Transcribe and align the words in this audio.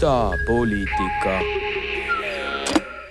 idapoliitika. 0.00 1.40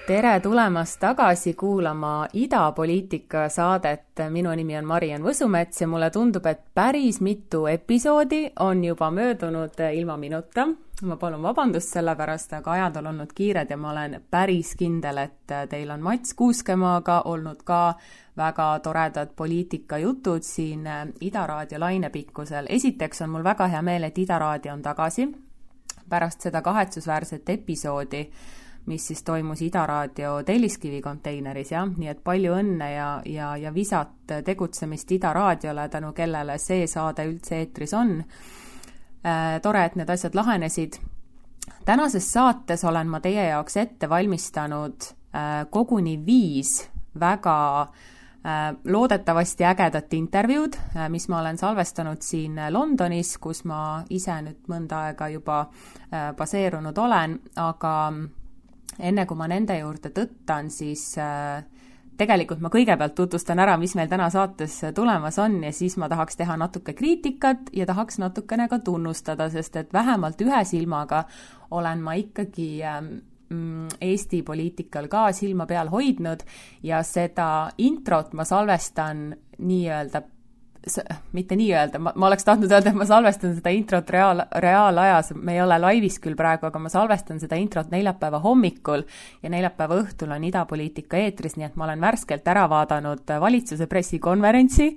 tere 0.08 0.39
tulemast 0.39 1.00
tagasi 1.00 1.54
kuulama 1.54 2.28
Idapoliitika 2.34 3.50
saadet. 3.50 4.02
minu 4.30 4.50
nimi 4.56 4.78
on 4.78 4.86
Mariann 4.86 5.24
Võsumets 5.24 5.82
ja 5.82 5.88
mulle 5.88 6.10
tundub, 6.10 6.46
et 6.46 6.60
päris 6.74 7.21
mitu 7.21 7.68
episoodi 7.68 8.52
on 8.60 8.84
juba 8.84 9.12
möödunud 9.12 9.78
ilma 9.94 10.18
minuta. 10.18 10.68
ma 11.02 11.16
palun 11.16 11.42
vabandust 11.42 11.94
selle 11.94 12.16
pärast, 12.16 12.54
aga 12.54 12.71
ajad 12.71 12.96
on 12.96 13.07
olnud 13.07 13.34
kiired 13.36 13.70
ja 13.70 13.78
ma 13.78 13.92
olen 13.92 14.21
päris 14.32 14.76
kindel, 14.76 15.18
et 15.18 15.70
teil 15.70 15.92
on 15.92 16.01
Mats 16.01 16.34
Kuuskemaaga 16.34 17.21
olnud 17.26 17.62
ka 17.64 17.93
väga 18.37 18.79
toredad 18.79 19.29
poliitikajutud 19.36 20.42
siin 20.42 20.90
Ida 21.21 21.48
raadio 21.48 21.79
lainepikkusel. 21.79 22.65
esiteks 22.70 23.21
on 23.21 23.29
mul 23.29 23.43
väga 23.43 23.68
hea 23.68 23.82
meel, 23.82 24.04
et 24.04 24.18
Ida 24.18 24.40
raadio 24.40 24.74
on 24.74 24.82
tagasi 24.82 25.29
pärast 26.10 26.48
seda 26.48 26.62
kahetsusväärset 26.62 27.50
episoodi, 27.50 28.24
mis 28.90 29.08
siis 29.08 29.24
toimus 29.24 29.62
Ida 29.62 29.86
raadio 29.86 30.40
Telliskivi 30.44 31.02
konteineris, 31.02 31.72
jah, 31.72 31.88
nii 31.90 32.09
et 32.09 32.23
palju 32.23 32.56
õnne 32.58 32.92
ja, 32.94 33.09
ja, 33.26 33.54
ja 33.58 33.73
visat 33.73 34.34
tegutsemist 34.45 35.12
Ida 35.12 35.34
raadiole, 35.34 35.90
tänu 35.90 36.14
kellele 36.18 36.58
see 36.58 36.88
saade 36.88 37.28
üldse 37.30 37.59
eetris 37.59 37.94
on 37.94 38.18
äh,. 38.20 39.59
tore, 39.62 39.86
et 39.86 39.95
need 39.95 40.09
asjad 40.09 40.36
lahenesid. 40.36 41.00
tänases 41.86 42.32
saates 42.32 42.84
olen 42.84 43.08
ma 43.08 43.20
teie 43.20 43.50
jaoks 43.50 43.78
ette 43.78 44.10
valmistanud 44.10 45.12
äh, 45.36 45.68
koguni 45.70 46.18
viis 46.26 46.90
väga 47.20 47.60
äh, 47.82 48.19
loodetavasti 48.86 49.66
ägedat 49.68 50.14
intervjuud, 50.14 50.76
äh, 50.95 51.09
mis 51.09 51.28
ma 51.30 51.40
olen 51.40 51.58
salvestanud 51.58 52.22
siin 52.23 52.56
Londonis, 52.70 53.38
kus 53.38 53.66
ma 53.68 54.04
ise 54.09 54.38
nüüd 54.45 54.70
mõnda 54.72 55.02
aega 55.09 55.28
juba 55.28 55.59
äh, 55.66 56.30
baseerunud 56.38 56.98
olen, 56.98 57.40
aga 57.60 57.94
enne 59.00 59.26
kui 59.26 59.38
ma 59.38 59.48
nende 59.48 59.76
juurde 59.80 60.12
tõttan, 60.16 60.70
siis 60.72 61.04
tegelikult 62.20 62.60
ma 62.60 62.72
kõigepealt 62.72 63.16
tutvustan 63.16 63.60
ära, 63.64 63.78
mis 63.80 63.94
meil 63.95 64.10
täna 64.12 64.28
saates 64.32 64.82
tulemas 64.95 65.38
on 65.40 65.62
ja 65.64 65.72
siis 65.76 65.95
ma 65.98 66.10
tahaks 66.12 66.40
teha 66.40 66.58
natuke 66.60 66.94
kriitikat 66.94 67.72
ja 67.73 67.86
tahaks 67.88 68.20
natukene 68.20 68.67
ka 68.67 68.80
tunnustada, 68.84 69.50
sest 69.50 69.76
et 69.80 69.94
vähemalt 69.94 70.42
ühe 70.44 70.64
silmaga 70.67 71.23
olen 71.72 72.04
ma 72.04 72.17
ikkagi 72.20 72.70
ähm, 72.84 73.14
Mm, 73.14 73.29
Eesti 74.02 74.44
poliitikal 74.45 75.08
ka 75.09 75.31
silma 75.33 75.66
peal 75.66 75.89
hoidnud 75.89 76.44
ja 76.83 77.03
seda 77.03 77.69
introt 77.78 78.33
ma 78.38 78.45
salvestan 78.45 79.31
nii-öelda 79.58 80.22
mitte 81.36 81.55
nii-öelda, 81.59 82.00
ma, 82.00 82.14
ma 82.16 82.27
oleks 82.30 82.45
tahtnud 82.47 82.72
öelda, 82.72 82.92
et 82.92 82.97
ma 82.97 83.05
salvestan 83.05 83.55
seda 83.58 83.72
introt 83.75 84.09
reaal, 84.14 84.42
reaalajas, 84.64 85.33
me 85.36 85.58
ei 85.58 85.61
ole 85.61 85.77
laivis 85.81 86.20
küll 86.23 86.38
praegu, 86.39 86.70
aga 86.70 86.80
ma 86.80 86.92
salvestan 86.92 87.42
seda 87.42 87.59
introt 87.59 87.92
neljapäeva 87.92 88.39
hommikul 88.44 89.03
ja 89.44 89.52
neljapäeva 89.52 90.00
õhtul 90.03 90.31
on 90.36 90.47
idapoliitika 90.47 91.20
eetris, 91.20 91.58
nii 91.59 91.67
et 91.67 91.77
ma 91.80 91.89
olen 91.89 92.02
värskelt 92.02 92.47
ära 92.47 92.66
vaadanud 92.72 93.36
valitsuse 93.44 93.89
pressikonverentsi, 93.92 94.89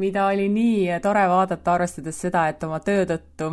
mida 0.00 0.26
oli 0.32 0.48
nii 0.52 1.00
tore 1.04 1.28
vaadata, 1.28 1.76
arvestades 1.76 2.20
seda, 2.24 2.48
et 2.48 2.64
oma 2.64 2.80
töö 2.80 3.04
tõttu 3.12 3.52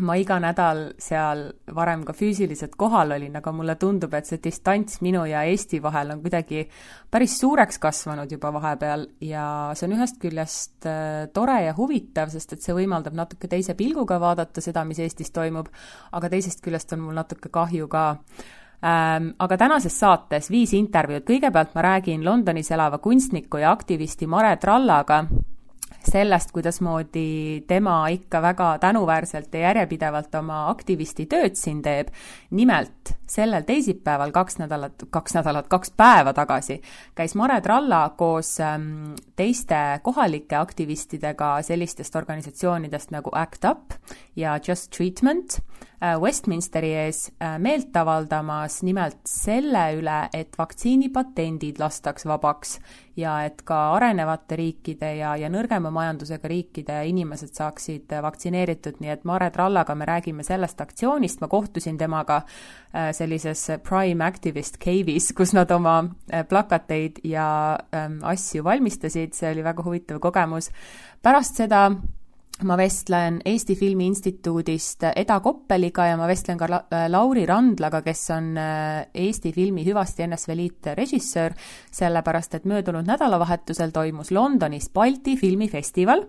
ma 0.00 0.16
iga 0.20 0.36
nädal 0.42 0.80
seal 1.00 1.46
varem 1.74 2.02
ka 2.04 2.12
füüsiliselt 2.16 2.74
kohal 2.76 3.14
olin, 3.16 3.38
aga 3.38 3.52
mulle 3.54 3.76
tundub, 3.80 4.12
et 4.18 4.28
see 4.28 4.40
distants 4.42 5.00
minu 5.04 5.22
ja 5.28 5.44
Eesti 5.48 5.80
vahel 5.82 6.12
on 6.12 6.20
kuidagi 6.24 6.66
päris 7.10 7.38
suureks 7.40 7.80
kasvanud 7.80 8.32
juba 8.32 8.50
vahepeal 8.52 9.06
ja 9.24 9.46
see 9.78 9.88
on 9.88 9.96
ühest 9.96 10.20
küljest 10.20 10.88
äh, 10.90 11.30
tore 11.32 11.62
ja 11.64 11.72
huvitav, 11.78 12.28
sest 12.34 12.56
et 12.56 12.66
see 12.66 12.76
võimaldab 12.76 13.16
natuke 13.16 13.48
teise 13.48 13.76
pilguga 13.78 14.20
vaadata 14.20 14.64
seda, 14.64 14.84
mis 14.84 15.00
Eestis 15.00 15.32
toimub, 15.32 15.70
aga 16.12 16.32
teisest 16.34 16.60
küljest 16.64 16.92
on 16.92 17.06
mul 17.06 17.16
natuke 17.16 17.52
kahju 17.52 17.88
ka. 17.88 18.06
Ähm, 18.84 19.32
aga 19.40 19.56
tänases 19.56 19.96
saates 19.96 20.50
viis 20.52 20.74
intervjuud, 20.76 21.24
kõigepealt 21.24 21.72
ma 21.74 21.86
räägin 21.86 22.24
Londonis 22.26 22.68
elava 22.74 23.00
kunstniku 23.00 23.62
ja 23.62 23.72
aktivisti 23.72 24.28
Mare 24.28 24.58
Trallaga, 24.60 25.24
sellest, 26.06 26.52
kuidasmoodi 26.54 27.64
tema 27.66 28.08
ikka 28.08 28.42
väga 28.42 28.78
tänuväärselt 28.78 29.54
ja 29.54 29.60
järjepidevalt 29.60 30.34
oma 30.34 30.68
aktivistitööd 30.70 31.56
siin 31.58 31.82
teeb. 31.82 32.08
nimelt 32.50 33.14
sellel 33.26 33.62
teisipäeval 33.66 34.30
kaks 34.30 34.58
nädalat, 34.58 35.06
kaks 35.10 35.34
nädalat, 35.34 35.68
kaks 35.68 35.90
päeva 35.96 36.32
tagasi 36.32 36.80
käis 37.14 37.34
Mare 37.34 37.60
Tralla 37.60 38.14
koos 38.16 38.60
ähm, 38.60 39.14
teiste 39.36 40.00
kohalike 40.02 40.56
aktivistidega 40.56 41.62
sellistest 41.62 42.16
organisatsioonidest 42.16 43.10
nagu 43.10 43.30
ACT 43.32 43.64
UP 43.64 43.98
ja 44.36 44.60
Just 44.68 44.90
Treatment 44.96 45.58
Westminsteri 46.20 46.90
ees 46.92 47.30
äh, 47.40 47.56
meelt 47.62 47.94
avaldamas 47.96 48.82
nimelt 48.84 49.22
selle 49.28 49.86
üle, 49.96 50.16
et 50.36 50.58
vaktsiinipatendid 50.58 51.78
lastaks 51.80 52.26
vabaks 52.28 52.74
ja 53.16 53.38
et 53.48 53.62
ka 53.64 53.78
arenevate 53.94 54.58
riikide 54.60 55.14
ja, 55.16 55.30
ja 55.40 55.48
nõrgema 55.48 55.88
majandusega 55.94 56.50
riikide 56.52 56.98
inimesed 57.08 57.54
saaksid 57.56 58.12
vaktsineeritud, 58.22 58.98
nii 59.00 59.14
et 59.14 59.24
Mare 59.24 59.48
Trallaga 59.54 59.96
me 59.96 60.08
räägime 60.08 60.44
sellest 60.44 60.84
aktsioonist, 60.84 61.40
ma 61.40 61.48
kohtusin 61.48 61.96
temaga 61.96 62.42
äh, 62.42 63.08
sellises 63.16 63.64
Prime 63.88 64.24
Activist 64.26 64.76
Cave'is, 64.82 65.30
kus 65.36 65.54
nad 65.56 65.72
oma 65.72 66.02
äh, 66.04 66.44
plakateid 66.44 67.22
ja 67.24 67.48
ähm, 67.96 68.20
asju 68.20 68.64
valmistasid, 68.68 69.32
see 69.32 69.54
oli 69.54 69.64
väga 69.64 69.86
huvitav 69.86 70.20
kogemus. 70.20 70.68
pärast 71.22 71.56
seda 71.56 71.88
ma 72.64 72.76
vestlen 72.76 73.40
Eesti 73.44 73.74
Filmi 73.76 74.06
Instituudist 74.06 75.02
Eda 75.16 75.40
Koppeliga 75.40 76.06
ja 76.06 76.16
ma 76.16 76.26
vestlen 76.28 76.56
ka 76.58 76.68
Lauri 77.08 77.44
Randlaga, 77.46 78.00
kes 78.02 78.22
on 78.32 78.56
äh, 78.56 79.06
Eesti 79.14 79.52
filmi 79.52 79.84
Hüvasti 79.84 80.24
NSV 80.26 80.56
Liit 80.56 80.88
režissöör, 80.96 81.52
sellepärast 81.92 82.54
et 82.56 82.64
möödunud 82.64 83.06
nädalavahetusel 83.06 83.92
toimus 83.92 84.30
Londonis 84.32 84.88
Balti 84.88 85.36
filmifestival, 85.36 86.24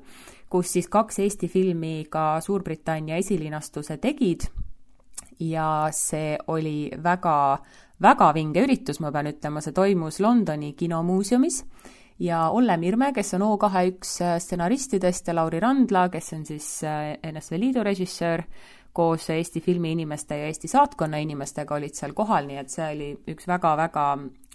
kus 0.50 0.74
siis 0.76 0.90
kaks 0.92 1.20
Eesti 1.24 1.48
filmi 1.48 2.08
ka 2.12 2.42
Suurbritannia 2.42 3.16
esilinastuse 3.16 3.98
tegid. 3.98 4.50
Ja 5.40 5.88
see 5.94 6.36
oli 6.48 6.90
väga, 7.04 7.60
väga 8.02 8.34
vinge 8.34 8.66
üritus, 8.66 9.00
ma 9.00 9.14
pean 9.14 9.30
ütlema, 9.32 9.62
see 9.62 9.76
toimus 9.76 10.20
Londoni 10.20 10.74
kinomuuseumis 10.74 11.64
ja 12.20 12.50
Olle 12.50 12.78
Mirme, 12.78 13.12
kes 13.14 13.34
on 13.38 13.46
O2 13.46 13.84
üks 13.92 14.18
äh, 14.22 14.38
stsenaristidest 14.42 15.28
ja 15.28 15.36
Lauri 15.36 15.60
Randla, 15.60 16.08
kes 16.10 16.34
on 16.34 16.46
siis 16.46 16.68
äh, 16.84 17.18
NSV 17.32 17.60
Liidu 17.60 17.84
režissöör, 17.84 18.44
koos 18.98 19.30
Eesti 19.30 19.62
filmiinimeste 19.62 20.38
ja 20.38 20.46
Eesti 20.50 20.68
saatkonna 20.68 21.20
inimestega 21.22 21.76
olid 21.76 21.94
seal 21.94 22.16
kohal, 22.18 22.48
nii 22.50 22.58
et 22.58 22.74
see 22.74 22.88
oli 22.96 23.10
üks 23.30 23.46
väga-väga 23.46 24.06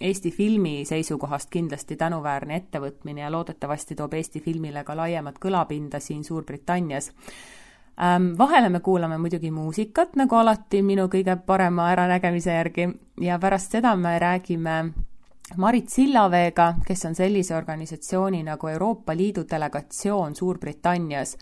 Eesti 0.03 0.33
filmi 0.35 0.81
seisukohast 0.85 1.47
kindlasti 1.53 1.95
tänuväärne 1.95 2.57
ettevõtmine 2.59 3.23
ja 3.23 3.31
loodetavasti 3.31 3.95
toob 3.95 4.17
Eesti 4.19 4.43
filmile 4.43 4.83
ka 4.83 4.97
laiemat 4.99 5.39
kõlapinda 5.39 6.03
siin 6.03 6.25
Suurbritannias. 6.27 7.13
Ähm, 8.03 8.33
vahele 8.37 8.69
me 8.73 8.83
kuulame 8.83 9.17
muidugi 9.21 9.51
muusikat, 9.51 10.17
nagu 10.19 10.35
alati 10.35 10.81
minu 10.83 11.07
kõige 11.07 11.37
parema 11.45 11.87
äranägemise 11.93 12.57
järgi, 12.57 12.89
ja 13.21 13.39
pärast 13.39 13.71
seda 13.77 13.95
me 13.95 14.17
räägime 14.19 14.77
Marit 15.57 15.89
Sillaveega, 15.89 16.69
kes 16.87 17.05
on 17.05 17.15
sellise 17.15 17.55
organisatsiooni 17.55 18.39
nagu 18.47 18.67
Euroopa 18.71 19.13
Liidu 19.15 19.43
delegatsioon 19.49 20.35
Suurbritannias, 20.35 21.35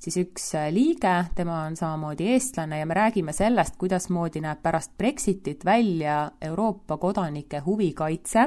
siis 0.00 0.16
üks 0.22 0.46
äh, 0.56 0.68
liige, 0.72 1.14
tema 1.34 1.64
on 1.66 1.76
samamoodi 1.76 2.30
eestlane 2.32 2.78
ja 2.78 2.86
me 2.86 2.96
räägime 2.96 3.34
sellest, 3.34 3.76
kuidasmoodi 3.76 4.40
näeb 4.44 4.62
pärast 4.62 4.94
Brexitit 4.98 5.66
välja 5.66 6.30
Euroopa 6.40 6.96
kodanike 7.02 7.60
huvikaitse, 7.66 8.46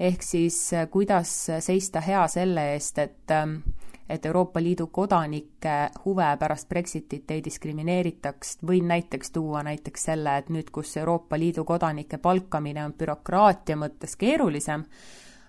ehk 0.00 0.24
siis 0.24 0.58
äh, 0.72 0.88
kuidas 0.90 1.36
seista 1.60 2.00
hea 2.00 2.24
selle 2.32 2.70
eest, 2.72 2.98
et 2.98 3.36
ähm, 3.36 3.60
et 4.08 4.26
Euroopa 4.26 4.60
Liidu 4.62 4.86
kodanike 4.86 5.74
huve 6.04 6.28
pärast 6.38 6.68
Brexitit 6.68 7.30
ei 7.30 7.42
diskrimineeritaks, 7.44 8.58
võin 8.66 8.88
näiteks 8.88 9.30
tuua 9.30 9.62
näiteks 9.62 10.08
selle, 10.10 10.36
et 10.38 10.50
nüüd, 10.50 10.70
kus 10.70 10.96
Euroopa 10.96 11.38
Liidu 11.38 11.64
kodanike 11.64 12.18
palkamine 12.18 12.84
on 12.84 12.94
bürokraatia 12.98 13.76
mõttes 13.76 14.16
keerulisem, 14.16 14.84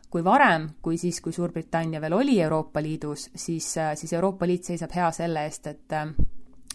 kui 0.10 0.24
varem, 0.24 0.70
kui 0.82 0.98
siis, 0.98 1.22
kui 1.22 1.34
Suurbritannia 1.34 2.02
veel 2.02 2.14
oli 2.14 2.40
Euroopa 2.42 2.82
Liidus, 2.82 3.30
siis, 3.36 3.74
siis 3.96 4.14
Euroopa 4.14 4.48
Liit 4.48 4.70
seisab 4.70 4.94
hea 4.96 5.12
selle 5.12 5.46
eest, 5.50 5.68
et 5.68 5.98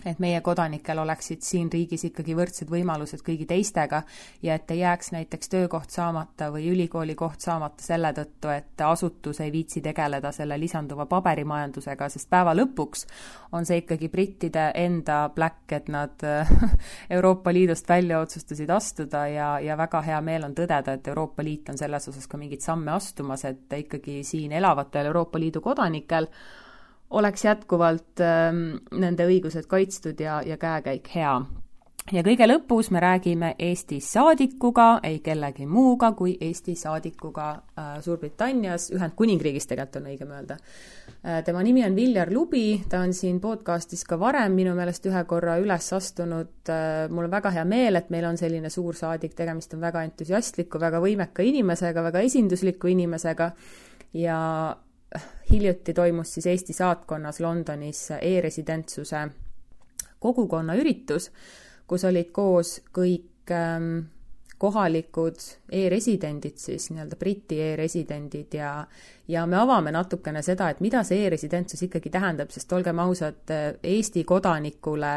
et 0.07 0.19
meie 0.23 0.41
kodanikel 0.41 0.99
oleksid 1.03 1.43
siin 1.43 1.71
riigis 1.73 2.05
ikkagi 2.09 2.37
võrdsed 2.39 2.71
võimalused 2.71 3.23
kõigi 3.27 3.47
teistega 3.51 4.03
ja 4.43 4.55
et 4.55 4.71
ei 4.71 4.83
jääks 4.85 5.11
näiteks 5.15 5.51
töökoht 5.51 5.91
saamata 5.91 6.53
või 6.55 6.69
ülikooli 6.71 7.17
koht 7.19 7.43
saamata 7.43 7.83
selle 7.83 8.13
tõttu, 8.15 8.53
et 8.55 8.85
asutus 8.87 9.41
ei 9.41 9.53
viitsi 9.53 9.83
tegeleda 9.83 10.33
selle 10.33 10.59
lisanduva 10.61 11.09
paberimajandusega, 11.11 12.09
sest 12.09 12.31
päeva 12.31 12.55
lõpuks 12.55 13.07
on 13.53 13.67
see 13.67 13.83
ikkagi 13.83 14.09
brittide 14.13 14.69
enda 14.79 15.21
pläkk, 15.35 15.73
et 15.81 15.91
nad 15.91 16.27
Euroopa 17.17 17.53
Liidust 17.53 17.89
välja 17.89 18.21
otsustasid 18.23 18.71
astuda 18.71 19.27
ja, 19.33 19.51
ja 19.61 19.77
väga 19.77 20.03
hea 20.07 20.21
meel 20.21 20.47
on 20.47 20.55
tõdeda, 20.55 20.95
et 20.95 21.09
Euroopa 21.09 21.43
Liit 21.43 21.69
on 21.73 21.79
selles 21.79 22.09
osas 22.09 22.29
ka 22.31 22.39
mingeid 22.39 22.63
samme 22.63 22.93
astumas, 22.95 23.45
et 23.49 23.79
ikkagi 23.83 24.23
siin 24.25 24.53
elavatel 24.53 25.11
Euroopa 25.11 25.41
Liidu 25.41 25.61
kodanikel 25.65 26.29
oleks 27.11 27.45
jätkuvalt 27.45 28.21
ähm, 28.21 28.77
nende 28.93 29.27
õigused 29.29 29.69
kaitstud 29.69 30.21
ja, 30.21 30.43
ja 30.47 30.59
käekäik 30.61 31.09
hea. 31.15 31.33
ja 32.13 32.23
kõige 32.25 32.47
lõpus 32.49 32.91
me 32.93 33.01
räägime 33.01 33.55
Eesti 33.59 34.01
saadikuga, 34.05 35.01
ei 35.03 35.19
kellegi 35.25 35.67
muuga 35.67 36.13
kui 36.13 36.37
Eesti 36.41 36.75
saadikuga 36.77 37.49
äh, 37.53 37.91
Suurbritannias, 38.05 38.91
Ühendkuningriigis 38.97 39.69
tegelikult 39.69 40.03
on 40.03 40.11
õigem 40.13 40.35
öelda 40.37 40.57
äh,. 41.25 41.43
tema 41.45 41.63
nimi 41.65 41.85
on 41.87 41.97
Viljar 41.97 42.33
Lubi, 42.33 42.83
ta 42.89 43.01
on 43.01 43.15
siin 43.17 43.41
podcastis 43.41 44.05
ka 44.05 44.21
varem 44.21 44.53
minu 44.53 44.75
meelest 44.77 45.07
ühe 45.09 45.25
korra 45.25 45.57
üles 45.63 45.93
astunud 45.97 46.73
äh,. 46.73 47.07
mul 47.09 47.29
on 47.29 47.37
väga 47.37 47.55
hea 47.57 47.65
meel, 47.65 47.97
et 47.97 48.11
meil 48.11 48.29
on 48.29 48.37
selline 48.37 48.71
suursaadik, 48.71 49.33
tegemist 49.35 49.73
on 49.75 49.81
väga 49.81 50.05
entusiastliku, 50.11 50.81
väga 50.81 51.01
võimeka 51.01 51.43
inimesega, 51.43 52.05
väga 52.11 52.27
esindusliku 52.29 52.93
inimesega 52.93 53.53
ja 54.13 54.43
hiljuti 55.51 55.95
toimus 55.95 56.35
siis 56.35 56.47
Eesti 56.47 56.73
saatkonnas 56.73 57.41
Londonis 57.41 58.11
e-residentsuse 58.21 59.27
kogukonna 60.21 60.75
üritus 60.77 61.31
kus 61.89 62.05
olid 62.05 62.31
koos 62.37 62.79
kõik 62.95 63.53
ähm, 63.55 64.09
kohalikud 64.59 65.39
e-residendid 65.73 66.59
siis, 66.59 66.89
nii-öelda 66.91 67.17
Briti 67.19 67.61
e-residendid 67.63 68.57
ja 68.59 68.73
ja 69.29 69.45
me 69.47 69.59
avame 69.61 69.93
natukene 69.95 70.43
seda, 70.43 70.71
et 70.73 70.81
mida 70.85 71.05
see 71.07 71.27
e-residentsus 71.27 71.85
ikkagi 71.87 72.11
tähendab, 72.11 72.51
sest 72.51 72.73
olgem 72.73 72.99
ausad, 73.05 73.53
Eesti 73.83 74.25
kodanikule 74.25 75.13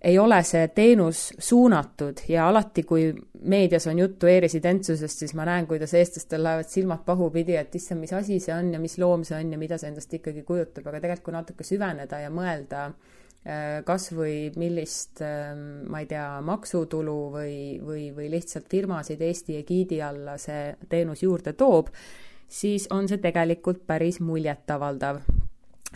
ei 0.00 0.18
ole 0.18 0.40
see 0.46 0.68
teenus 0.74 1.26
suunatud 1.38 2.22
ja 2.28 2.48
alati, 2.48 2.82
kui 2.88 3.10
meedias 3.52 3.86
on 3.90 3.98
juttu 4.00 4.28
e-residentsusest, 4.30 5.24
siis 5.24 5.34
ma 5.36 5.44
näen, 5.48 5.66
kuidas 5.68 5.92
eestlastel 5.96 6.42
lähevad 6.44 6.68
silmad 6.72 7.04
pahupidi, 7.04 7.56
et 7.60 7.74
issand, 7.76 8.00
mis 8.00 8.12
asi 8.16 8.40
see 8.40 8.54
on 8.54 8.72
ja 8.74 8.80
mis 8.80 8.96
loom 9.00 9.24
see 9.28 9.36
on 9.36 9.52
ja 9.52 9.60
mida 9.60 9.78
see 9.80 9.90
endast 9.92 10.14
ikkagi 10.16 10.44
kujutab, 10.48 10.88
aga 10.88 11.02
tegelikult 11.04 11.26
kui 11.28 11.36
natuke 11.36 11.66
süveneda 11.68 12.22
ja 12.22 12.30
mõelda 12.32 12.86
äh, 12.88 13.82
kas 13.84 14.08
või 14.16 14.48
millist, 14.60 15.20
ähm, 15.24 15.84
ma 15.92 16.00
ei 16.00 16.08
tea, 16.08 16.26
maksutulu 16.48 17.18
või, 17.36 17.54
või, 17.84 18.08
või 18.16 18.30
lihtsalt 18.32 18.72
firmasid 18.72 19.20
Eesti 19.20 19.60
egiidi 19.60 20.00
alla 20.04 20.38
see 20.40 20.74
teenus 20.88 21.26
juurde 21.26 21.52
toob, 21.52 21.92
siis 22.48 22.88
on 22.90 23.08
see 23.08 23.20
tegelikult 23.20 23.84
päris 23.86 24.20
muljetavaldav. 24.24 25.20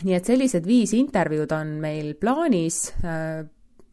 nii 0.03 0.13
et 0.13 0.25
sellised 0.27 0.65
viis 0.67 0.93
intervjuud 0.93 1.51
on 1.55 1.77
meil 1.81 2.13
plaanis, 2.21 2.93
äh, 3.01 3.45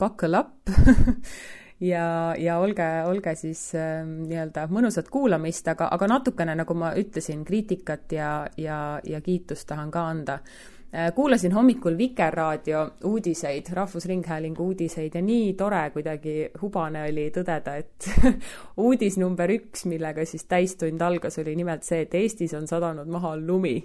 buckle 0.02 0.42
up 0.42 0.74
ja, 1.92 2.04
ja 2.38 2.58
olge, 2.58 2.90
olge 3.06 3.36
siis 3.38 3.68
äh, 3.78 4.02
nii-öelda 4.02 4.66
mõnusat 4.74 5.08
kuulamist, 5.14 5.70
aga, 5.72 5.88
aga 5.94 6.10
natukene, 6.16 6.58
nagu 6.58 6.76
ma 6.76 6.92
ütlesin, 6.98 7.46
kriitikat 7.48 8.18
ja, 8.18 8.34
ja, 8.58 8.82
ja 9.06 9.22
kiitust 9.24 9.70
tahan 9.70 9.94
ka 9.94 10.06
anda 10.10 10.40
Äh, 10.94 11.14
kuulasin 11.14 11.52
hommikul 11.52 11.98
Vikerraadio 11.98 12.90
uudiseid, 13.04 13.66
Rahvusringhäälingu 13.72 14.62
uudiseid 14.62 15.14
ja 15.14 15.22
nii 15.22 15.54
tore 15.54 15.90
kuidagi 15.90 16.50
hubane 16.60 17.06
oli 17.08 17.30
tõdeda, 17.32 17.78
et 17.80 18.08
uudis 18.84 19.16
number 19.16 19.48
üks, 19.54 19.86
millega 19.88 20.26
siis 20.28 20.44
täistund 20.44 21.00
algas, 21.00 21.38
oli 21.40 21.54
nimelt 21.56 21.88
see, 21.88 22.02
et 22.04 22.12
Eestis 22.20 22.52
on 22.58 22.68
sadanud 22.68 23.08
maha 23.08 23.32
lumi. 23.40 23.78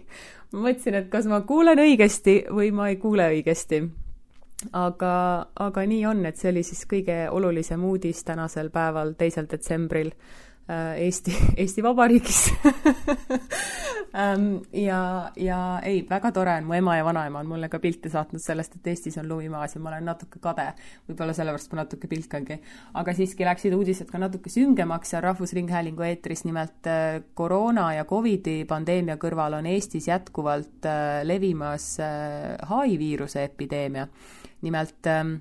ma 0.52 0.66
mõtlesin, 0.68 1.00
et 1.00 1.08
kas 1.14 1.32
ma 1.32 1.40
kuulen 1.48 1.80
õigesti 1.80 2.36
või 2.52 2.74
ma 2.76 2.90
ei 2.92 3.00
kuule 3.00 3.30
õigesti. 3.38 3.80
Aga, 4.74 5.14
aga 5.56 5.86
nii 5.86 6.06
on, 6.06 6.26
et 6.26 6.38
see 6.38 6.52
oli 6.52 6.64
siis 6.64 6.84
kõige 6.90 7.28
olulisem 7.32 7.84
uudis 7.84 8.24
tänasel 8.24 8.70
päeval, 8.74 9.14
teisel 9.20 9.48
detsembril 9.50 10.12
Äh, 10.70 11.00
Eesti, 11.00 11.32
Eesti 11.58 11.84
Vabariigis 11.84 12.54
ähm, 14.14 14.58
ja, 14.74 15.32
ja 15.40 15.60
ei, 15.80 16.02
väga 16.10 16.32
tore 16.36 16.58
on, 16.60 16.66
mu 16.68 16.76
ema 16.76 16.98
ja 16.98 17.06
vanaema 17.08 17.40
on 17.40 17.48
mulle 17.48 17.70
ka 17.72 17.80
pilte 17.80 18.12
saatnud 18.12 18.44
sellest, 18.44 18.76
et 18.76 18.90
Eestis 18.92 19.16
on 19.22 19.30
lumi 19.30 19.48
maas 19.48 19.78
ja 19.78 19.80
ma 19.80 19.94
olen 19.94 20.04
natuke 20.12 20.42
kade. 20.44 20.66
võib-olla 21.08 21.36
sellepärast 21.38 21.72
ma 21.72 21.80
natuke 21.86 22.10
pilkangi. 22.12 22.60
aga 23.00 23.16
siiski 23.16 23.48
läksid 23.48 23.78
uudised 23.78 24.12
ka 24.12 24.20
natuke 24.20 24.52
süngemaks 24.52 25.16
ja 25.16 25.22
Rahvusringhäälingu 25.24 26.04
eetris 26.04 26.44
nimelt 26.44 26.92
äh, 26.92 27.22
koroona 27.34 27.94
ja 27.96 28.04
Covidi 28.04 28.66
pandeemia 28.68 29.16
kõrval 29.16 29.56
on 29.62 29.72
Eestis 29.72 30.12
jätkuvalt 30.12 30.84
äh, 30.84 31.22
levimas 31.24 31.94
HI 32.68 33.00
viiruse 33.00 33.48
epideemia. 33.48 34.04
Nimelt 34.62 35.08
ähm, 35.08 35.38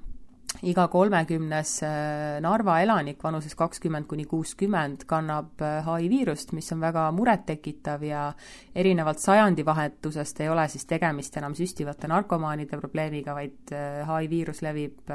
iga 0.65 0.87
kolmekümnes 0.89 1.73
äh, 1.85 2.39
Narva 2.45 2.79
elanik 2.83 3.23
vanuses 3.25 3.57
kakskümmend 3.59 4.09
kuni 4.09 4.25
kuuskümmend 4.29 5.05
kannab 5.09 5.61
HI 5.61 6.07
äh, 6.07 6.11
viirust, 6.11 6.53
mis 6.57 6.71
on 6.73 6.81
väga 6.81 7.09
murettekitav 7.17 8.05
ja 8.07 8.27
erinevalt 8.75 9.21
sajandivahetusest 9.23 10.41
ei 10.45 10.51
ole 10.53 10.67
siis 10.73 10.87
tegemist 10.89 11.37
enam 11.37 11.57
süstivate 11.59 12.09
narkomaanide 12.13 12.81
probleemiga, 12.81 13.35
vaid 13.37 13.73
HI 13.73 14.07
äh, 14.07 14.31
viirus 14.31 14.63
levib 14.65 15.13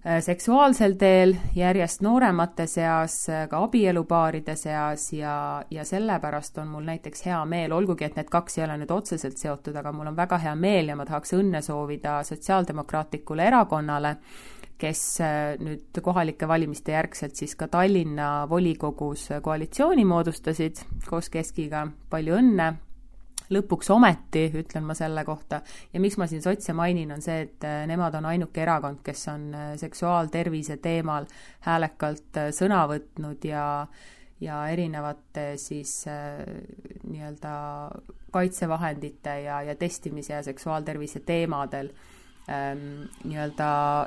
seksuaalsel 0.00 0.94
teel 0.96 1.34
järjest 1.54 2.00
nooremate 2.00 2.64
seas, 2.66 3.16
äh, 3.28 3.44
ka 3.48 3.58
abielupaaride 3.66 4.54
seas 4.56 5.10
ja, 5.12 5.62
ja 5.70 5.84
sellepärast 5.84 6.58
on 6.58 6.70
mul 6.72 6.86
näiteks 6.88 7.26
hea 7.26 7.40
meel, 7.44 7.74
olgugi 7.76 8.06
et 8.08 8.16
need 8.16 8.30
kaks 8.32 8.58
ei 8.58 8.64
ole 8.64 8.78
nüüd 8.80 8.94
otseselt 8.96 9.36
seotud, 9.36 9.76
aga 9.76 9.92
mul 9.92 10.08
on 10.08 10.16
väga 10.16 10.38
hea 10.40 10.54
meel 10.56 10.88
ja 10.88 10.96
ma 10.96 11.04
tahaks 11.04 11.36
õnne 11.36 11.60
soovida 11.64 12.22
Sotsiaaldemokraatlikule 12.24 13.44
Erakonnale, 13.52 14.16
kes 14.80 15.04
äh, 15.20 15.60
nüüd 15.60 16.00
kohalike 16.02 16.48
valimiste 16.48 16.96
järgselt 16.96 17.36
siis 17.36 17.52
ka 17.60 17.68
Tallinna 17.68 18.46
volikogus 18.48 19.28
koalitsiooni 19.44 20.08
moodustasid 20.08 20.80
koos 21.10 21.28
Keskiga, 21.28 21.84
palju 22.08 22.40
õnne 22.40 22.72
lõpuks 23.50 23.90
ometi, 23.94 24.46
ütlen 24.60 24.86
ma 24.86 24.94
selle 24.98 25.24
kohta, 25.26 25.62
ja 25.92 26.00
miks 26.02 26.18
ma 26.20 26.28
siin 26.30 26.42
sotse 26.44 26.74
mainin, 26.76 27.10
on 27.14 27.24
see, 27.24 27.46
et 27.48 27.66
äh, 27.66 27.82
nemad 27.90 28.14
on 28.18 28.28
ainuke 28.30 28.62
erakond, 28.62 29.02
kes 29.06 29.26
on 29.32 29.50
äh, 29.54 29.72
seksuaaltervise 29.80 30.78
teemal 30.82 31.26
häälekalt 31.66 32.40
äh, 32.44 32.54
sõna 32.56 32.86
võtnud 32.90 33.50
ja 33.50 33.66
ja 34.40 34.62
erinevate 34.72 35.58
siis 35.60 36.06
äh, 36.08 36.38
nii-öelda 37.04 37.50
kaitsevahendite 38.32 39.34
ja, 39.44 39.58
ja 39.68 39.74
testimise 39.76 40.32
ja 40.32 40.42
seksuaaltervise 40.42 41.20
teemadel. 41.20 41.90
äh, 41.92 42.19
nii-öelda 42.50 43.66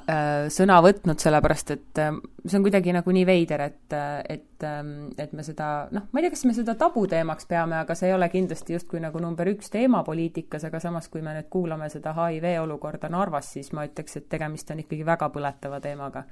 äh, 0.09 0.31
sõna 0.51 0.79
võtnud, 0.83 1.19
sellepärast 1.21 1.71
et 1.75 1.99
äh, 2.01 2.09
see 2.43 2.57
on 2.57 2.65
kuidagi 2.65 2.91
nagu 2.95 3.13
nii 3.15 3.23
veider, 3.27 3.61
et, 3.69 3.95
äh, 3.95 4.19
et 4.35 4.65
äh,, 4.67 4.81
et 5.21 5.33
me 5.37 5.45
seda, 5.45 5.87
noh, 5.95 6.09
ma 6.11 6.19
ei 6.19 6.25
tea, 6.25 6.33
kas 6.33 6.43
me 6.49 6.55
seda 6.57 6.75
tabuteemaks 6.79 7.47
peame, 7.47 7.77
aga 7.79 7.95
see 7.95 8.09
ei 8.09 8.17
ole 8.17 8.27
kindlasti 8.33 8.75
justkui 8.75 8.99
nagu 9.03 9.21
number 9.23 9.47
üks 9.53 9.71
teema 9.71 10.03
poliitikas, 10.03 10.67
aga 10.67 10.81
samas, 10.83 11.07
kui 11.13 11.23
me 11.23 11.35
nüüd 11.37 11.47
kuulame 11.53 11.87
seda 11.93 12.15
HIV 12.17 12.49
olukorda 12.65 13.11
Narvas, 13.13 13.53
siis 13.55 13.71
ma 13.77 13.87
ütleks, 13.87 14.19
et 14.19 14.29
tegemist 14.31 14.71
on 14.75 14.83
ikkagi 14.83 15.05
väga 15.07 15.29
põletava 15.33 15.79
teemaga. 15.83 16.25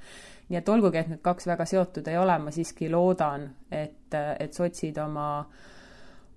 nii 0.50 0.60
et 0.60 0.68
olgugi, 0.68 1.00
et 1.00 1.12
need 1.14 1.22
kaks 1.24 1.48
väga 1.48 1.64
seotud 1.68 2.08
ei 2.12 2.18
ole, 2.20 2.38
ma 2.38 2.52
siiski 2.52 2.90
loodan, 2.92 3.48
et, 3.70 4.12
et 4.12 4.52
sotsid 4.52 4.98
oma 5.00 5.28
äh, 5.40 5.70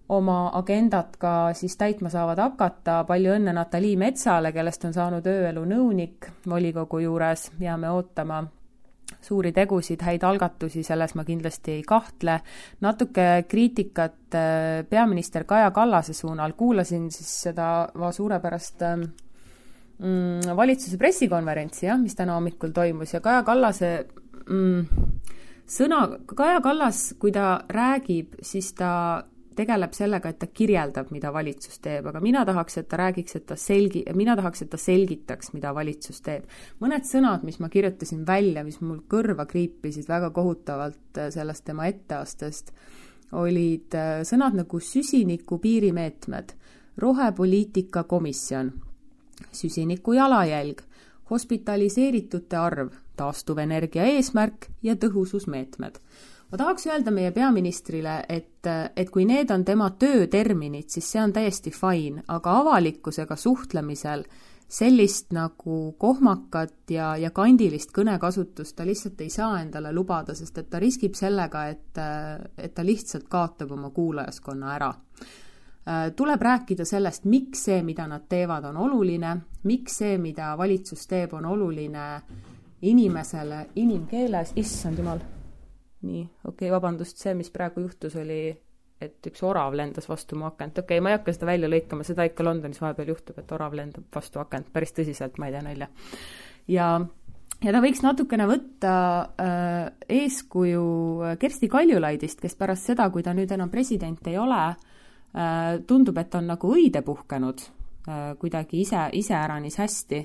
oma 0.10 0.52
agendat 0.54 1.16
ka 1.18 1.54
siis 1.58 1.78
täitma 1.78 2.10
saavad 2.14 2.40
hakata. 2.40 3.04
palju 3.08 3.34
õnne 3.40 3.54
Natalii 3.54 3.96
Metsale, 3.98 4.52
kellest 4.54 4.86
on 4.86 4.94
saanud 4.94 5.26
ööelu 5.28 5.66
nõunik 5.66 6.30
volikogu 6.50 7.00
juures, 7.00 7.50
jääme 7.60 7.90
ootama 7.90 8.44
suuri 9.22 9.52
tegusid, 9.54 10.02
häid 10.06 10.24
algatusi, 10.24 10.84
selles 10.84 11.16
ma 11.16 11.26
kindlasti 11.26 11.80
ei 11.80 11.84
kahtle. 11.84 12.40
natuke 12.82 13.46
kriitikat 13.48 14.36
äh, 14.36 14.86
peaminister 14.90 15.44
Kaja 15.44 15.72
Kallase 15.72 16.14
suunal, 16.14 16.54
kuulasin 16.54 17.12
siis 17.12 17.32
seda 17.48 17.90
suurepärast 18.12 18.82
ähm, 18.82 19.08
mm, 20.00 20.56
valitsuse 20.56 20.98
pressikonverentsi, 20.98 21.86
jah, 21.86 22.00
mis 22.02 22.16
täna 22.16 22.38
hommikul 22.38 22.74
toimus 22.74 23.14
ja 23.14 23.22
Kaja 23.22 23.44
Kallase 23.44 23.92
mm, 24.50 24.86
sõna, 25.66 26.06
Kaja 26.36 26.62
Kallas, 26.62 27.14
kui 27.20 27.34
ta 27.34 27.60
räägib, 27.70 28.38
siis 28.42 28.74
ta 28.78 29.24
tegeleb 29.56 29.94
sellega, 29.96 30.30
et 30.30 30.40
ta 30.40 30.48
kirjeldab, 30.52 31.12
mida 31.14 31.32
valitsus 31.34 31.80
teeb, 31.84 32.10
aga 32.10 32.22
mina 32.24 32.44
tahaks, 32.48 32.80
et 32.82 32.90
ta 32.92 33.00
räägiks, 33.00 33.38
et 33.40 33.46
ta 33.50 33.58
selgi-, 33.60 34.04
mina 34.18 34.36
tahaks, 34.38 34.66
et 34.66 34.72
ta 34.72 34.80
selgitaks, 34.82 35.54
mida 35.56 35.74
valitsus 35.76 36.22
teeb. 36.26 36.50
mõned 36.84 37.08
sõnad, 37.08 37.46
mis 37.48 37.60
ma 37.64 37.70
kirjutasin 37.70 38.26
välja, 38.28 38.64
mis 38.64 38.82
mul 38.82 39.02
kõrva 39.12 39.48
kriipisid 39.50 40.10
väga 40.10 40.32
kohutavalt 40.36 41.20
äh, 41.20 41.32
sellest 41.34 41.66
tema 41.66 41.88
etteastest, 41.92 42.74
olid 43.32 43.96
äh, 43.96 44.22
sõnad 44.28 44.58
nagu 44.58 44.80
süsiniku 44.80 45.60
piirimeetmed, 45.64 46.54
rohepoliitika 46.98 48.06
komisjon, 48.08 48.72
süsiniku 49.52 50.16
jalajälg, 50.16 50.84
hospitaliseeritute 51.30 52.58
arv, 52.58 52.94
taastuvenergia 53.18 54.06
eesmärk 54.14 54.70
ja 54.84 54.96
tõhususmeetmed 55.00 56.00
ma 56.56 56.64
tahaks 56.64 56.86
öelda 56.88 57.12
meie 57.12 57.34
peaministrile, 57.36 58.22
et, 58.32 58.64
et 58.96 59.10
kui 59.12 59.26
need 59.28 59.50
on 59.52 59.66
tema 59.68 59.90
tööterminid, 60.00 60.88
siis 60.88 61.10
see 61.12 61.20
on 61.20 61.34
täiesti 61.36 61.74
fine, 61.76 62.24
aga 62.32 62.54
avalikkusega 62.62 63.36
suhtlemisel 63.36 64.24
sellist 64.72 65.36
nagu 65.36 65.80
kohmakat 66.00 66.96
ja, 66.96 67.10
ja 67.20 67.34
kandilist 67.36 67.92
kõnekasutust 67.94 68.78
ta 68.78 68.88
lihtsalt 68.88 69.20
ei 69.22 69.34
saa 69.36 69.60
endale 69.60 69.92
lubada, 69.94 70.32
sest 70.32 70.64
et 70.64 70.72
ta 70.72 70.80
riskib 70.80 71.20
sellega, 71.20 71.66
et, 71.76 72.00
et 72.56 72.74
ta 72.74 72.88
lihtsalt 72.88 73.28
kaotab 73.28 73.76
oma 73.76 73.92
kuulajaskonna 73.92 74.74
ära. 74.78 74.94
tuleb 76.16 76.42
rääkida 76.42 76.86
sellest, 76.86 77.26
miks 77.26 77.68
see, 77.68 77.84
mida 77.84 78.08
nad 78.08 78.30
teevad, 78.30 78.72
on 78.72 78.78
oluline, 78.78 79.38
miks 79.64 80.00
see, 80.00 80.18
mida 80.18 80.56
valitsus 80.58 81.04
teeb, 81.08 81.34
on 81.34 81.46
oluline 81.46 82.10
inimesele 82.82 83.66
inimkeeles, 83.76 84.56
issand 84.56 85.04
jumal. 85.04 85.35
Nii, 86.06 86.24
okei 86.44 86.68
okay,, 86.68 86.72
vabandust, 86.74 87.20
see, 87.22 87.34
mis 87.38 87.52
praegu 87.54 87.84
juhtus, 87.86 88.16
oli, 88.22 88.40
et 89.02 89.28
üks 89.30 89.44
orav 89.46 89.76
lendas 89.76 90.08
vastu 90.10 90.38
mu 90.40 90.48
akent, 90.50 90.80
okei 90.80 90.98
okay,, 90.98 91.04
ma 91.04 91.12
ei 91.12 91.20
hakka 91.20 91.36
seda 91.36 91.50
välja 91.50 91.70
lõikama, 91.72 92.08
seda 92.08 92.28
ikka 92.28 92.46
Londonis 92.46 92.82
vahepeal 92.84 93.12
juhtub, 93.12 93.42
et 93.42 93.54
orav 93.56 93.76
lendab 93.78 94.08
vastu 94.16 94.42
akent, 94.44 94.72
päris 94.74 94.96
tõsiselt, 94.96 95.40
ma 95.42 95.50
ei 95.50 95.56
tee 95.58 95.64
nalja. 95.66 95.92
ja 96.72 96.90
ja 97.64 97.72
ta 97.72 97.82
võiks 97.84 98.02
natukene 98.04 98.48
võtta 98.50 98.96
äh, 99.42 99.86
eeskuju 100.22 101.36
Kersti 101.40 101.70
Kaljulaidist, 101.72 102.42
kes 102.44 102.58
pärast 102.60 102.92
seda, 102.92 103.08
kui 103.14 103.24
ta 103.24 103.34
nüüd 103.38 103.52
enam 103.56 103.72
president 103.74 104.28
ei 104.28 104.38
ole 104.42 104.64
äh,, 104.68 105.80
tundub, 105.88 106.18
et 106.22 106.36
on 106.36 106.52
nagu 106.52 106.74
õide 106.76 107.02
puhkenud 107.06 107.64
äh, 107.64 108.28
kuidagi 108.42 108.84
ise, 108.84 109.08
iseäranis 109.18 109.80
hästi 109.82 110.22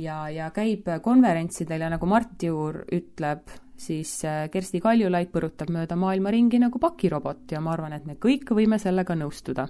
ja, 0.00 0.24
ja 0.32 0.50
käib 0.54 0.88
konverentsidel 1.02 1.86
ja 1.86 1.92
nagu 1.92 2.08
Mart 2.08 2.42
Juur 2.42 2.82
ütleb, 2.92 3.52
siis 3.82 4.14
äh, 4.24 4.46
Kersti 4.52 4.80
Kaljulaid 4.82 5.32
põrutab 5.32 5.72
mööda 5.74 5.96
maailma 5.98 6.32
ringi 6.34 6.60
nagu 6.62 6.80
pakirobot 6.82 7.52
ja 7.52 7.60
ma 7.60 7.74
arvan, 7.74 7.96
et 7.96 8.06
me 8.08 8.16
kõik 8.20 8.54
võime 8.54 8.78
sellega 8.82 9.16
nõustuda. 9.18 9.68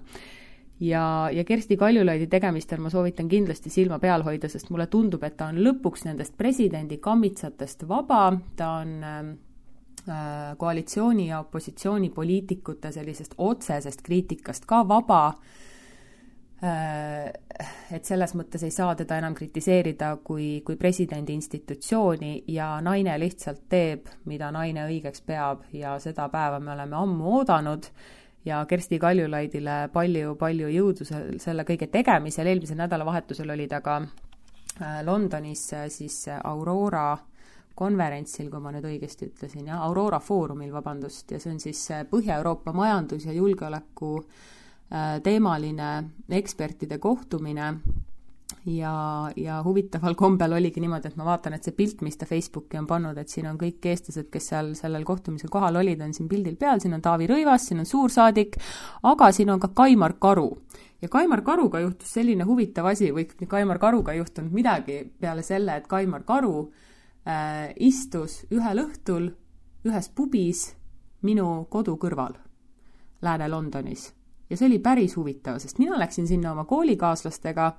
Ja, 0.83 1.05
ja 1.33 1.45
Kersti 1.47 1.77
Kaljulaidi 1.79 2.27
tegemistel 2.27 2.81
ma 2.83 2.91
soovitan 2.91 3.29
kindlasti 3.31 3.71
silma 3.71 4.01
peal 4.03 4.25
hoida, 4.27 4.51
sest 4.51 4.71
mulle 4.75 4.89
tundub, 4.91 5.23
et 5.23 5.37
ta 5.39 5.51
on 5.53 5.61
lõpuks 5.63 6.07
nendest 6.09 6.35
presidendi 6.37 6.99
kammitsatest 7.03 7.87
vaba, 7.89 8.25
ta 8.59 8.71
on 8.83 8.95
ähm, 9.07 9.35
äh, 10.09 10.55
koalitsiooni 10.59 11.29
ja 11.29 11.43
opositsiooni 11.45 12.11
poliitikute 12.11 12.91
sellisest 12.93 13.39
otsesest 13.39 14.03
kriitikast 14.03 14.67
ka 14.67 14.83
vaba. 14.89 15.27
äh,, 15.29 15.72
et 16.63 18.07
selles 18.07 18.37
mõttes 18.39 18.63
ei 18.63 18.71
saa 18.71 18.93
teda 18.95 19.17
enam 19.19 19.35
kritiseerida 19.35 20.13
kui, 20.23 20.61
kui 20.63 20.77
presidendi 20.79 21.35
institutsiooni 21.35 22.45
ja 22.55 22.77
naine 22.81 23.17
lihtsalt 23.19 23.65
teeb, 23.73 24.07
mida 24.31 24.53
naine 24.55 24.85
õigeks 24.87 25.25
peab 25.27 25.65
ja 25.75 25.97
seda 25.99 26.29
päeva 26.31 26.61
me 26.63 26.71
oleme 26.77 27.01
ammu 27.01 27.33
oodanud 27.41 27.89
ja 28.45 28.65
Kersti 28.69 28.99
Kaljulaidile 28.99 29.89
palju-palju 29.93 30.71
jõudu 30.73 31.07
selle 31.07 31.67
kõige 31.67 31.89
tegemisel, 31.93 32.51
eelmisel 32.51 32.81
nädalavahetusel 32.81 33.55
oli 33.55 33.69
ta 33.71 33.81
ka 33.85 33.99
äh, 34.03 35.03
Londonis 35.07 35.69
äh, 35.77 35.87
siis 35.93 36.25
äh, 36.29 36.41
Aurora 36.45 37.17
konverentsil, 37.75 38.51
kui 38.53 38.61
ma 38.61 38.73
nüüd 38.75 38.85
õigesti 38.85 39.31
ütlesin, 39.31 39.67
jah, 39.71 39.81
Aurora 39.87 40.19
Foorumil, 40.21 40.73
vabandust, 40.75 41.31
ja 41.33 41.39
see 41.41 41.55
on 41.55 41.61
siis 41.63 41.87
Põhja-Euroopa 42.11 42.75
majandus- 42.77 43.25
ja 43.27 43.33
julgeoleku 43.33 44.19
teemaline 45.25 45.91
ekspertide 46.29 46.99
kohtumine 47.01 47.69
ja, 48.67 49.33
ja 49.37 49.63
huvitaval 49.65 50.15
kombel 50.15 50.53
oligi 50.53 50.81
niimoodi, 50.81 51.11
et 51.11 51.17
ma 51.17 51.27
vaatan, 51.27 51.57
et 51.57 51.67
see 51.67 51.75
pilt, 51.77 52.03
mis 52.07 52.17
ta 52.19 52.27
Facebooki 52.29 52.79
on 52.79 52.87
pannud, 52.87 53.19
et 53.19 53.33
siin 53.33 53.49
on 53.51 53.59
kõik 53.61 53.85
eestlased, 53.93 54.29
kes 54.33 54.51
seal 54.53 54.73
sellel 54.79 55.05
kohtumisel 55.09 55.51
kohal 55.53 55.81
olid, 55.81 56.03
on 56.05 56.15
siin 56.15 56.29
pildil 56.31 56.57
peal, 56.61 56.81
siin 56.83 56.95
on 56.97 57.03
Taavi 57.05 57.29
Rõivas, 57.31 57.67
siin 57.69 57.83
on 57.83 57.89
suursaadik, 57.89 58.59
aga 59.09 59.33
siin 59.35 59.51
on 59.55 59.63
ka 59.63 59.73
Kaimar 59.83 60.17
Karu. 60.21 60.51
ja 61.03 61.09
Kaimar 61.09 61.43
Karuga 61.43 61.81
juhtus 61.81 62.13
selline 62.15 62.45
huvitav 62.47 62.87
asi, 62.87 63.11
või 63.13 63.27
Kaimar 63.49 63.79
Karuga 63.79 64.13
ei 64.13 64.23
juhtunud 64.23 64.53
midagi 64.53 65.03
peale 65.21 65.43
selle, 65.43 65.77
et 65.77 65.89
Kaimar 65.91 66.23
Karu 66.23 66.71
äh, 67.27 67.73
istus 67.77 68.45
ühel 68.51 68.87
õhtul 68.87 69.33
ühes 69.85 70.09
pubis 70.15 70.73
minu 71.23 71.67
kodu 71.71 71.97
kõrval 71.99 72.39
Lääne-Londonis. 73.23 74.22
Ja 74.53 74.61
see 74.61 74.69
oli 74.69 74.79
päris 74.85 75.17
huvitav, 75.17 75.59
sest 75.63 75.81
mina 75.81 75.97
läksin 75.99 76.29
sinna 76.29 76.53
oma 76.53 76.67
koolikaaslastega 76.69 77.73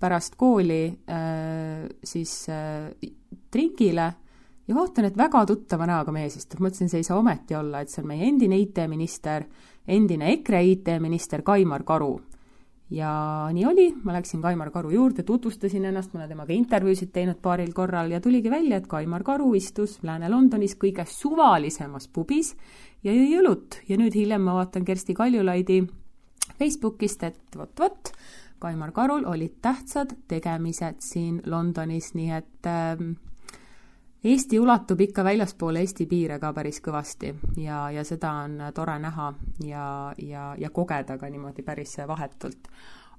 pärast 0.00 0.34
kooli 0.36 0.84
äh, 1.08 1.86
siis 2.04 2.48
äh, 2.50 2.90
trinkile 3.50 4.12
ja 4.66 4.74
vaatan, 4.74 5.06
et 5.08 5.18
väga 5.18 5.44
tuttava 5.46 5.86
näoga 5.88 6.12
mees 6.14 6.36
istub, 6.40 6.60
mõtlesin, 6.64 6.90
see 6.90 7.02
ei 7.02 7.06
saa 7.06 7.18
ometi 7.20 7.56
olla, 7.56 7.80
et 7.80 7.92
see 7.92 8.02
on 8.02 8.10
meie 8.10 8.26
endine 8.26 8.58
IT-minister, 8.60 9.46
endine 9.86 10.32
EKRE 10.34 10.62
IT-minister 10.72 11.44
Kaimar 11.46 11.86
Karu. 11.86 12.16
ja 12.90 13.10
nii 13.50 13.64
oli, 13.66 13.86
ma 14.04 14.14
läksin 14.14 14.42
Kaimar 14.42 14.70
Karu 14.74 14.90
juurde, 14.94 15.22
tutvustasin 15.26 15.88
ennast, 15.88 16.12
ma 16.12 16.20
olen 16.20 16.34
temaga 16.34 16.54
intervjuusid 16.54 17.10
teinud 17.14 17.40
paaril 17.42 17.72
korral 17.74 18.10
ja 18.10 18.20
tuligi 18.20 18.50
välja, 18.50 18.78
et 18.78 18.86
Kaimar 18.90 19.22
Karu 19.26 19.54
istus 19.54 19.98
Lääne-Londonis 20.02 20.76
kõige 20.78 21.06
suvalisemas 21.10 22.08
pubis 22.08 22.54
ja 23.02 23.14
jõi 23.14 23.38
õlut 23.40 23.80
ja 23.88 23.98
nüüd 23.98 24.14
hiljem 24.14 24.42
ma 24.42 24.58
vaatan 24.60 24.84
Kersti 24.86 25.14
Kaljulaidi 25.14 25.84
Facebookist, 26.58 27.22
et 27.22 27.56
vot-vot, 27.56 28.12
Kaimar 28.58 28.92
Karul 28.92 29.26
olid 29.28 29.58
tähtsad 29.62 30.14
tegemised 30.28 31.02
siin 31.04 31.42
Londonis, 31.46 32.14
nii 32.16 32.30
et 32.32 32.68
äh, 32.70 33.02
Eesti 34.26 34.58
ulatub 34.58 35.00
ikka 35.00 35.24
väljaspoole 35.24 35.80
Eesti 35.84 36.06
piire 36.10 36.38
ka 36.42 36.50
päris 36.56 36.80
kõvasti 36.82 37.30
ja, 37.62 37.84
ja 37.94 38.02
seda 38.04 38.32
on 38.42 38.56
tore 38.74 38.96
näha 38.98 39.28
ja, 39.62 39.88
ja, 40.18 40.46
ja 40.58 40.70
kogeda 40.74 41.18
ka 41.20 41.28
niimoodi 41.30 41.62
päris 41.62 41.94
vahetult. 42.08 42.70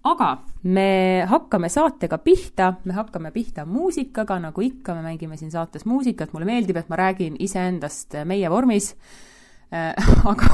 aga 0.04 0.28
me 0.64 1.24
hakkame 1.30 1.70
saatega 1.70 2.18
pihta, 2.18 2.74
me 2.86 2.94
hakkame 2.94 3.32
pihta 3.32 3.66
muusikaga, 3.66 4.40
nagu 4.40 4.62
ikka, 4.62 4.96
me 4.96 5.02
mängime 5.02 5.38
siin 5.38 5.52
saates 5.52 5.86
muusikat, 5.86 6.34
mulle 6.34 6.46
meeldib, 6.46 6.78
et 6.78 6.90
ma 6.90 6.96
räägin 6.96 7.36
iseendast 7.40 8.18
meie 8.26 8.50
vormis 8.50 8.96
äh,, 9.72 9.94
aga 10.32 10.52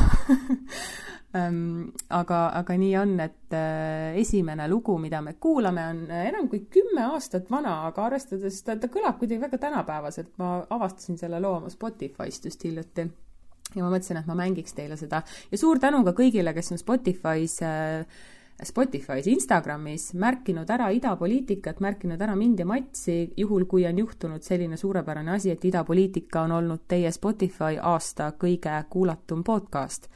aga, 1.33 2.39
aga 2.59 2.75
nii 2.77 2.91
on, 3.01 3.15
et 3.23 3.55
äh, 3.57 4.13
esimene 4.21 4.67
lugu, 4.69 4.99
mida 5.01 5.21
me 5.25 5.33
kuulame, 5.41 5.85
on 5.89 6.03
äh, 6.11 6.27
enam 6.29 6.49
kui 6.49 6.65
kümme 6.69 7.07
aastat 7.15 7.49
vana, 7.51 7.79
aga 7.87 8.05
arvestades, 8.05 8.59
ta, 8.65 8.77
ta 8.77 8.89
kõlab 8.93 9.17
kuidagi 9.21 9.41
väga 9.41 9.57
tänapäevaselt, 9.65 10.35
ma 10.37 10.59
avastasin 10.75 11.17
selle 11.17 11.41
loo 11.41 11.55
oma 11.57 11.73
Spotify'st 11.73 12.45
just 12.49 12.67
hiljuti 12.67 13.07
ja 13.73 13.81
ma 13.81 13.89
mõtlesin, 13.89 14.19
et 14.21 14.29
ma 14.29 14.37
mängiks 14.37 14.77
teile 14.77 14.97
seda. 14.99 15.23
Ja 15.49 15.57
suur 15.57 15.81
tänu 15.81 16.03
ka 16.05 16.13
kõigile, 16.17 16.53
kes 16.53 16.69
on 16.75 16.81
Spotify's 16.81 17.57
äh, 17.65 18.05
Spotify's, 18.63 19.25
Instagramis 19.27 20.11
märkinud 20.21 20.69
ära 20.69 20.91
idapoliitikat, 20.93 21.81
märkinud 21.81 22.21
ära 22.21 22.35
mind 22.37 22.61
ja 22.61 22.67
Matsi, 22.69 23.17
juhul 23.37 23.65
kui 23.65 23.87
on 23.89 23.97
juhtunud 23.97 24.45
selline 24.45 24.77
suurepärane 24.77 25.33
asi, 25.33 25.49
et 25.51 25.65
idapoliitika 25.65 26.45
on 26.45 26.53
olnud 26.59 26.85
teie 26.87 27.11
Spotify 27.11 27.81
aasta 27.81 28.29
kõige 28.37 28.77
kuulatum 28.93 29.41
podcast 29.43 30.07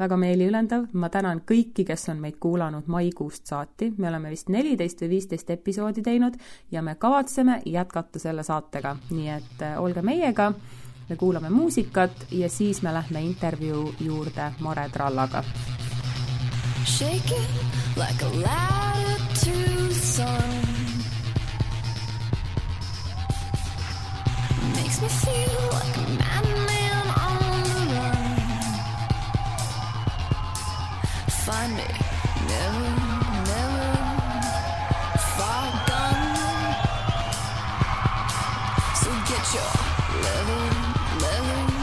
väga 0.00 0.16
meeliülendav, 0.16 0.86
ma 0.96 1.10
tänan 1.12 1.42
kõiki, 1.46 1.84
kes 1.88 2.08
on 2.12 2.20
meid 2.22 2.38
kuulanud 2.40 2.88
maikuust 2.88 3.50
saati, 3.50 3.90
me 3.98 4.08
oleme 4.08 4.32
vist 4.32 4.48
neliteist 4.52 5.02
või 5.04 5.10
viisteist 5.16 5.50
episoodi 5.52 6.02
teinud 6.02 6.38
ja 6.72 6.82
me 6.82 6.94
kavatseme 6.98 7.60
jätkata 7.68 8.22
selle 8.22 8.44
saatega, 8.46 8.96
nii 9.10 9.28
et 9.36 9.64
äh, 9.66 9.76
olge 9.80 10.02
meiega, 10.02 10.50
me 11.08 11.18
kuulame 11.20 11.50
muusikat 11.50 12.26
ja 12.32 12.48
siis 12.48 12.82
me 12.82 12.94
lähme 12.94 13.22
intervjuu 13.26 13.90
juurde 14.00 14.52
Mare 14.60 14.88
Trallaga. 14.92 15.44
Shake 16.86 17.36
it 17.36 17.50
like 17.96 18.22
a 18.24 18.30
to 19.44 19.94
sun. 19.94 20.60
Makes 24.74 25.02
me 25.02 25.08
feel 25.08 25.68
like 25.72 25.96
a 25.96 26.08
madman 26.18 26.89
find 31.50 31.74
me. 31.74 31.88
Never, 32.52 32.90
never 33.50 33.88
far 35.36 35.66
gone. 35.88 36.24
So 39.00 39.10
get 39.30 39.44
your 39.56 39.72
level, 40.26 40.62
level. 41.24 41.79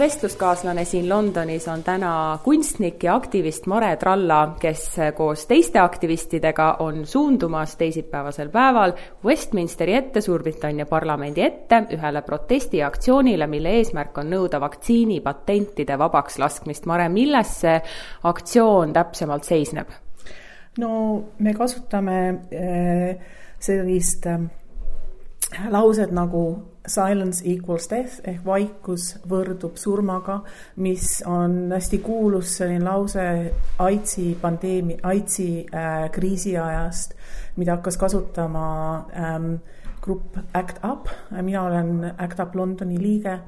Vestluskaaslane 0.00 0.84
siin 0.84 1.08
Londonis 1.08 1.68
on 1.68 1.82
täna 1.84 2.38
kunstnik 2.44 3.02
ja 3.04 3.14
aktivist 3.14 3.66
Mare 3.66 3.96
Tralla, 3.96 4.56
kes 4.60 4.96
koos 5.16 5.46
teiste 5.46 5.78
aktivistidega 5.78 6.76
on 6.78 7.06
suundumas 7.06 7.76
teisipäevasel 7.76 8.48
päeval 8.48 8.92
Westminsteri 9.24 9.94
ette, 9.94 10.20
Suurbritannia 10.20 10.86
parlamendi 10.86 11.42
ette, 11.42 11.82
ühele 11.92 12.22
protestiaktsioonile, 12.22 13.46
mille 13.46 13.76
eesmärk 13.80 14.18
on 14.18 14.32
nõuda 14.32 14.60
vaktsiinipatentide 14.60 15.98
vabaks 15.98 16.38
laskmist. 16.38 16.88
Mare, 16.88 17.08
milles 17.08 17.52
see 17.60 17.76
aktsioon 18.32 18.96
täpsemalt 18.96 19.44
seisneb? 19.44 19.92
no 20.78 21.22
me 21.38 21.54
kasutame 21.54 22.18
äh, 22.54 23.16
sellist 23.58 24.26
äh, 24.26 24.40
laused 25.68 26.12
nagu 26.14 26.44
silence 26.86 27.42
equals 27.44 27.88
death 27.90 28.20
ehk 28.28 28.44
vaikus 28.44 29.14
võrdub 29.28 29.76
surmaga, 29.80 30.40
mis 30.80 31.20
on 31.28 31.72
hästi 31.74 32.00
kuulus 32.04 32.56
selline 32.58 32.84
lause 32.84 33.24
AIDSi 33.78 34.30
pandeemia, 34.40 35.00
AIDSi 35.04 35.50
äh, 35.66 36.06
kriisi 36.14 36.56
ajast, 36.58 37.14
mida 37.60 37.76
hakkas 37.76 38.00
kasutama 38.00 38.64
ähm, 39.12 39.54
grupp 40.00 40.38
Act 40.56 40.80
Up, 40.84 41.08
mina 41.42 41.64
olen 41.68 42.12
Act 42.16 42.40
Up 42.40 42.54
Londoni 42.56 42.98
liige 42.98 43.38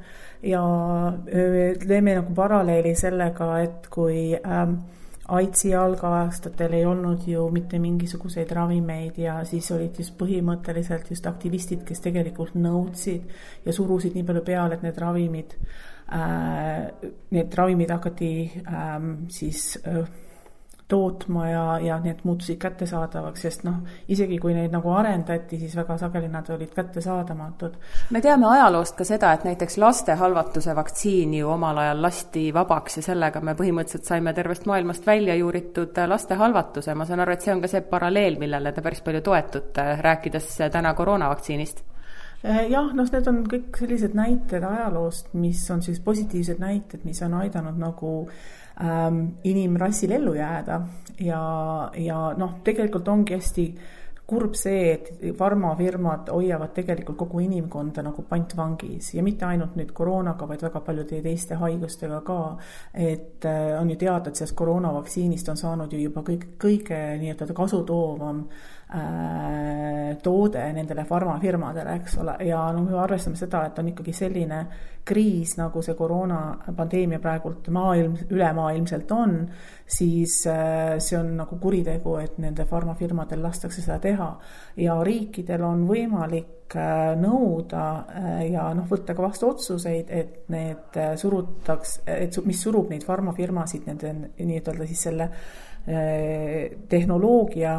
ja 0.43 0.65
äh, 1.09 1.79
teeme 1.87 2.19
nagu 2.21 2.35
paralleeli 2.37 2.95
sellega, 2.99 3.55
et 3.65 3.89
kui 3.91 4.35
ähm, 4.37 4.83
AIDSi 5.29 5.75
algaastatel 5.79 6.73
ei 6.75 6.87
olnud 6.87 7.27
ju 7.27 7.45
mitte 7.55 7.79
mingisuguseid 7.79 8.51
ravimeid 8.51 9.19
ja 9.23 9.37
siis 9.47 9.71
olid 9.71 10.01
just 10.03 10.17
põhimõtteliselt 10.19 11.11
just 11.11 11.27
aktivistid, 11.31 11.85
kes 11.87 12.03
tegelikult 12.03 12.57
nõudsid 12.59 13.31
ja 13.67 13.75
surusid 13.77 14.17
nii 14.19 14.27
palju 14.27 14.43
peale, 14.47 14.75
et 14.75 14.83
need 14.83 14.99
ravimid 14.99 15.55
äh,, 16.11 16.91
need 17.31 17.55
ravimid 17.55 17.95
hakati 17.95 18.33
äh, 18.67 18.99
siis 19.31 19.77
äh, 19.87 20.03
tootma 20.93 21.47
ja, 21.49 21.79
ja 21.81 21.97
need 22.05 22.21
muutusid 22.29 22.59
kättesaadavaks, 22.61 23.45
sest 23.47 23.63
noh, 23.65 23.79
isegi 24.13 24.37
kui 24.43 24.53
neid 24.53 24.75
nagu 24.75 24.93
arendati, 24.93 25.57
siis 25.61 25.73
väga 25.79 25.97
sageli 26.03 26.29
nad 26.29 26.51
olid 26.53 26.75
kättesaadamatud. 26.77 27.79
me 28.11 28.21
teame 28.21 28.51
ajaloost 28.51 28.99
ka 28.99 29.07
seda, 29.09 29.33
et 29.33 29.47
näiteks 29.49 29.79
laste 29.81 30.19
halvatuse 30.21 30.77
vaktsiin 30.77 31.33
ju 31.39 31.49
omal 31.55 31.81
ajal 31.85 32.03
lasti 32.05 32.45
vabaks 32.55 33.01
ja 33.01 33.07
sellega 33.09 33.41
me 33.41 33.57
põhimõtteliselt 33.57 34.13
saime 34.13 34.37
tervest 34.37 34.69
maailmast 34.69 35.07
välja 35.07 35.37
juuritud 35.41 36.03
laste 36.13 36.37
halvatuse, 36.37 36.95
ma 36.95 37.09
saan 37.09 37.25
aru, 37.25 37.33
et 37.33 37.47
see 37.47 37.57
on 37.57 37.65
ka 37.65 37.73
see 37.73 37.85
paralleel, 37.89 38.37
millele 38.43 38.73
te 38.77 38.85
päris 38.85 39.01
palju 39.07 39.25
toetute, 39.25 39.89
rääkides 40.05 40.55
täna 40.73 40.93
koroonavaktsiinist 40.99 41.85
eh, 42.45 42.67
jah, 42.69 42.93
noh, 42.93 43.09
need 43.17 43.33
on 43.33 43.45
kõik 43.49 43.81
sellised 43.81 44.19
näited 44.19 44.69
ajaloost, 44.69 45.33
mis 45.33 45.65
on 45.73 45.81
siis 45.81 46.05
positiivsed 46.05 46.61
näited, 46.61 47.09
mis 47.09 47.25
on 47.25 47.41
aidanud 47.41 47.81
nagu 47.81 48.19
äh, 48.27 48.62
inimrassil 48.83 50.13
ellu 50.17 50.35
jääda 50.35 50.81
ja, 51.23 51.43
ja 51.97 52.21
noh, 52.39 52.57
tegelikult 52.65 53.09
ongi 53.09 53.37
hästi 53.37 53.67
kurb 54.33 54.55
see, 54.57 54.93
et 54.95 55.09
farmafirmad 55.37 56.31
hoiavad 56.33 56.73
tegelikult 56.77 57.19
kogu 57.25 57.43
inimkonda 57.45 58.05
nagu 58.07 58.25
pantvangis 58.29 59.11
ja 59.17 59.25
mitte 59.25 59.45
ainult 59.45 59.75
nüüd 59.77 59.91
koroonaga, 59.97 60.47
vaid 60.49 60.63
väga 60.65 60.81
paljude 60.87 61.21
teiste 61.25 61.59
haigustega 61.61 62.23
ka. 62.25 62.39
et 62.95 63.45
äh, 63.45 63.75
on 63.81 63.91
ju 63.91 63.97
teada, 63.97 64.31
et 64.31 64.37
sellest 64.41 64.57
koroonavaktsiinist 64.57 65.49
on 65.53 65.61
saanud 65.61 65.93
ju 65.93 66.01
juba 66.07 66.23
kõik, 66.27 66.47
kõige 66.63 67.01
nii-öelda 67.21 67.53
kasutoovam 67.57 68.47
äh, 68.47 68.81
toode 70.23 70.63
nendele 70.77 71.05
farmafirmadele, 71.09 71.95
eks 72.03 72.19
ole, 72.21 72.35
ja 72.45 72.59
noh, 72.77 72.85
me 72.85 72.99
arvestame 73.01 73.39
seda, 73.41 73.63
et 73.69 73.79
on 73.81 73.89
ikkagi 73.89 74.13
selline 74.13 74.59
kriis, 75.05 75.57
nagu 75.59 75.83
see 75.83 75.97
koroonapandeemia 75.99 77.19
praegult 77.23 77.67
maailm, 77.75 78.15
ülemaailmselt 78.31 79.11
on, 79.15 79.35
siis 79.87 80.43
äh, 80.51 80.99
see 81.03 81.19
on 81.19 81.33
nagu 81.41 81.59
kuritegu, 81.63 82.17
et 82.23 82.39
nende 82.43 82.67
farmafirmadel 82.71 83.43
lastakse 83.43 83.83
seda 83.83 83.99
teha. 84.03 84.31
ja 84.77 84.95
riikidel 85.05 85.65
on 85.67 85.83
võimalik 85.89 86.77
äh, 86.79 87.17
nõuda 87.19 87.83
äh, 87.99 88.39
ja 88.53 88.69
noh, 88.79 88.87
võtta 88.91 89.17
ka 89.19 89.27
vastu 89.27 89.51
otsuseid, 89.51 90.11
et 90.11 90.49
need 90.55 91.03
surutaks, 91.19 92.01
et 92.07 92.39
mis 92.47 92.63
surub 92.63 92.91
neid 92.91 93.05
farmafirmasid 93.09 93.91
nende 93.91 94.15
nii-ütelda 94.39 94.87
siis 94.87 95.07
selle 95.09 95.31
tehnoloogia 96.89 97.73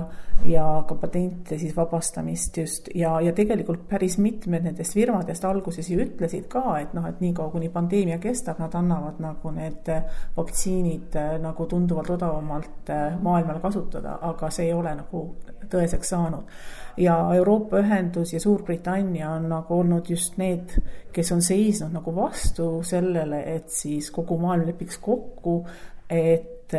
ja 0.46 0.84
ka 0.88 0.96
patente 0.96 1.58
siis 1.58 1.76
vabastamist 1.76 2.58
just 2.58 2.90
ja, 2.96 3.14
ja 3.22 3.32
tegelikult 3.34 3.86
päris 3.88 4.18
mitmed 4.20 4.66
nendest 4.68 4.96
firmadest 4.98 5.46
alguses 5.46 5.90
ju 5.90 6.02
ütlesid 6.04 6.50
ka, 6.52 6.64
et 6.82 6.94
noh, 6.98 7.06
et 7.08 7.22
niikaua 7.24 7.52
kuni 7.54 7.70
pandeemia 7.72 8.18
kestab, 8.24 8.60
nad 8.60 8.76
annavad 8.76 9.22
nagu 9.24 9.52
need 9.56 9.92
vaktsiinid 10.36 11.16
eh, 11.20 11.36
nagu 11.44 11.68
tunduvalt 11.70 12.12
odavamalt 12.18 12.92
eh, 12.92 13.04
maailmal 13.24 13.62
kasutada, 13.64 14.18
aga 14.22 14.50
see 14.52 14.68
ei 14.68 14.74
ole 14.76 14.96
nagu 15.00 15.24
tõeseks 15.72 16.12
saanud. 16.16 16.58
ja 16.98 17.16
Euroopa 17.36 17.80
Ühendus 17.80 18.34
ja 18.34 18.40
Suurbritannia 18.40 19.32
on 19.32 19.48
nagu 19.50 19.80
olnud 19.80 20.10
just 20.10 20.38
need, 20.38 20.76
kes 21.14 21.32
on 21.32 21.42
seisnud 21.42 21.94
nagu 21.94 22.16
vastu 22.16 22.68
sellele, 22.84 23.44
et 23.56 23.70
siis 23.72 24.12
kogu 24.12 24.38
maailm 24.38 24.68
lepiks 24.68 25.00
kokku, 25.02 25.62
et 26.10 26.76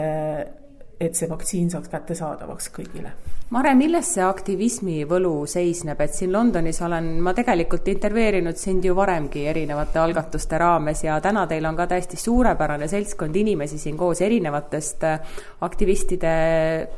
et 1.04 1.18
see 1.18 1.30
vaktsiin 1.30 1.70
saaks 1.70 1.92
kättesaadavaks 1.92 2.70
kõigile. 2.74 3.14
Mare, 3.52 3.74
milles 3.76 4.08
see 4.16 4.22
aktivismi 4.24 5.02
võlu 5.06 5.44
seisneb, 5.46 6.00
et 6.00 6.14
siin 6.16 6.32
Londonis 6.32 6.78
olen 6.82 7.10
ma 7.22 7.34
tegelikult 7.36 7.86
intervjueerinud 7.92 8.56
sind 8.56 8.86
ju 8.88 8.94
varemgi 8.96 9.42
erinevate 9.46 10.00
algatuste 10.00 10.56
raames 10.58 11.02
ja 11.04 11.18
täna 11.22 11.44
teil 11.46 11.68
on 11.68 11.76
ka 11.76 11.84
täiesti 11.90 12.16
suurepärane 12.18 12.88
seltskond 12.88 13.36
inimesi 13.36 13.76
siin 13.78 13.98
koos 14.00 14.22
erinevatest 14.24 15.04
äh, 15.04 15.36
aktivistide 15.68 16.32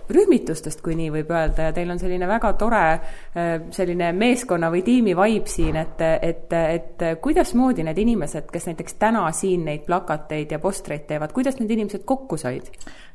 rühmitustest, 0.09 0.81
kui 0.87 0.95
nii 0.97 1.11
võib 1.19 1.33
öelda, 1.35 1.67
ja 1.67 1.75
teil 1.77 1.91
on 1.93 2.01
selline 2.01 2.31
väga 2.31 2.53
tore 2.61 2.85
äh, 2.95 3.51
selline 3.75 4.13
meeskonna 4.15 4.71
või 4.71 4.85
tiimi 4.87 5.17
vibe 5.19 5.51
siin, 5.51 5.77
et, 5.83 6.05
et, 6.23 6.55
et 6.55 7.05
kuidasmoodi 7.27 7.85
need 7.85 7.99
inimesed, 8.07 8.47
kes 8.55 8.71
näiteks 8.71 8.97
täna 9.03 9.27
siin 9.35 9.67
neid 9.67 9.83
plakateid 9.91 10.55
ja 10.55 10.63
postreid 10.63 11.05
teevad, 11.11 11.35
kuidas 11.35 11.59
need 11.59 11.75
inimesed 11.75 12.07
kokku 12.07 12.39
said? 12.39 12.71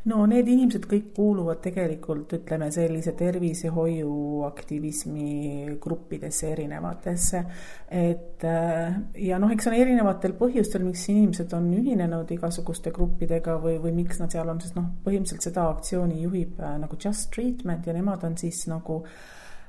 No 0.10 0.24
need 0.30 0.48
inimesed 0.50 0.88
kõik 0.90 1.12
kuuluvad 1.16 1.60
tegelikult 1.62 2.34
ütleme 2.40 2.72
sellise 2.74 3.14
tervishoiu 3.18 4.14
aktivismi 4.48 5.76
gruppidesse 5.82 6.50
erinevatesse. 6.56 7.44
et 7.88 8.46
äh, 8.48 8.96
ja 9.28 9.38
noh, 9.40 9.52
eks 9.54 9.70
on 9.70 9.78
erinevatel 9.78 10.34
põhjustel, 10.40 10.86
miks 10.88 11.06
inimesed 11.14 11.54
on 11.54 11.70
ühinenud 11.78 12.32
igasuguste 12.34 12.94
gruppidega 12.96 13.60
või, 13.62 13.78
või 13.84 13.94
miks 14.02 14.22
nad 14.24 14.34
seal 14.34 14.50
on, 14.50 14.62
sest 14.64 14.80
noh, 14.80 14.90
põhimõtteliselt 15.06 15.52
seda 15.52 15.68
aktsiooni 15.70 16.24
juhib 16.24 16.60
äh, 16.60 16.78
nagu 16.82 16.98
Just 16.98 17.30
Treatment 17.36 17.86
ja 17.86 17.94
nemad 17.94 18.26
on 18.26 18.40
siis 18.42 18.64
nagu 18.72 19.04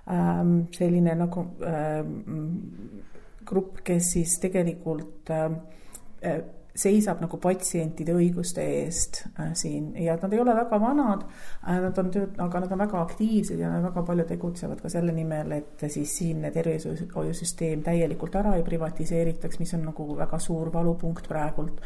ähm, 0.09 0.57
selline 0.73 1.18
nagu 1.18 1.47
ähm, 1.68 3.05
grupp, 3.45 3.83
kes 3.85 4.14
siis 4.16 4.38
tegelikult 4.40 5.31
ähm, 5.35 5.61
äh, 6.25 6.40
seisab 6.75 7.21
nagu 7.21 7.37
patsientide 7.43 8.15
õiguste 8.17 8.65
eest 8.79 9.23
äh, 9.37 9.53
siin. 9.59 9.93
Ja 10.01 10.17
nad 10.21 10.33
ei 10.33 10.41
ole 10.41 10.55
väga 10.57 10.81
vanad 10.81 11.27
äh,, 11.27 11.79
nad 11.85 11.99
on 12.01 12.11
tööd, 12.15 12.41
aga 12.41 12.65
nad 12.65 12.73
on 12.73 12.83
väga 12.85 13.03
aktiivsed 13.03 13.61
ja 13.61 13.75
väga 13.85 14.05
palju 14.09 14.27
tegutsevad 14.31 14.81
ka 14.83 14.93
selle 14.93 15.13
nimel, 15.17 15.53
et 15.59 15.87
siis 15.93 16.17
siinne 16.23 16.53
tervishoiusüsteem 16.55 17.85
täielikult 17.85 18.41
ära 18.41 18.57
ei 18.57 18.67
privatiseeritaks, 18.67 19.61
mis 19.61 19.75
on 19.77 19.89
nagu 19.91 20.09
väga 20.17 20.41
suur 20.43 20.73
valupunkt 20.73 21.29
praegult 21.29 21.83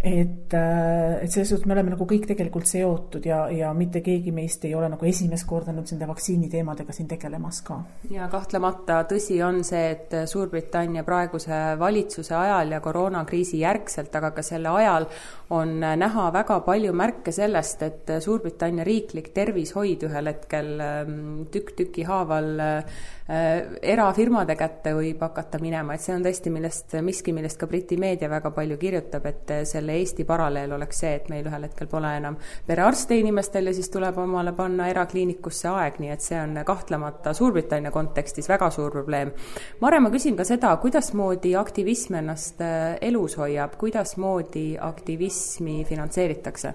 et, 0.00 0.52
äh, 0.54 1.24
et 1.24 1.32
selles 1.32 1.48
suhtes 1.48 1.66
me 1.66 1.72
oleme 1.72 1.94
nagu 1.94 2.04
kõik 2.08 2.26
tegelikult 2.28 2.68
seotud 2.68 3.24
ja, 3.26 3.46
ja 3.50 3.72
mitte 3.74 4.02
keegi 4.04 4.32
meist 4.34 4.64
ei 4.68 4.74
ole 4.76 4.90
nagu 4.92 5.08
esimest 5.08 5.46
korda 5.48 5.72
nüüd 5.72 5.88
nende 5.94 6.08
vaktsiiniteemadega 6.10 6.92
siin 6.92 7.08
tegelemas 7.08 7.62
ka. 7.64 7.78
ja 8.12 8.28
kahtlemata 8.32 9.00
tõsi 9.08 9.40
on 9.44 9.62
see, 9.64 9.88
et 9.96 10.16
Suurbritannia 10.28 11.04
praeguse 11.06 11.62
valitsuse 11.80 12.36
ajal 12.36 12.76
ja 12.76 12.82
koroonakriisi 12.84 13.62
järgselt, 13.64 14.14
aga 14.20 14.34
ka 14.36 14.44
selle 14.44 14.68
ajal 14.82 15.08
on 15.56 15.78
näha 15.80 16.28
väga 16.34 16.60
palju 16.66 16.92
märke 16.96 17.32
sellest, 17.32 17.82
et 17.86 18.16
Suurbritannia 18.20 18.84
riiklik 18.84 19.32
tervishoid 19.34 20.04
ühel 20.10 20.32
hetkel 20.32 20.72
ähm, 20.82 21.20
tükk 21.52 21.72
tüki 21.80 22.04
haaval 22.04 22.52
äh, 22.60 23.04
erafirmade 23.26 24.54
kätte 24.58 24.92
võib 24.94 25.22
hakata 25.24 25.58
minema, 25.62 25.96
et 25.96 26.04
see 26.04 26.14
on 26.14 26.22
tõesti 26.22 26.52
millest, 26.52 26.94
miski, 27.02 27.32
millest 27.34 27.58
ka 27.58 27.66
Briti 27.66 27.96
meedia 27.98 28.28
väga 28.30 28.52
palju 28.54 28.76
kirjutab, 28.78 29.26
et 29.26 29.54
selle 29.66 29.86
selle 29.86 29.98
Eesti 30.00 30.24
paralleel 30.24 30.72
oleks 30.72 31.00
see, 31.02 31.12
et 31.18 31.28
meil 31.30 31.46
ühel 31.46 31.66
hetkel 31.66 31.88
pole 31.90 32.10
enam 32.18 32.36
perearste 32.66 33.18
inimestel 33.20 33.70
ja 33.70 33.74
siis 33.76 33.90
tuleb 33.92 34.18
omale 34.18 34.52
panna 34.56 34.88
erakliinikusse 34.90 35.70
aeg, 35.70 36.00
nii 36.02 36.10
et 36.14 36.24
see 36.24 36.38
on 36.40 36.58
kahtlemata 36.66 37.34
Suurbritannia 37.36 37.92
kontekstis 37.94 38.48
väga 38.50 38.70
suur 38.74 38.90
probleem. 38.94 39.32
Mare, 39.80 40.00
ma 40.00 40.10
küsin 40.14 40.36
ka 40.38 40.46
seda, 40.48 40.74
kuidasmoodi 40.82 41.54
aktivism 41.58 42.18
ennast 42.22 42.60
äh, 42.64 42.96
elus 43.00 43.38
hoiab, 43.38 43.78
kuidasmoodi 43.80 44.66
aktivismi 44.80 45.84
finantseeritakse? 45.88 46.74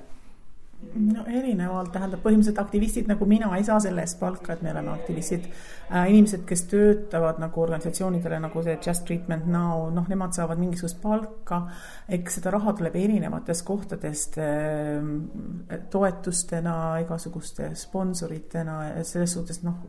No 0.91 1.23
erinevalt, 1.29 1.91
tähendab 1.93 2.21
põhimõtteliselt 2.23 2.59
aktivistid 2.59 3.09
nagu 3.09 3.25
mina 3.29 3.49
ei 3.55 3.63
saa 3.63 3.79
selle 3.83 4.03
eest 4.03 4.17
palka, 4.19 4.53
et 4.53 4.63
me 4.65 4.71
oleme 4.73 4.91
aktivistid 4.91 5.45
äh,. 5.47 6.09
inimesed, 6.11 6.43
kes 6.47 6.65
töötavad 6.71 7.39
nagu 7.41 7.61
organisatsioonidele 7.63 8.39
nagu 8.43 8.63
see 8.65 8.77
Just 8.85 9.05
Treatment 9.07 9.47
Now, 9.51 9.87
noh, 9.93 10.07
nemad 10.11 10.35
saavad 10.35 10.59
mingisugust 10.59 11.01
palka. 11.01 11.61
eks 12.09 12.39
seda 12.39 12.51
raha 12.55 12.73
tuleb 12.79 12.95
erinevatest 12.99 13.65
kohtadest 13.67 14.37
äh, 14.41 15.79
toetustena, 15.93 16.75
igasuguste 17.05 17.71
sponsoritena, 17.79 18.79
selles 19.07 19.37
suhtes 19.37 19.61
noh, 19.63 19.79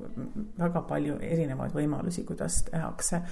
väga 0.58 0.84
palju 0.86 1.18
erinevaid 1.22 1.74
võimalusi, 1.76 2.26
kuidas 2.28 2.62
tehakse. 2.70 3.22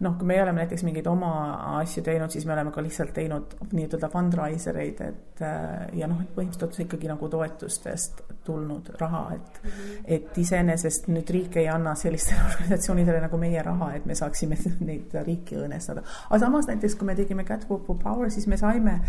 noh, 0.00 0.16
kui 0.18 0.32
meie 0.32 0.42
oleme 0.42 0.64
näiteks 0.64 0.86
mingeid 0.88 1.06
oma 1.10 1.30
asju 1.78 2.02
teinud, 2.06 2.32
siis 2.32 2.48
me 2.48 2.56
oleme 2.56 2.74
ka 2.74 2.82
lihtsalt 2.82 3.14
teinud 3.14 3.56
nii-ütelda 3.70 4.10
fundraiser 4.10 4.82
eid, 4.82 5.04
et 5.04 5.46
äh, 5.46 5.86
ja 6.00 6.10
noh, 6.10 6.24
põhimõtteliselt 6.34 6.88
ikkagi 6.88 7.09
nagu 7.10 7.28
toetustest 7.28 8.22
tulnud 8.44 8.88
raha, 9.00 9.34
et 9.34 9.60
mm, 9.62 9.70
-hmm. 9.70 10.04
et 10.06 10.38
iseenesest 10.38 11.08
nüüd 11.08 11.30
riik 11.30 11.56
ei 11.56 11.68
anna 11.68 11.94
sellistele 11.94 12.40
organisatsioonidele 12.50 13.20
nagu 13.20 13.36
meie 13.38 13.62
raha, 13.62 13.92
et 13.94 14.06
me 14.06 14.14
saaksime 14.14 14.56
neid 14.90 15.14
riiki 15.26 15.56
õõnestada. 15.56 16.02
aga 16.30 16.38
samas 16.38 16.66
näiteks, 16.70 16.94
kui 16.94 17.06
me 17.06 17.14
tegime 17.14 17.44
Catwalk 17.44 17.86
for 17.86 17.98
Power, 18.02 18.30
siis 18.30 18.46
me 18.46 18.56
saime 18.56 19.00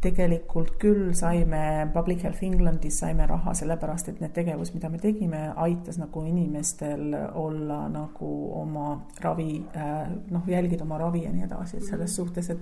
tegelikult 0.00 0.76
küll, 0.78 1.12
saime 1.14 1.90
Public 1.94 2.22
Health 2.22 2.44
Englandis 2.44 2.98
saime 2.98 3.26
raha 3.26 3.54
sellepärast, 3.54 4.08
et 4.08 4.20
need 4.20 4.32
tegevused, 4.32 4.74
mida 4.74 4.88
me 4.88 4.98
tegime, 4.98 5.52
aitas 5.56 5.98
nagu 5.98 6.24
inimestel 6.24 7.14
olla 7.34 7.88
nagu 7.88 8.30
oma 8.60 9.06
ravi, 9.20 9.66
äh, 9.76 10.08
noh, 10.30 10.48
jälgida 10.48 10.84
oma 10.84 10.98
ravi 10.98 11.24
ja 11.24 11.32
nii 11.32 11.46
edasi, 11.46 11.76
et 11.76 11.84
selles 11.92 12.16
suhtes, 12.16 12.50
et 12.50 12.58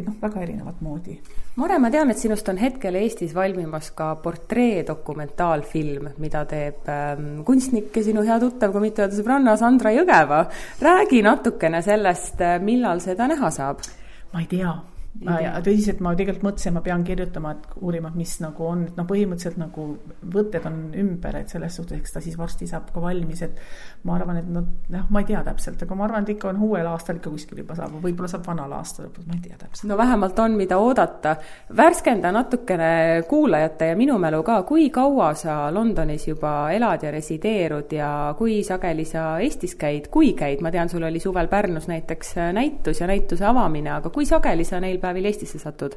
et 0.00 0.08
noh, 0.08 0.16
väga 0.20 0.42
erinevat 0.44 0.82
moodi. 0.84 1.16
Mare, 1.60 1.78
ma 1.82 1.90
tean, 1.92 2.10
et 2.12 2.20
sinust 2.20 2.48
on 2.52 2.60
hetkel 2.60 2.96
Eestis 3.00 3.34
valmimas 3.36 3.90
ka 3.96 4.12
portreedokumentaalfilm, 4.24 6.12
mida 6.22 6.44
teeb 6.50 6.88
ähm, 6.90 7.32
kunstnik 7.46 7.96
ja 7.96 8.04
sinu 8.06 8.24
hea 8.26 8.38
tuttav, 8.42 8.74
kui 8.74 8.88
mitte 8.88 9.04
öelda 9.04 9.18
sõbranna, 9.18 9.56
Sandra 9.60 9.94
Jõgeva. 9.94 10.44
räägi 10.80 11.24
natukene 11.26 11.82
sellest, 11.82 12.40
äh, 12.40 12.58
millal 12.62 13.02
seda 13.04 13.28
näha 13.30 13.52
saab? 13.54 13.84
ma 14.30 14.44
ei 14.44 14.46
tea 14.46 14.70
ja 15.18 15.58
tõsiselt 15.64 16.00
ma 16.04 16.12
tegelikult 16.16 16.44
mõtlesin, 16.46 16.74
ma 16.76 16.82
pean 16.84 17.02
kirjutama, 17.04 17.52
et 17.56 17.64
uurima, 17.82 18.12
mis 18.14 18.36
nagu 18.40 18.66
on, 18.66 18.84
et 18.86 18.98
noh, 18.98 19.06
põhimõtteliselt 19.08 19.58
nagu 19.60 19.86
võtted 20.32 20.66
on 20.70 20.78
ümber, 21.02 21.40
et 21.40 21.50
selles 21.50 21.76
suhtes, 21.76 21.98
eks 21.98 22.14
ta 22.14 22.22
siis 22.22 22.36
varsti 22.38 22.68
saab 22.70 22.92
ka 22.94 23.02
valmis, 23.02 23.42
et 23.42 23.58
ma 24.06 24.14
arvan, 24.16 24.38
et 24.40 24.50
noh, 24.50 24.68
noh, 24.94 25.08
ma 25.10 25.22
ei 25.22 25.28
tea 25.28 25.42
täpselt, 25.46 25.82
aga 25.82 25.98
ma 25.98 26.06
arvan, 26.06 26.24
et 26.24 26.34
ikka 26.36 26.52
on 26.52 26.60
uuel 26.68 26.86
aastal 26.92 27.18
ikka 27.18 27.32
kuskil 27.34 27.62
juba 27.64 27.76
saab, 27.78 27.96
võib-olla 28.04 28.30
saab 28.30 28.46
vanal 28.46 28.76
aastal 28.78 29.08
lõpus, 29.08 29.26
ma 29.26 29.36
ei 29.36 29.42
tea 29.48 29.58
täpselt. 29.58 29.88
no 29.90 29.98
vähemalt 29.98 30.38
on, 30.44 30.54
mida 30.60 30.78
oodata. 30.78 31.34
värskenda 31.76 32.32
natukene 32.32 32.92
kuulajate 33.28 33.90
ja 33.90 33.98
minu 33.98 34.18
mälu 34.22 34.44
ka, 34.46 34.62
kui 34.68 34.88
kaua 34.94 35.32
sa 35.34 35.58
Londonis 35.74 36.28
juba 36.28 36.54
elad 36.72 37.02
ja 37.02 37.10
resideerud 37.10 37.92
ja 37.92 38.12
kui 38.38 38.60
sageli 38.64 39.04
sa 39.04 39.26
Eestis 39.42 39.74
käid, 39.74 40.06
kui 40.08 40.32
käid, 40.38 40.62
ma 40.62 40.70
tean, 40.70 40.88
sul 40.88 41.02
oli 41.02 41.20
suvel 41.20 41.50
Pärnus 41.50 41.90
näiteks 41.90 42.36
näitus 42.54 43.02
ja 43.02 43.10
näituse 43.10 43.44
avamine, 43.44 43.90
aga 43.98 44.14
kui 44.14 44.28
sageli 44.28 44.64
sa 44.64 44.80
neil 44.80 44.99
päevil 45.00 45.30
Eestisse 45.30 45.58
satud? 45.58 45.96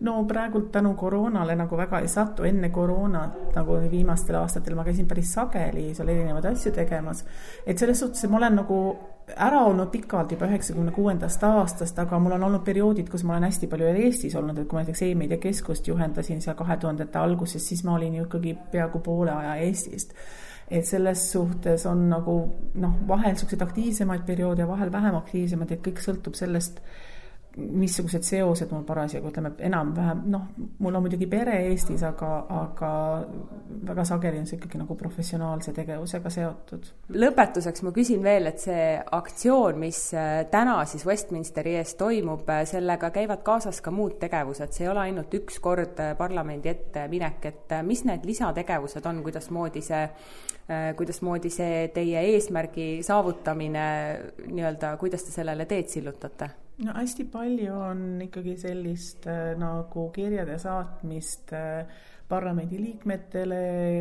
no 0.00 0.24
praegult 0.28 0.72
tänu 0.72 0.94
koroonale 0.94 1.54
nagu 1.56 1.76
väga 1.76 2.00
ei 2.04 2.08
satu, 2.08 2.44
enne 2.44 2.68
koroonat 2.70 3.54
nagu 3.56 3.78
viimastel 3.90 4.36
aastatel 4.36 4.76
ma 4.76 4.84
käisin 4.84 5.08
päris 5.08 5.32
sageli 5.32 5.94
seal 5.94 6.08
erinevaid 6.12 6.44
asju 6.52 6.72
tegemas. 6.72 7.24
et 7.66 7.78
selles 7.78 8.00
suhtes, 8.00 8.24
et 8.24 8.30
ma 8.30 8.36
olen 8.36 8.56
nagu 8.60 8.80
ära 9.36 9.60
olnud 9.66 9.90
pikalt 9.90 10.32
juba 10.32 10.46
üheksakümne 10.46 10.92
kuuendast 10.92 11.42
aastast, 11.44 11.98
aga 11.98 12.18
mul 12.18 12.36
on 12.36 12.42
olnud 12.42 12.64
perioodid, 12.64 13.08
kus 13.10 13.24
ma 13.24 13.34
olen 13.34 13.48
hästi 13.48 13.66
palju 13.66 13.86
Eestis 13.86 14.36
olnud, 14.36 14.58
et 14.58 14.68
kui 14.68 14.76
ma 14.76 14.84
näiteks 14.84 15.02
E-meedia 15.02 15.38
keskust 15.42 15.88
juhendasin 15.88 16.40
seal 16.40 16.56
kahe 16.56 16.76
tuhandete 16.76 17.18
alguses, 17.18 17.68
siis 17.68 17.82
ma 17.84 17.96
olin 17.96 18.14
ju 18.20 18.26
ikkagi 18.28 18.56
peaaegu 18.72 19.00
poole 19.00 19.32
aja 19.32 19.56
Eestist 19.64 20.14
et 20.70 20.86
selles 20.86 21.20
suhtes 21.32 21.84
on 21.86 22.08
nagu 22.10 22.36
noh, 22.74 22.94
vahel 23.08 23.34
niisuguseid 23.34 23.62
aktiivsemaid 23.62 24.24
perioode 24.26 24.64
ja 24.64 24.68
vahel 24.68 24.90
vähem 24.92 25.14
aktiivsemaid, 25.14 25.72
et 25.72 25.84
kõik 25.84 26.02
sõltub 26.02 26.34
sellest 26.34 26.80
missugused 27.56 28.24
seosed 28.26 28.72
mul 28.72 28.82
parasjagu, 28.84 29.30
ütleme 29.32 29.54
enam-vähem, 29.64 30.24
noh, 30.28 30.42
mul 30.82 30.96
on 30.98 31.04
muidugi 31.06 31.24
pere 31.30 31.54
Eestis, 31.70 32.02
aga, 32.04 32.30
aga 32.52 32.90
väga 33.88 34.04
sageli 34.04 34.42
on 34.42 34.48
see 34.48 34.58
ikkagi 34.58 34.80
nagu 34.82 34.96
professionaalse 34.98 35.72
tegevusega 35.76 36.32
seotud. 36.34 36.90
lõpetuseks 37.16 37.84
ma 37.86 37.92
küsin 37.96 38.20
veel, 38.24 38.50
et 38.50 38.60
see 38.60 38.90
aktsioon, 39.18 39.78
mis 39.80 40.00
äh, 40.12 40.42
täna 40.52 40.74
siis 40.90 41.06
Westminsteri 41.08 41.78
ees 41.80 41.94
toimub, 41.96 42.44
äh, 42.52 42.66
sellega 42.68 43.10
käivad 43.14 43.40
kaasas 43.46 43.80
ka 43.80 43.94
muud 43.94 44.18
tegevused, 44.20 44.76
see 44.76 44.84
ei 44.84 44.92
ole 44.92 45.06
ainult 45.06 45.32
üks 45.40 45.56
kord 45.64 46.04
äh, 46.04 46.12
parlamendi 46.18 46.74
ette 46.74 47.06
minek, 47.08 47.40
et 47.48 47.76
mis 47.88 48.04
need 48.04 48.28
lisategevused 48.28 49.08
on, 49.08 49.24
kuidasmoodi 49.24 49.80
see, 49.84 50.04
kuidasmoodi 50.98 51.50
see 51.54 51.88
teie 51.94 52.20
eesmärgi 52.34 53.00
saavutamine 53.06 53.88
nii-öelda, 54.44 54.96
kuidas 55.00 55.24
te 55.24 55.32
sellele 55.32 55.64
teed 55.70 55.88
sillutate? 55.88 56.52
No 56.84 56.92
hästi 56.92 57.24
palju 57.32 57.78
on 57.80 58.02
ikkagi 58.26 58.56
sellist 58.60 59.26
äh, 59.30 59.54
nagu 59.58 60.10
kirjade 60.12 60.58
saatmist 60.60 61.52
äh, 61.56 61.86
parlamendiliikmetele, 62.28 63.58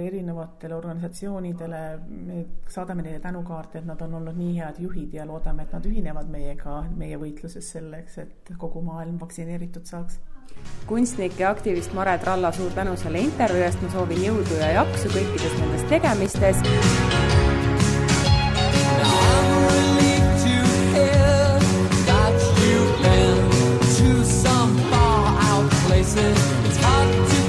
erinevatele 0.07 0.75
organisatsioonidele, 0.75 1.81
me 2.09 2.45
saadame 2.67 3.05
neile 3.05 3.19
tänukaarte, 3.21 3.79
et 3.79 3.85
nad 3.85 4.01
on 4.01 4.15
olnud 4.19 4.37
nii 4.37 4.55
head 4.57 4.79
juhid 4.81 5.13
ja 5.13 5.27
loodame, 5.29 5.67
et 5.67 5.75
nad 5.77 5.85
ühinevad 5.85 6.31
meiega, 6.33 6.79
meie 6.97 7.19
võitluses 7.21 7.69
selleks, 7.75 8.17
et 8.23 8.51
kogu 8.57 8.81
maailm 8.85 9.19
vaktsineeritud 9.21 9.85
saaks. 9.85 10.19
kunstnik 10.87 11.39
ja 11.39 11.49
aktivist 11.49 11.93
Mare 11.93 12.17
Tralla, 12.17 12.51
suur 12.51 12.71
tänu 12.73 12.95
selle 12.97 13.19
intervjuu 13.19 13.63
eest, 13.65 13.81
ma 13.81 13.89
soovin 13.93 14.23
jõudu 14.23 14.57
ja 14.61 14.71
jaksu 14.81 15.13
kõikides 15.13 15.59
nendes 15.59 15.85
tegemistes. 15.89 16.57
The 20.95 21.54
places. 26.05 26.67
It's 26.67 26.77
hard 26.77 27.29
to 27.29 27.44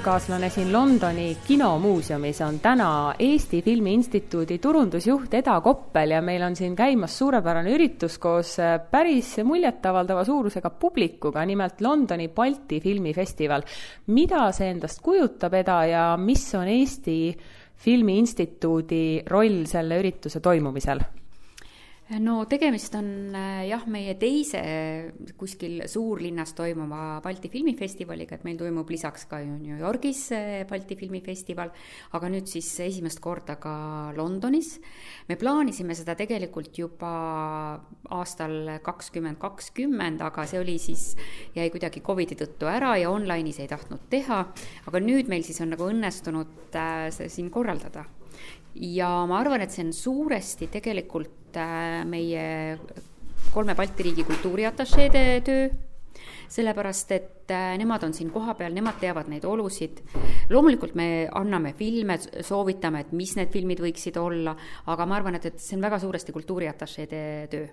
vestluskaaslane 0.00 0.48
siin 0.50 0.72
Londoni 0.72 1.36
kinomuuseumis 1.46 2.40
on 2.40 2.60
täna 2.60 3.14
Eesti 3.18 3.62
Filmi 3.62 3.92
Instituudi 3.94 4.58
turundusjuht 4.58 5.34
Eda 5.34 5.60
Koppel 5.60 6.10
ja 6.10 6.22
meil 6.22 6.42
on 6.42 6.56
siin 6.56 6.76
käimas 6.76 7.18
suurepärane 7.18 7.74
üritus 7.74 8.16
koos 8.18 8.54
äh, 8.58 8.80
päris 8.90 9.36
muljetavaldava 9.44 10.24
suurusega 10.24 10.70
publikuga, 10.70 11.44
nimelt 11.44 11.80
Londoni 11.80 12.28
Balti 12.28 12.80
filmifestival. 12.80 13.62
mida 14.06 14.52
see 14.52 14.70
endast 14.70 15.02
kujutab, 15.02 15.54
Eda, 15.54 15.84
ja 15.84 16.16
mis 16.16 16.48
on 16.54 16.68
Eesti 16.68 17.36
Filmi 17.76 18.18
Instituudi 18.18 19.22
roll 19.28 19.66
selle 19.66 20.00
ürituse 20.00 20.40
toimumisel? 20.40 21.19
No 22.18 22.44
tegemist 22.50 22.94
on 22.98 23.30
äh, 23.38 23.68
jah, 23.68 23.84
meie 23.90 24.16
teise 24.18 24.60
kuskil 25.38 25.84
suurlinnas 25.86 26.56
toimuva 26.58 27.20
Balti 27.22 27.50
filmifestivaliga, 27.52 28.34
et 28.34 28.46
meil 28.48 28.58
toimub 28.58 28.90
lisaks 28.90 29.28
ka 29.30 29.38
ju 29.44 29.54
New 29.60 29.78
Yorgis 29.78 30.24
äh, 30.34 30.64
Balti 30.68 30.98
filmifestival, 30.98 31.70
aga 32.18 32.32
nüüd 32.32 32.50
siis 32.50 32.72
esimest 32.82 33.22
korda 33.22 33.60
ka 33.62 33.74
Londonis. 34.16 34.72
me 35.28 35.38
plaanisime 35.38 35.94
seda 35.94 36.16
tegelikult 36.18 36.78
juba 36.82 37.12
aastal 38.10 38.80
kakskümmend 38.82 39.38
kakskümmend, 39.38 40.24
aga 40.26 40.46
see 40.50 40.58
oli 40.58 40.78
siis, 40.82 41.12
jäi 41.54 41.70
kuidagi 41.70 42.02
Covidi 42.02 42.34
tõttu 42.34 42.66
ära 42.70 42.96
ja 42.98 43.12
online'is 43.14 43.62
ei 43.62 43.70
tahtnud 43.70 44.08
teha, 44.10 44.44
aga 44.90 45.04
nüüd 45.04 45.30
meil 45.30 45.46
siis 45.46 45.62
on 45.62 45.76
nagu 45.76 45.86
õnnestunud 45.86 46.74
äh, 46.74 47.06
see 47.14 47.30
siin 47.30 47.54
korraldada 47.54 48.08
ja 48.74 49.10
ma 49.26 49.40
arvan, 49.40 49.64
et 49.64 49.74
see 49.74 49.84
on 49.86 49.92
suuresti 49.94 50.70
tegelikult 50.70 51.58
äh, 51.58 52.02
meie 52.08 52.78
kolme 53.50 53.74
Balti 53.74 54.06
riigi 54.06 54.24
kultuuriatašeede 54.28 55.24
töö, 55.46 55.68
sellepärast 56.50 57.12
et 57.16 57.54
äh, 57.54 57.74
nemad 57.80 58.04
on 58.06 58.14
siin 58.14 58.30
kohapeal, 58.30 58.74
nemad 58.74 59.00
teavad 59.02 59.30
neid 59.30 59.44
olusid. 59.48 60.02
loomulikult 60.50 60.94
me 60.94 61.28
anname 61.34 61.74
filme, 61.78 62.18
soovitame, 62.18 63.06
et 63.06 63.12
mis 63.12 63.36
need 63.38 63.52
filmid 63.52 63.82
võiksid 63.82 64.18
olla, 64.20 64.56
aga 64.86 65.06
ma 65.06 65.18
arvan, 65.18 65.38
et, 65.38 65.50
et 65.50 65.62
see 65.62 65.78
on 65.78 65.86
väga 65.86 65.98
suuresti 66.02 66.34
kultuuriatašeede 66.36 67.22
töö 67.50 67.70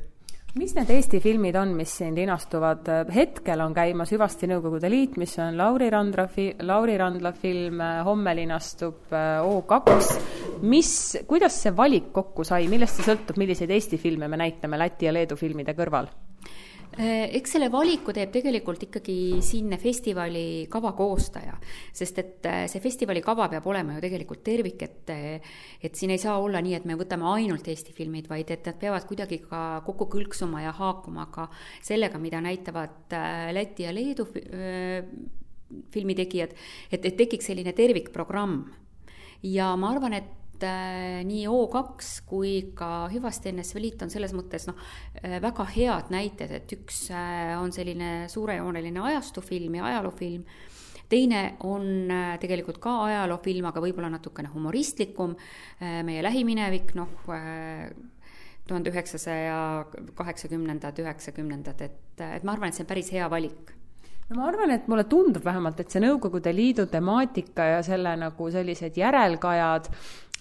mis 0.57 0.73
need 0.73 0.89
Eesti 0.89 1.19
filmid 1.21 1.55
on, 1.59 1.73
mis 1.77 1.91
siin 1.99 2.15
linastuvad? 2.17 2.87
hetkel 3.13 3.61
on 3.61 3.75
käimas 3.77 4.11
Hüvasti 4.13 4.49
Nõukogude 4.49 4.89
Liit, 4.89 5.17
mis 5.21 5.35
on 5.43 5.57
Lauri 5.59 5.89
Randra 5.93 6.27
fi-, 6.31 6.55
Lauri 6.65 6.97
Randla 6.97 7.33
film, 7.37 7.81
homme 8.07 8.33
linastub 8.37 9.13
äh, 9.13 9.43
O2. 9.45 10.46
Mis, 10.61 10.91
kuidas 11.27 11.57
see 11.63 11.73
valik 11.75 12.11
kokku 12.15 12.45
sai, 12.47 12.67
millest 12.71 12.99
see 12.99 13.07
sõltub, 13.07 13.37
milliseid 13.41 13.71
Eesti 13.73 13.99
filme 14.01 14.29
me 14.31 14.39
näitame 14.39 14.79
Läti 14.79 15.09
ja 15.09 15.13
Leedu 15.15 15.37
filmide 15.39 15.75
kõrval? 15.77 16.09
Äh, 16.97 17.27
eks 17.37 17.51
selle 17.53 17.67
valiku 17.69 18.13
teeb 18.15 18.31
tegelikult 18.33 18.87
ikkagi 18.87 19.37
siinne 19.45 19.77
festivali 19.77 20.65
kava 20.71 20.93
koostaja, 20.97 21.53
sest 21.93 22.21
et 22.23 22.47
äh, 22.49 22.63
see 22.71 22.81
festivali 22.81 23.21
kava 23.21 23.45
peab 23.51 23.67
olema 23.69 23.97
ju 23.97 24.01
tegelikult 24.07 24.41
tervik, 24.45 24.85
et 24.87 25.11
et 25.11 25.99
siin 25.99 26.15
ei 26.15 26.21
saa 26.21 26.39
olla 26.41 26.61
nii, 26.63 26.73
et 26.79 26.87
me 26.89 26.95
võtame 26.97 27.27
ainult 27.35 27.67
Eesti 27.69 27.93
filmid, 27.93 28.29
vaid 28.31 28.49
et 28.55 28.65
nad 28.65 28.79
peavad 28.79 29.05
kuidagi 29.05 29.43
ka 29.43 29.83
kokku 29.85 30.07
kõlksuma 30.15 30.63
ja 30.63 30.71
haakuma 30.73 31.27
ka 31.33 31.49
sellega, 31.85 32.17
mida 32.23 32.41
näitavad 32.41 33.13
äh, 33.13 33.51
Läti 33.53 33.85
ja 33.85 33.93
Leedu 33.93 34.25
filmitegijad, 35.91 36.55
et, 36.89 37.05
et 37.05 37.15
tekiks 37.19 37.51
selline 37.51 37.75
tervikprogramm. 37.77 38.63
ja 39.43 39.75
ma 39.75 39.91
arvan, 39.91 40.17
et 40.17 40.33
äh, 40.65 41.19
nii 41.27 41.43
O2 41.51 42.07
kui 42.27 42.53
ka 42.77 43.07
Hüvasti 43.11 43.51
NSV 43.53 43.81
Liit 43.83 44.01
on 44.05 44.13
selles 44.13 44.33
mõttes 44.37 44.67
noh, 44.69 44.79
väga 45.21 45.65
head 45.75 46.11
näited, 46.13 46.53
et 46.57 46.73
üks 46.77 47.07
äh, 47.11 47.53
on 47.59 47.73
selline 47.75 48.27
suurejooneline 48.31 49.03
ajastufilm 49.11 49.79
ja 49.79 49.87
ajaloofilm, 49.91 50.43
teine 51.11 51.43
on 51.67 52.11
äh, 52.11 52.35
tegelikult 52.41 52.81
ka 52.83 52.97
ajaloofilm, 53.07 53.69
aga 53.69 53.83
võib-olla 53.83 54.11
natukene 54.13 54.51
humoristlikum, 54.53 55.37
meie 55.79 56.21
lähiminevik, 56.25 56.93
noh, 56.97 57.25
tuhande 58.67 58.91
üheksasaja 58.91 59.57
kaheksakümnendad, 60.17 60.99
üheksakümnendad, 60.99 61.81
et, 61.85 62.21
et 62.21 62.43
ma 62.43 62.57
arvan, 62.57 62.71
et 62.71 62.77
see 62.77 62.83
on 62.83 62.89
päris 62.91 63.11
hea 63.15 63.29
valik. 63.31 63.77
No 64.27 64.41
ma 64.41 64.47
arvan, 64.49 64.73
et 64.75 64.89
mulle 64.91 65.05
tundub 65.07 65.45
vähemalt, 65.47 65.79
et 65.79 65.93
see 65.93 66.01
Nõukogude 66.03 66.51
Liidu 66.51 66.83
temaatika 66.91 67.69
ja 67.77 67.83
selle 67.85 68.11
nagu 68.19 68.49
sellised 68.51 68.99
järelkajad 68.99 69.87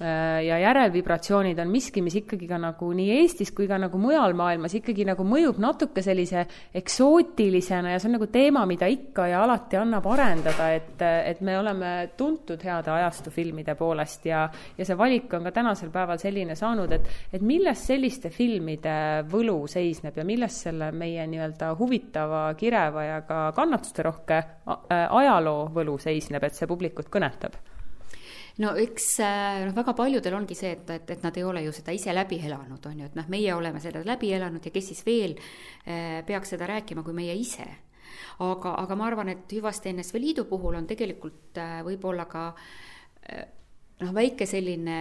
ja 0.00 0.58
järelvibratsioonid 0.60 1.58
on 1.62 1.70
miski, 1.72 2.02
mis 2.04 2.18
ikkagi 2.20 2.44
ka 2.48 2.58
nagu 2.60 2.88
nii 2.92 3.14
Eestis 3.16 3.48
kui 3.56 3.64
ka 3.68 3.78
nagu 3.80 3.96
mujal 4.00 4.34
maailmas 4.36 4.74
ikkagi 4.76 5.06
nagu 5.08 5.24
mõjub 5.24 5.56
natuke 5.62 6.02
sellise 6.04 6.42
eksootilisena 6.76 7.94
ja 7.94 8.00
see 8.00 8.10
on 8.10 8.16
nagu 8.18 8.28
teema, 8.32 8.66
mida 8.68 8.88
ikka 8.92 9.28
ja 9.30 9.40
alati 9.44 9.78
annab 9.80 10.04
arendada, 10.12 10.68
et, 10.76 11.00
et 11.00 11.40
me 11.40 11.54
oleme 11.56 11.92
tuntud 12.16 12.60
heade 12.68 12.92
ajastufilmide 12.92 13.72
poolest 13.78 14.26
ja, 14.28 14.42
ja 14.76 14.88
see 14.88 14.98
valik 15.00 15.32
on 15.38 15.48
ka 15.48 15.54
tänasel 15.56 15.92
päeval 15.94 16.20
selline 16.20 16.58
saanud, 16.58 16.92
et, 16.92 17.08
et 17.32 17.46
milles 17.46 17.86
selliste 17.88 18.28
filmide 18.34 18.96
võlu 19.32 19.62
seisneb 19.70 20.18
ja 20.20 20.26
milles 20.28 20.60
selle 20.66 20.90
meie 20.92 21.24
nii-öelda 21.30 21.72
huvitava, 21.78 22.50
kireva 22.60 23.06
ja 23.06 23.22
ka 23.24 23.46
kannatusterohke 23.56 24.42
ajaloo 24.90 25.70
võlu 25.72 25.96
seisneb, 26.02 26.44
et 26.44 26.58
see 26.58 26.68
publikut 26.68 27.08
kõnetab 27.12 27.56
no 28.62 28.72
eks 28.80 29.08
noh, 29.20 29.74
väga 29.76 29.94
paljudel 29.96 30.36
ongi 30.38 30.56
see, 30.58 30.72
et, 30.78 30.90
et, 30.94 31.10
et 31.16 31.24
nad 31.24 31.36
ei 31.36 31.44
ole 31.44 31.64
ju 31.66 31.74
seda 31.76 31.94
ise 31.96 32.14
läbi 32.14 32.38
elanud, 32.48 32.86
on 32.88 33.02
ju, 33.02 33.10
et 33.10 33.18
noh, 33.18 33.28
meie 33.32 33.52
oleme 33.54 33.82
seda 33.82 34.02
läbi 34.06 34.32
elanud 34.36 34.64
ja 34.64 34.72
kes 34.74 34.92
siis 34.92 35.02
veel 35.06 35.36
eh, 35.36 36.22
peaks 36.26 36.54
seda 36.54 36.68
rääkima 36.70 37.04
kui 37.06 37.16
meie 37.16 37.36
ise. 37.36 37.66
aga, 38.40 38.74
aga 38.82 38.96
ma 38.96 39.06
arvan, 39.10 39.28
et 39.32 39.52
Hüvasti 39.52 39.92
NSV 39.92 40.20
Liidu 40.20 40.44
puhul 40.48 40.76
on 40.78 40.88
tegelikult 40.88 41.60
eh, 41.60 41.78
võib-olla 41.86 42.28
ka 42.30 42.50
noh, 44.00 44.12
väike 44.16 44.46
selline 44.48 44.98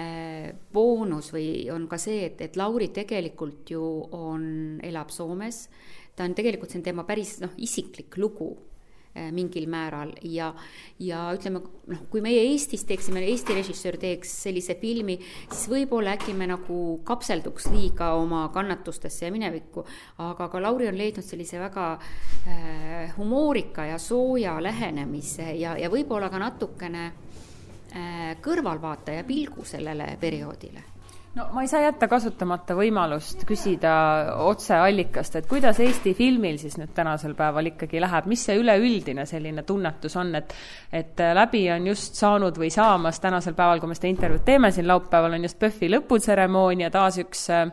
boonus 0.74 1.32
või 1.36 1.68
on 1.74 1.88
ka 1.92 2.00
see, 2.02 2.26
et, 2.30 2.42
et 2.42 2.60
Lauri 2.60 2.90
tegelikult 2.96 3.72
ju 3.76 3.84
on, 4.16 4.46
elab 4.84 5.12
Soomes, 5.14 5.66
ta 6.16 6.28
on 6.28 6.36
tegelikult, 6.38 6.72
see 6.72 6.82
on 6.82 6.90
tema 6.90 7.06
päris 7.08 7.38
noh, 7.44 7.54
isiklik 7.58 8.18
lugu 8.22 8.54
mingil 9.32 9.68
määral. 9.72 10.12
Ja, 10.28 10.50
ja 11.00 11.22
ütleme, 11.36 11.62
noh, 11.92 12.02
kui 12.12 12.22
meie 12.24 12.42
Eestis 12.50 12.86
teeksime, 12.88 13.24
Eesti 13.26 13.56
režissöör 13.58 13.98
teeks 14.02 14.32
sellise 14.46 14.76
filmi, 14.80 15.18
siis 15.50 15.68
võib-olla 15.72 16.16
äkki 16.18 16.36
me 16.38 16.50
nagu 16.52 16.80
kapselduks 17.08 17.70
liiga 17.74 18.14
oma 18.20 18.46
kannatustesse 18.54 19.28
ja 19.28 19.34
minevikku, 19.36 19.86
aga 20.26 20.50
ka 20.52 20.64
Lauri 20.64 20.90
on 20.92 21.00
leidnud 21.00 21.26
sellise 21.26 21.60
väga 21.62 21.92
äh, 21.96 23.14
humoorika 23.18 23.88
ja 23.92 24.02
sooja 24.02 24.58
lähenemise 24.64 25.54
ja, 25.60 25.78
ja 25.80 25.92
võib-olla 25.94 26.32
ka 26.34 26.42
natukene 26.42 27.06
äh, 27.06 28.36
kõrvalvaataja 28.44 29.24
pilgu 29.28 29.66
sellele 29.68 30.16
perioodile 30.22 30.95
no 31.36 31.48
ma 31.52 31.62
ei 31.62 31.68
saa 31.68 31.82
jätta 31.84 32.08
kasutamata 32.08 32.76
võimalust 32.78 33.44
küsida 33.48 33.92
otseallikast, 34.46 35.36
et 35.40 35.50
kuidas 35.52 35.80
Eesti 35.84 36.14
filmil 36.16 36.58
siis 36.62 36.78
nüüd 36.80 36.94
tänasel 36.96 37.36
päeval 37.36 37.72
ikkagi 37.74 38.00
läheb, 38.04 38.30
mis 38.32 38.46
see 38.48 38.56
üleüldine 38.62 39.26
selline 39.28 39.66
tunnetus 39.68 40.16
on, 40.22 40.32
et 40.40 40.56
et 40.96 41.20
läbi 41.36 41.66
on 41.74 41.90
just 41.92 42.16
saanud 42.20 42.56
või 42.60 42.72
saamas 42.72 43.20
tänasel 43.20 43.56
päeval, 43.58 43.82
kui 43.84 43.92
me 43.92 43.98
seda 44.00 44.12
intervjuud 44.14 44.46
teeme 44.48 44.72
siin 44.72 44.88
laupäeval, 44.88 45.36
on 45.36 45.48
just 45.48 45.60
PÖFFi 45.60 45.92
lõputseremoonia, 45.92 46.92
taas 46.94 47.20
üks 47.24 47.50
äh, 47.52 47.68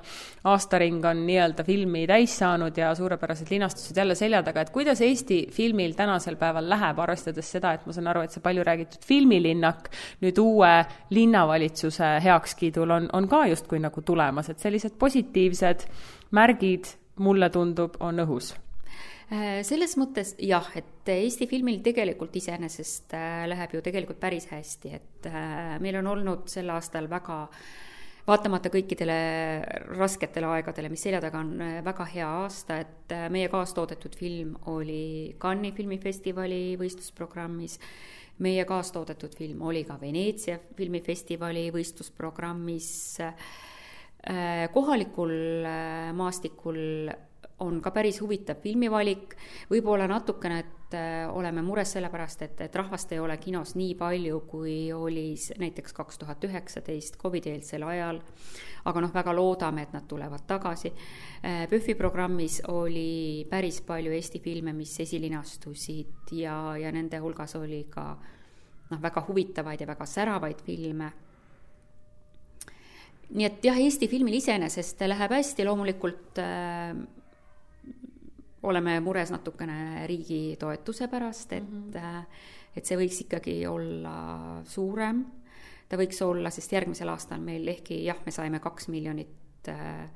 aastaring 0.45 1.05
on 1.07 1.23
nii-öelda 1.27 1.65
filmi 1.65 2.05
täis 2.11 2.35
saanud 2.39 2.77
ja 2.79 2.91
suurepärased 2.99 3.51
linastused 3.51 3.97
jälle 3.97 4.15
selja 4.19 4.43
taga, 4.43 4.65
et 4.65 4.73
kuidas 4.75 5.01
Eesti 5.01 5.47
filmil 5.53 5.95
tänasel 5.99 6.37
päeval 6.41 6.69
läheb, 6.71 6.99
arvestades 6.99 7.53
seda, 7.57 7.75
et 7.77 7.87
ma 7.87 7.95
saan 7.95 8.11
aru, 8.11 8.25
et 8.27 8.35
see 8.35 8.43
palju 8.43 8.65
räägitud 8.67 9.07
filmilinnak 9.07 9.91
nüüd 10.25 10.41
uue 10.43 10.73
linnavalitsuse 11.11 12.17
heakskiidul 12.25 12.91
on, 12.91 13.09
on 13.13 13.29
ka 13.31 13.45
justkui 13.53 13.79
nagu 13.83 14.03
tulemas, 14.03 14.51
et 14.51 14.59
sellised 14.63 14.99
positiivsed 14.99 15.87
märgid, 16.35 16.91
mulle 17.23 17.51
tundub, 17.53 17.99
on 18.01 18.25
õhus. 18.25 18.55
Äh, 19.33 19.63
selles 19.65 19.95
mõttes 20.01 20.35
jah, 20.43 20.67
et 20.77 21.09
Eesti 21.09 21.47
filmil 21.49 21.79
tegelikult 21.85 22.35
iseenesest 22.37 23.15
äh, 23.17 23.45
läheb 23.49 23.77
ju 23.77 23.85
tegelikult 23.85 24.21
päris 24.21 24.49
hästi, 24.51 24.93
et 24.99 25.31
äh, 25.31 25.79
meil 25.81 26.01
on 26.03 26.11
olnud 26.17 26.51
sel 26.51 26.69
aastal 26.75 27.09
väga 27.11 27.47
vaatamata 28.27 28.71
kõikidele 28.71 29.19
rasketele 29.99 30.47
aegadele, 30.47 30.91
mis 30.93 31.03
selja 31.03 31.21
taga 31.25 31.41
on, 31.43 31.57
väga 31.85 32.07
hea 32.15 32.29
aasta, 32.43 32.79
et 32.85 33.15
meie 33.35 33.51
kaastoodetud 33.53 34.15
film 34.19 34.57
oli 34.71 35.35
Cannes'i 35.43 35.77
filmifestivali 35.77 36.65
võistlusprogrammis 36.81 37.79
meie 38.43 38.65
kaastoodetud 38.69 39.35
film 39.37 39.63
oli 39.69 39.85
ka 39.87 39.99
Veneetsia 40.01 40.59
filmifestivali 40.77 41.69
võistlusprogrammis. 41.75 42.89
Äh, 43.23 44.69
kohalikul 44.73 45.35
äh, 45.67 46.11
maastikul 46.15 47.11
on 47.63 47.81
ka 47.83 47.93
päris 47.95 48.19
huvitav 48.23 48.61
filmivalik, 48.63 49.37
võib-olla 49.71 50.09
natukene, 50.11 50.59
et 50.63 50.97
äh, 50.99 51.31
oleme 51.31 51.63
mures 51.65 51.95
sellepärast, 51.97 52.43
et, 52.47 52.61
et 52.67 52.77
rahvast 52.77 53.15
ei 53.15 53.23
ole 53.23 53.37
kinos 53.43 53.77
nii 53.79 53.95
palju, 54.01 54.43
kui 54.51 54.77
oli 54.93 55.31
näiteks 55.63 55.97
kaks 55.97 56.21
tuhat 56.21 56.45
üheksateist 56.49 57.17
Covid-eelsel 57.23 57.87
ajal, 57.87 58.21
aga 58.91 59.05
noh, 59.05 59.15
väga 59.15 59.35
loodame, 59.37 59.87
et 59.87 59.95
nad 59.95 60.07
tulevad 60.11 60.45
tagasi. 60.47 60.93
PÖFFi 61.43 61.95
programmis 61.99 62.61
oli 62.71 63.47
päris 63.51 63.81
palju 63.87 64.13
Eesti 64.15 64.43
filme, 64.43 64.75
mis 64.77 64.95
esilinastusid 65.03 66.35
ja, 66.39 66.77
ja 66.79 66.93
nende 66.95 67.19
hulgas 67.23 67.57
oli 67.59 67.85
ka 67.91 68.07
noh, 68.93 69.03
väga 69.03 69.25
huvitavaid 69.29 69.81
ja 69.81 69.89
väga 69.89 70.07
säravaid 70.09 70.63
filme. 70.67 71.11
Nii 73.33 73.49
et 73.49 73.65
jah, 73.65 73.79
Eesti 73.81 74.09
filmil 74.13 74.37
iseenesest 74.37 75.01
läheb 75.09 75.33
hästi, 75.33 75.65
loomulikult 75.65 76.41
äh, 76.43 76.93
oleme 78.63 79.01
mures 79.01 79.33
natukene 79.35 80.07
riigi 80.07 80.57
toetuse 80.59 81.09
pärast, 81.09 81.53
et 81.53 81.69
mm, 81.71 81.91
-hmm. 81.91 82.25
et 82.77 82.87
see 82.87 82.99
võiks 82.99 83.21
ikkagi 83.25 83.67
olla 83.67 84.63
suurem. 84.65 85.25
ta 85.89 85.97
võiks 85.97 86.23
olla, 86.25 86.51
sest 86.51 86.73
järgmisel 86.73 87.09
aastal 87.09 87.41
meil 87.41 87.69
ehkki 87.69 88.05
jah, 88.05 88.17
me 88.27 88.33
saime 88.33 88.61
kaks 88.61 88.89
miljonit 88.89 89.69
äh, 89.69 90.09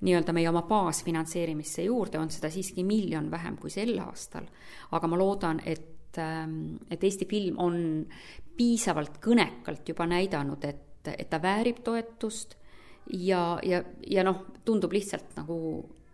nii-öelda 0.00 0.32
meie 0.32 0.48
oma 0.48 0.62
baasfinantseerimisse 0.62 1.82
juurde, 1.82 2.18
on 2.18 2.30
seda 2.30 2.50
siiski 2.50 2.84
miljon 2.84 3.30
vähem 3.30 3.56
kui 3.56 3.70
sel 3.70 3.98
aastal. 3.98 4.44
aga 4.90 5.06
ma 5.06 5.18
loodan, 5.18 5.62
et, 5.64 6.18
ähm, 6.18 6.76
et 6.90 7.04
Eesti 7.04 7.26
film 7.26 7.58
on 7.58 8.06
piisavalt 8.56 9.18
kõnekalt 9.18 9.88
juba 9.88 10.06
näidanud, 10.06 10.64
et 10.64 10.84
et 11.16 11.30
ta 11.30 11.38
väärib 11.42 11.82
toetust 11.84 12.56
ja, 13.12 13.58
ja, 13.62 13.82
ja 14.06 14.24
noh, 14.26 14.44
tundub 14.64 14.92
lihtsalt 14.92 15.36
nagu 15.38 15.58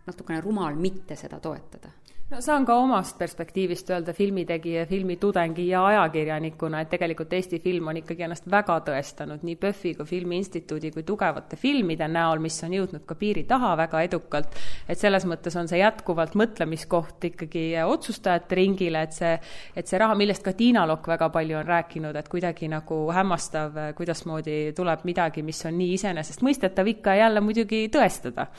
natukene 0.07 0.41
rumal 0.41 0.75
mitte 0.75 1.15
seda 1.15 1.39
toetada 1.39 1.89
no 2.25 2.39
saan 2.41 2.63
ka 2.65 2.73
omast 2.81 3.19
perspektiivist 3.21 3.91
öelda 3.93 4.13
filmitegija, 4.13 4.87
filmitudengi 4.89 5.67
ja 5.67 5.83
ajakirjanikuna, 5.85 6.79
et 6.81 6.89
tegelikult 6.89 7.33
Eesti 7.37 7.59
film 7.61 7.91
on 7.91 7.99
ikkagi 7.99 8.23
ennast 8.25 8.47
väga 8.49 8.79
tõestanud 8.87 9.43
nii 9.45 9.59
PÖFFi 9.61 9.91
kui 9.99 10.09
Filmiinstituudi 10.09 10.89
kui 10.95 11.03
tugevate 11.05 11.59
filmide 11.61 12.07
näol, 12.09 12.41
mis 12.41 12.57
on 12.65 12.73
jõudnud 12.73 13.03
ka 13.05 13.17
piiri 13.19 13.43
taha 13.45 13.75
väga 13.77 14.01
edukalt. 14.07 14.57
et 14.89 14.97
selles 14.97 15.27
mõttes 15.29 15.53
on 15.59 15.69
see 15.69 15.83
jätkuvalt 15.83 16.33
mõtlemiskoht 16.33 17.27
ikkagi 17.29 17.63
otsustajate 17.85 18.57
ringile, 18.57 19.05
et 19.05 19.13
see, 19.13 19.35
et 19.75 19.85
see 19.85 20.01
raha, 20.01 20.17
millest 20.17 20.41
ka 20.43 20.53
Tiina 20.57 20.87
Lokk 20.89 21.07
väga 21.07 21.29
palju 21.29 21.59
on 21.61 21.69
rääkinud, 21.69 22.15
et 22.15 22.29
kuidagi 22.29 22.71
nagu 22.73 22.99
hämmastav, 23.13 23.77
kuidasmoodi 23.93 24.73
tuleb 24.73 25.05
midagi, 25.05 25.45
mis 25.45 25.61
on 25.69 25.77
nii 25.77 25.93
iseenesestmõistetav, 25.99 26.89
ikka 26.89 27.13
ja 27.13 27.27
jälle 27.27 27.45
muidugi 27.45 27.85
tõestada. 27.93 28.49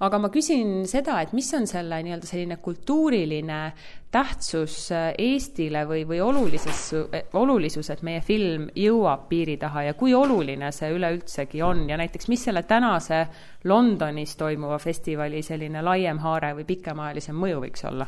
aga 0.00 0.18
ma 0.18 0.28
küsin 0.28 0.84
seda, 0.84 1.22
et 1.22 1.32
mis 1.32 1.48
on 1.54 1.66
selle 1.66 2.02
nii-öelda 2.04 2.28
selline 2.28 2.60
kultuuri 2.60 3.13
kultuuriline 3.14 3.72
tähtsus 4.10 4.92
äh, 4.92 5.14
Eestile 5.18 5.84
või, 5.86 6.04
või 6.06 6.20
olulises, 6.20 6.94
olulisus, 7.32 7.90
et 7.90 8.02
meie 8.02 8.20
film 8.20 8.68
jõuab 8.74 9.28
piiri 9.28 9.56
taha 9.56 9.82
ja 9.88 9.94
kui 9.94 10.14
oluline 10.14 10.70
see 10.72 10.90
üleüldsegi 10.94 11.62
on 11.62 11.88
ja 11.88 11.96
näiteks 11.96 12.28
mis 12.28 12.44
selle 12.44 12.62
tänase 12.62 13.26
Londonis 13.64 14.36
toimuva 14.36 14.78
festivali 14.78 15.42
selline 15.42 15.82
laiem 15.82 16.18
haare 16.18 16.54
või 16.54 16.64
pikemaajalisem 16.64 17.34
mõju 17.34 17.60
võiks 17.66 17.86
olla? 17.90 18.06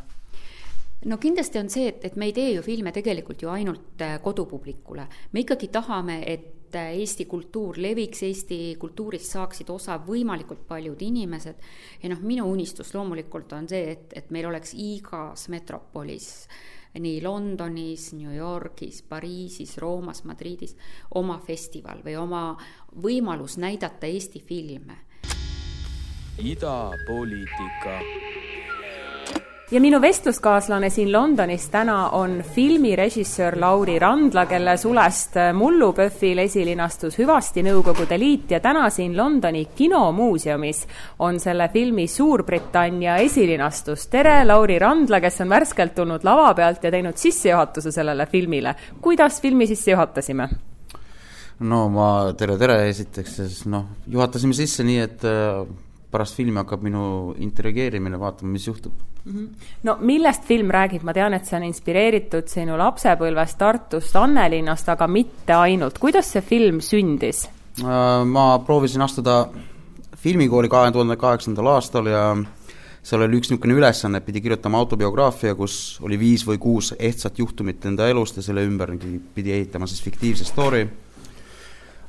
no 1.04 1.18
kindlasti 1.18 1.58
on 1.58 1.70
see, 1.70 1.88
et, 1.88 2.04
et 2.04 2.16
me 2.16 2.30
ei 2.30 2.32
tee 2.32 2.52
ju 2.54 2.62
filme 2.62 2.92
tegelikult 2.92 3.42
ju 3.42 3.50
ainult 3.50 4.02
äh, 4.02 4.18
kodupublikule, 4.22 5.06
me 5.32 5.42
ikkagi 5.42 5.68
tahame, 5.68 6.22
et 6.26 6.55
et 6.66 6.78
Eesti 6.98 7.26
kultuur 7.30 7.78
leviks, 7.78 8.22
Eesti 8.26 8.76
kultuurist 8.80 9.36
saaksid 9.36 9.70
osa 9.70 9.98
võimalikult 10.02 10.66
paljud 10.68 11.02
inimesed. 11.02 11.60
ja 12.02 12.08
noh, 12.10 12.22
minu 12.22 12.46
unistus 12.50 12.94
loomulikult 12.94 13.52
on 13.52 13.68
see, 13.68 13.92
et, 13.92 14.12
et 14.16 14.30
meil 14.30 14.46
oleks 14.50 14.74
igas 14.74 15.48
metropolis 15.48 16.48
nii 16.96 17.20
Londonis, 17.20 18.12
New 18.16 18.32
Yorgis, 18.32 19.02
Pariisis, 19.02 19.76
Roomas, 19.78 20.22
Madridis 20.24 20.76
oma 21.14 21.36
festival 21.38 22.00
või 22.04 22.16
oma 22.16 22.56
võimalus 23.02 23.58
näidata 23.60 24.06
Eesti 24.06 24.40
filme. 24.40 25.04
idapoliitika 26.38 28.00
ja 29.70 29.80
minu 29.80 29.98
vestluskaaslane 30.00 30.90
siin 30.90 31.12
Londonis 31.12 31.68
täna 31.68 32.08
on 32.14 32.44
filmirežissöör 32.54 33.60
Lauri 33.60 33.98
Randla, 33.98 34.46
kelle 34.46 34.76
sulest 34.76 35.34
mullu 35.54 35.92
PÖFFil 35.92 36.38
esilinastus 36.38 37.18
Hüvasti 37.18 37.64
Nõukogude 37.66 38.18
Liit 38.18 38.50
ja 38.54 38.60
täna 38.62 38.86
siin 38.94 39.16
Londoni 39.16 39.64
kinomuuseumis 39.74 40.84
on 41.18 41.40
selle 41.42 41.68
filmi 41.72 42.06
Suurbritannia 42.06 43.16
esilinastus. 43.16 44.06
tere, 44.06 44.44
Lauri 44.44 44.78
Randla, 44.78 45.20
kes 45.20 45.40
on 45.40 45.48
värskelt 45.48 45.94
tulnud 45.94 46.24
lava 46.24 46.54
pealt 46.54 46.84
ja 46.84 46.90
teinud 46.90 47.16
sissejuhatuse 47.16 47.90
sellele 47.90 48.26
filmile. 48.26 48.74
kuidas 49.00 49.42
filmi 49.42 49.66
sisse 49.66 49.90
juhatasime? 49.90 50.48
no 51.58 51.88
ma, 51.88 52.32
tere, 52.38 52.58
tere 52.58 52.88
esiteks, 52.88 53.36
siis 53.36 53.66
noh, 53.66 53.84
juhatasime 54.06 54.54
sisse 54.54 54.84
nii, 54.84 54.98
et 55.00 55.24
äh, 55.24 55.66
pärast 56.16 56.38
filmi 56.40 56.58
hakkab 56.62 56.82
minu 56.86 57.04
intrigeerimine, 57.44 58.18
vaatame, 58.20 58.56
mis 58.56 58.66
juhtub 58.70 58.96
Mhm. 59.26 59.46
no 59.82 59.96
millest 60.06 60.44
film 60.46 60.70
räägib, 60.70 61.02
ma 61.02 61.12
tean, 61.12 61.34
et 61.34 61.46
see 61.48 61.56
on 61.58 61.64
inspireeritud 61.66 62.46
sinu 62.46 62.76
lapsepõlvest 62.78 63.58
Tartust, 63.58 64.14
Annelinnast, 64.16 64.88
aga 64.88 65.08
mitte 65.10 65.52
ainult, 65.52 65.98
kuidas 65.98 66.30
see 66.30 66.42
film 66.46 66.78
sündis? 66.80 67.48
Äh, 67.82 68.22
ma 68.24 68.58
proovisin 68.64 69.02
astuda 69.02 69.48
filmikooli 70.16 70.70
kahe 70.70 70.92
tuhande 70.94 71.16
kaheksandal 71.20 71.72
aastal 71.74 72.06
ja 72.06 72.22
seal 73.06 73.22
oli 73.26 73.38
üks 73.40 73.50
niisugune 73.50 73.74
ülesanne, 73.78 74.20
pidi 74.24 74.40
kirjutama 74.42 74.78
autobiograafia, 74.78 75.54
kus 75.58 75.98
oli 76.02 76.18
viis 76.18 76.46
või 76.46 76.58
kuus 76.62 76.92
ehtsat 76.98 77.38
juhtumit 77.38 77.84
enda 77.86 78.08
elust 78.10 78.38
ja 78.38 78.42
selle 78.46 78.64
ümber 78.66 78.94
pidi 79.34 79.52
ehitama 79.58 79.86
siis 79.90 80.02
fiktiivse 80.06 80.46
story 80.46 80.86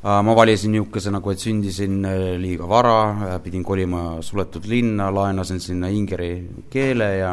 ma 0.04 0.36
valisin 0.36 0.72
niisuguse 0.72 1.12
nagu, 1.12 1.32
et 1.32 1.42
sündisin 1.42 2.06
äh, 2.06 2.36
liiga 2.40 2.68
vara, 2.70 2.98
äh, 3.10 3.38
pidin 3.44 3.64
kolima 3.64 4.22
suletud 4.22 4.68
linna, 4.70 5.10
laenasin 5.14 5.60
sinna 5.60 5.90
ingeri 5.90 6.32
keele 6.70 7.10
ja 7.18 7.32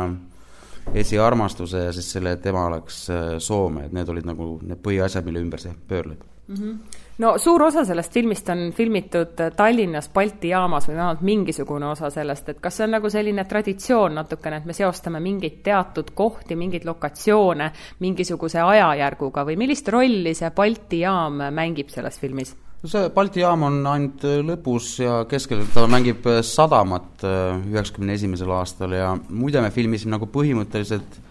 esiarmastuse 0.95 1.87
ja 1.87 1.93
siis 1.93 2.11
selle, 2.13 2.35
et 2.37 2.47
ema 2.47 2.67
läks 2.77 3.07
Soome, 3.39 3.87
et 3.87 3.93
need 3.97 4.09
olid 4.09 4.27
nagu 4.29 4.59
need 4.63 4.81
põhiasjad, 4.85 5.25
mille 5.25 5.41
ümber 5.45 5.61
see 5.61 5.73
pöörleb 5.89 6.21
mm. 6.49 6.55
-hmm. 6.55 7.03
No 7.19 7.35
suur 7.39 7.63
osa 7.63 7.85
sellest 7.87 8.13
filmist 8.13 8.49
on 8.49 8.73
filmitud 8.77 9.39
Tallinnas 9.57 10.09
Balti 10.15 10.51
jaamas 10.51 10.89
või 10.89 10.97
vähemalt 10.97 11.23
mingisugune 11.27 11.87
osa 11.93 12.11
sellest, 12.11 12.49
et 12.49 12.61
kas 12.61 12.79
see 12.79 12.89
on 12.89 12.97
nagu 12.97 13.11
selline 13.11 13.45
traditsioon 13.49 14.19
natukene, 14.19 14.63
et 14.63 14.69
me 14.69 14.77
seostame 14.77 15.23
mingeid 15.23 15.61
teatud 15.67 16.11
kohti, 16.15 16.59
mingeid 16.59 16.87
lokatsioone 16.89 17.71
mingisuguse 18.03 18.63
ajajärguga 18.63 19.47
või 19.47 19.59
millist 19.61 19.89
rolli 19.95 20.35
see 20.35 20.51
Balti 20.55 21.05
jaam 21.05 21.43
mängib 21.55 21.93
selles 21.95 22.19
filmis? 22.21 22.55
no 22.85 22.91
see 22.91 23.11
Balti 23.15 23.41
jaam 23.45 23.65
on 23.69 23.79
ainult 23.89 24.27
äh, 24.29 24.41
lõpus 24.45 24.95
ja 25.01 25.23
keskel, 25.29 25.65
ta 25.75 25.87
mängib 25.91 26.27
äh, 26.29 26.43
Sadamat 26.45 27.25
äh, 27.25 27.63
üheksakümne 27.73 28.19
esimesel 28.19 28.51
aastal 28.59 28.93
ja 28.97 29.15
muide 29.29 29.63
me 29.65 29.71
filmisime 29.75 30.17
nagu 30.19 30.29
põhimõtteliselt 30.35 31.23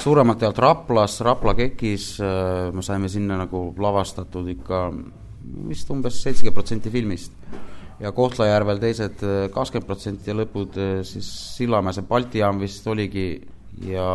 suuremalt 0.00 0.42
jaolt 0.42 0.58
Raplas, 0.58 1.20
Rapla 1.24 1.54
KEK-is, 1.58 2.08
me 2.72 2.82
saime 2.84 3.08
sinna 3.12 3.38
nagu 3.40 3.68
lavastatud 3.78 4.48
ikka 4.52 4.82
vist 5.68 5.90
umbes 5.94 6.20
seitsekümmend 6.22 6.58
protsenti 6.58 6.90
filmist. 6.90 7.32
ja 8.00 8.12
Kohtla-Järvel 8.12 8.78
teised 8.78 9.22
kakskümmend 9.54 9.86
protsenti 9.88 10.30
ja 10.30 10.36
lõpud 10.36 10.74
äh, 10.76 10.98
siis 11.06 11.28
Sillamäe, 11.56 11.96
see 11.96 12.04
Balti 12.04 12.42
jaam 12.42 12.60
vist 12.60 12.86
oligi 12.92 13.40
ja 13.88 14.08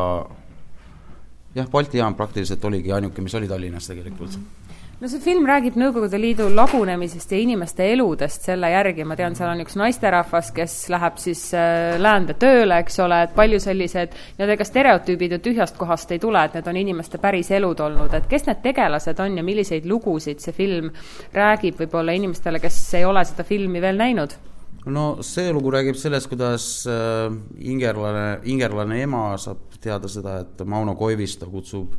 jah, 1.56 1.70
Balti 1.72 1.98
jaam 1.98 2.16
praktiliselt 2.16 2.66
oligi 2.66 2.94
ainuke, 2.94 3.26
mis 3.26 3.36
oli 3.36 3.50
Tallinnas 3.50 3.90
tegelikult 3.90 4.38
mm. 4.38 4.44
-hmm 4.44 4.61
no 5.02 5.10
see 5.10 5.22
film 5.24 5.48
räägib 5.50 5.78
Nõukogude 5.82 6.18
Liidu 6.22 6.46
lagunemisest 6.54 7.32
ja 7.34 7.40
inimeste 7.42 7.88
eludest 7.90 8.46
selle 8.46 8.70
järgi, 8.70 9.06
ma 9.08 9.16
tean, 9.18 9.34
seal 9.38 9.50
on 9.50 9.64
üks 9.64 9.74
naisterahvas, 9.80 10.52
kes 10.54 10.76
läheb 10.94 11.18
siis 11.22 11.42
äh, 11.58 11.96
läände 12.02 12.36
tööle, 12.42 12.78
eks 12.84 13.00
ole, 13.02 13.24
et 13.26 13.34
palju 13.38 13.58
sellised 13.64 14.14
nii-öelda 14.14 14.58
ega 14.60 14.68
stereotüübid 14.70 15.34
ju 15.36 15.42
tühjast 15.48 15.80
kohast 15.82 16.14
ei 16.14 16.22
tule, 16.22 16.44
et 16.46 16.60
need 16.60 16.70
on 16.70 16.80
inimeste 16.84 17.18
päris 17.24 17.50
elud 17.58 17.82
olnud, 17.82 18.14
et 18.14 18.30
kes 18.30 18.46
need 18.46 18.62
tegelased 18.62 19.26
on 19.26 19.42
ja 19.42 19.46
milliseid 19.48 19.90
lugusid 19.90 20.44
see 20.44 20.54
film 20.54 20.94
räägib 21.34 21.82
võib-olla 21.82 22.14
inimestele, 22.20 22.62
kes 22.62 22.78
ei 23.02 23.10
ole 23.10 23.26
seda 23.26 23.48
filmi 23.48 23.82
veel 23.82 23.98
näinud? 23.98 24.38
no 24.86 25.08
see 25.26 25.50
lugu 25.54 25.74
räägib 25.74 25.98
sellest, 25.98 26.30
kuidas 26.30 26.70
äh, 26.90 27.26
ingerlane, 27.74 28.42
ingerlane 28.54 29.02
ema 29.02 29.32
saab 29.42 29.82
teada 29.82 30.10
seda, 30.10 30.44
et 30.46 30.62
Mauno 30.62 30.94
Koivisto 30.94 31.50
kutsub 31.50 31.98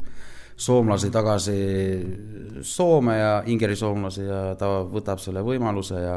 soomlasi 0.63 1.11
tagasi 1.11 1.59
Soome 2.63 3.19
ja 3.19 3.43
Ingeri 3.47 3.77
soomlasi 3.77 4.27
ja 4.27 4.43
ta 4.59 4.69
võtab 4.87 5.19
selle 5.23 5.43
võimaluse 5.43 5.99
ja 5.99 6.17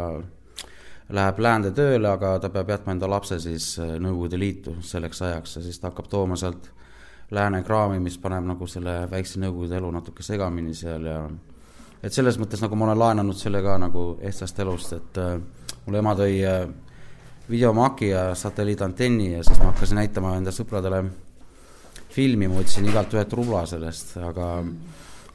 läheb 1.09 1.39
läände 1.41 1.71
tööle, 1.75 2.09
aga 2.09 2.35
ta 2.41 2.49
peab 2.53 2.69
jätma 2.73 2.95
enda 2.95 3.09
lapse 3.09 3.39
siis 3.41 3.75
äh, 3.81 3.95
Nõukogude 4.01 4.39
Liitu 4.41 4.77
selleks 4.85 5.21
ajaks 5.25 5.57
ja 5.57 5.65
siis 5.65 5.79
ta 5.79 5.91
hakkab 5.91 6.09
tooma 6.09 6.37
sealt 6.37 6.71
lääne 7.33 7.63
kraami, 7.65 7.99
mis 7.99 8.17
paneb 8.21 8.45
nagu 8.45 8.67
selle 8.69 9.03
väikse 9.11 9.41
Nõukogude 9.41 9.77
elu 9.79 9.91
natuke 9.97 10.25
segamini 10.25 10.73
seal 10.77 11.09
ja 11.09 11.19
et 12.03 12.13
selles 12.13 12.37
mõttes 12.41 12.61
nagu 12.61 12.77
ma 12.77 12.89
olen 12.89 13.01
laenanud 13.01 13.37
selle 13.37 13.61
ka 13.65 13.77
nagu 13.81 14.07
ehtsast 14.21 14.59
elust, 14.61 14.93
et 14.97 15.21
äh, 15.21 15.37
mul 15.85 16.01
ema 16.01 16.13
tõi 16.17 16.41
äh, 16.45 16.65
videomaki 17.49 18.09
ja 18.09 18.27
satelliidantenni 18.37 19.35
ja 19.35 19.45
siis 19.45 19.61
ma 19.61 19.71
hakkasin 19.71 20.01
näitama 20.01 20.35
enda 20.37 20.53
sõpradele 20.53 21.05
filmi, 22.15 22.47
ma 22.47 22.61
võtsin 22.61 22.87
igalt 22.87 23.13
ühelt 23.15 23.33
rubla 23.35 23.65
sellest, 23.69 24.15
aga 24.23 24.49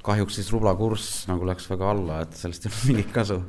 kahjuks 0.05 0.39
siis 0.41 0.51
rubla 0.55 0.73
kurss 0.79 1.27
nagu 1.29 1.45
läks 1.49 1.69
väga 1.69 1.91
alla, 1.93 2.23
et 2.25 2.37
sellest 2.39 2.67
ei 2.67 2.73
olnud 2.73 2.91
mingit 2.91 3.13
kasu 3.15 3.41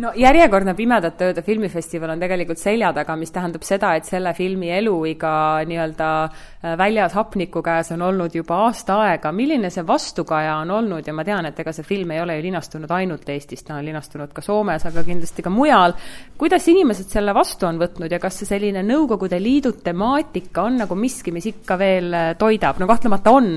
no 0.00 0.10
järjekordne 0.16 0.74
Pimedate 0.74 1.28
Ööde 1.30 1.42
filmifestival 1.44 2.14
on 2.14 2.20
tegelikult 2.22 2.60
selja 2.60 2.92
taga, 2.96 3.14
mis 3.20 3.32
tähendab 3.34 3.64
seda, 3.66 3.92
et 3.98 4.08
selle 4.08 4.32
filmi 4.36 4.70
eluiga 4.72 5.32
nii-öelda 5.68 6.08
äh, 6.24 6.76
väljas 6.78 7.14
hapniku 7.18 7.62
käes 7.64 7.92
on 7.94 8.04
olnud 8.08 8.34
juba 8.34 8.62
aasta 8.66 8.96
aega. 9.04 9.32
milline 9.32 9.70
see 9.70 9.84
vastukaja 9.86 10.56
on 10.62 10.70
olnud 10.78 11.06
ja 11.06 11.14
ma 11.16 11.24
tean, 11.26 11.48
et 11.50 11.60
ega 11.60 11.72
see 11.76 11.86
film 11.86 12.14
ei 12.14 12.22
ole 12.22 12.38
ju 12.38 12.46
linastunud 12.48 12.90
ainult 12.96 13.28
Eestis, 13.28 13.64
ta 13.66 13.76
on 13.76 13.84
linastunud 13.84 14.32
ka 14.32 14.44
Soomes, 14.44 14.86
aga 14.88 15.04
kindlasti 15.04 15.44
ka 15.44 15.52
mujal. 15.52 15.94
kuidas 16.38 16.68
inimesed 16.72 17.12
selle 17.12 17.34
vastu 17.36 17.68
on 17.68 17.80
võtnud 17.80 18.12
ja 18.12 18.20
kas 18.22 18.40
see 18.40 18.50
selline 18.54 18.84
Nõukogude 18.86 19.40
Liidu 19.42 19.74
temaatika 19.84 20.64
on 20.64 20.80
nagu 20.84 20.96
miski, 20.96 21.32
mis 21.32 21.50
ikka 21.52 21.78
veel 21.78 22.14
äh, 22.14 22.30
toidab? 22.40 22.80
no 22.80 22.88
kahtlemata 22.88 23.34
on, 23.36 23.52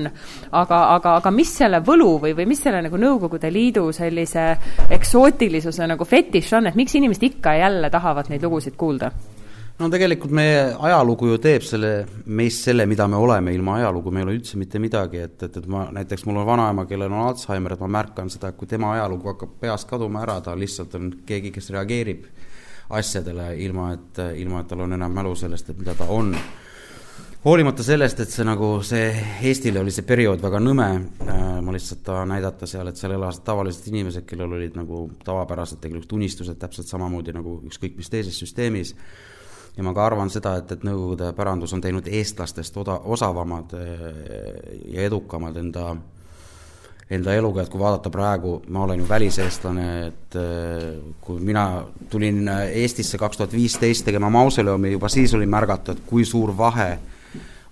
aga, 0.52 0.82
aga, 0.98 1.16
aga 1.22 1.34
mis 1.34 1.56
selle 1.62 1.80
võlu 1.84 2.18
või, 2.26 2.36
või 2.36 2.48
mis 2.52 2.62
selle 2.66 2.84
nagu 2.84 3.00
Nõukogude 3.00 3.52
Liidu 3.52 3.88
sellise 3.96 4.50
eksootilisuse 4.92 5.88
nagu 5.88 6.04
fetiš 6.04 6.33
fetiš 6.34 6.52
on, 6.58 6.66
et 6.66 6.74
miks 6.78 6.94
inimesed 6.98 7.22
ikka 7.30 7.54
ja 7.54 7.68
jälle 7.68 7.90
tahavad 7.90 8.30
neid 8.32 8.42
lugusid 8.42 8.76
kuulda? 8.76 9.12
no 9.78 9.88
tegelikult 9.90 10.30
meie 10.30 10.58
ajalugu 10.86 11.32
ju 11.32 11.38
teeb 11.42 11.64
selle, 11.66 11.88
meist 12.26 12.62
selle, 12.62 12.86
mida 12.86 13.08
me 13.10 13.18
oleme, 13.18 13.50
ilma 13.54 13.80
ajalugu 13.80 14.10
me 14.10 14.20
ei 14.20 14.26
ole 14.26 14.34
üldse 14.36 14.58
mitte 14.58 14.78
midagi, 14.78 15.18
et, 15.18 15.34
et, 15.42 15.56
et 15.58 15.66
ma 15.66 15.88
näiteks, 15.94 16.26
mul 16.28 16.38
on 16.38 16.46
vanaema, 16.46 16.84
kellel 16.86 17.10
on 17.10 17.24
Alzheimer, 17.26 17.74
et 17.74 17.82
ma 17.82 17.88
märkan 17.96 18.30
seda, 18.30 18.52
et 18.52 18.58
kui 18.58 18.70
tema 18.70 18.92
ajalugu 18.94 19.32
hakkab 19.32 19.56
peast 19.64 19.88
kaduma 19.90 20.22
ära, 20.22 20.38
ta 20.46 20.54
lihtsalt 20.58 20.94
on 20.94 21.10
keegi, 21.26 21.50
kes 21.54 21.72
reageerib 21.74 22.28
asjadele, 22.94 23.48
ilma 23.66 23.88
et, 23.96 24.22
ilma 24.38 24.62
et 24.62 24.70
tal 24.70 24.86
on 24.86 24.94
enam 24.94 25.18
mälu 25.18 25.34
sellest, 25.38 25.74
et 25.74 25.82
mida 25.82 25.96
ta 25.98 26.06
on 26.06 26.30
hoolimata 27.44 27.84
sellest, 27.84 28.22
et 28.24 28.32
see 28.32 28.44
nagu, 28.46 28.68
see 28.86 29.10
Eestile 29.44 29.82
oli 29.82 29.92
see 29.92 30.06
periood 30.08 30.40
väga 30.42 30.60
nõme 30.62 30.88
äh,, 31.28 31.42
ma 31.64 31.74
lihtsalt 31.74 32.00
tahan 32.06 32.32
näidata 32.32 32.68
seal, 32.68 32.88
et 32.88 33.00
seal 33.00 33.12
elasid 33.18 33.44
tavalised 33.44 33.90
inimesed, 33.90 34.24
kellel 34.28 34.56
olid 34.56 34.78
nagu 34.78 35.04
tavapärased 35.24 35.82
tegelikult 35.82 36.16
unistused 36.16 36.58
täpselt 36.60 36.88
samamoodi 36.88 37.36
nagu 37.36 37.58
ükskõik 37.68 37.98
mis 38.00 38.10
teises 38.12 38.38
süsteemis, 38.40 38.94
ja 39.76 39.84
ma 39.84 39.92
ka 39.96 40.08
arvan 40.08 40.32
seda, 40.32 40.56
et, 40.62 40.72
et 40.72 40.88
Nõukogude 40.88 41.34
pärandus 41.36 41.76
on 41.76 41.84
teinud 41.84 42.08
eestlastest 42.08 42.76
oda, 42.80 42.96
osavamad 43.12 43.76
äh, 43.76 44.10
ja 44.96 45.06
edukamad 45.10 45.60
enda 45.60 45.94
enda 47.12 47.34
eluga, 47.36 47.60
et 47.60 47.68
kui 47.68 47.76
vaadata 47.82 48.08
praegu, 48.08 48.54
ma 48.72 48.86
olen 48.86 49.02
ju 49.02 49.06
väliseestlane, 49.08 49.88
et 50.06 50.36
äh, 50.40 50.86
kui 51.20 51.44
mina 51.44 51.84
tulin 52.08 52.48
Eestisse 52.48 53.20
kaks 53.20 53.36
tuhat 53.36 53.52
viisteist 53.52 54.08
tegema 54.08 54.32
mausoleumi, 54.32 54.96
juba 54.96 55.12
siis 55.12 55.36
oli 55.36 55.44
märgata, 55.44 55.92
et 55.92 56.08
kui 56.08 56.24
suur 56.24 56.56
vahe 56.56 56.94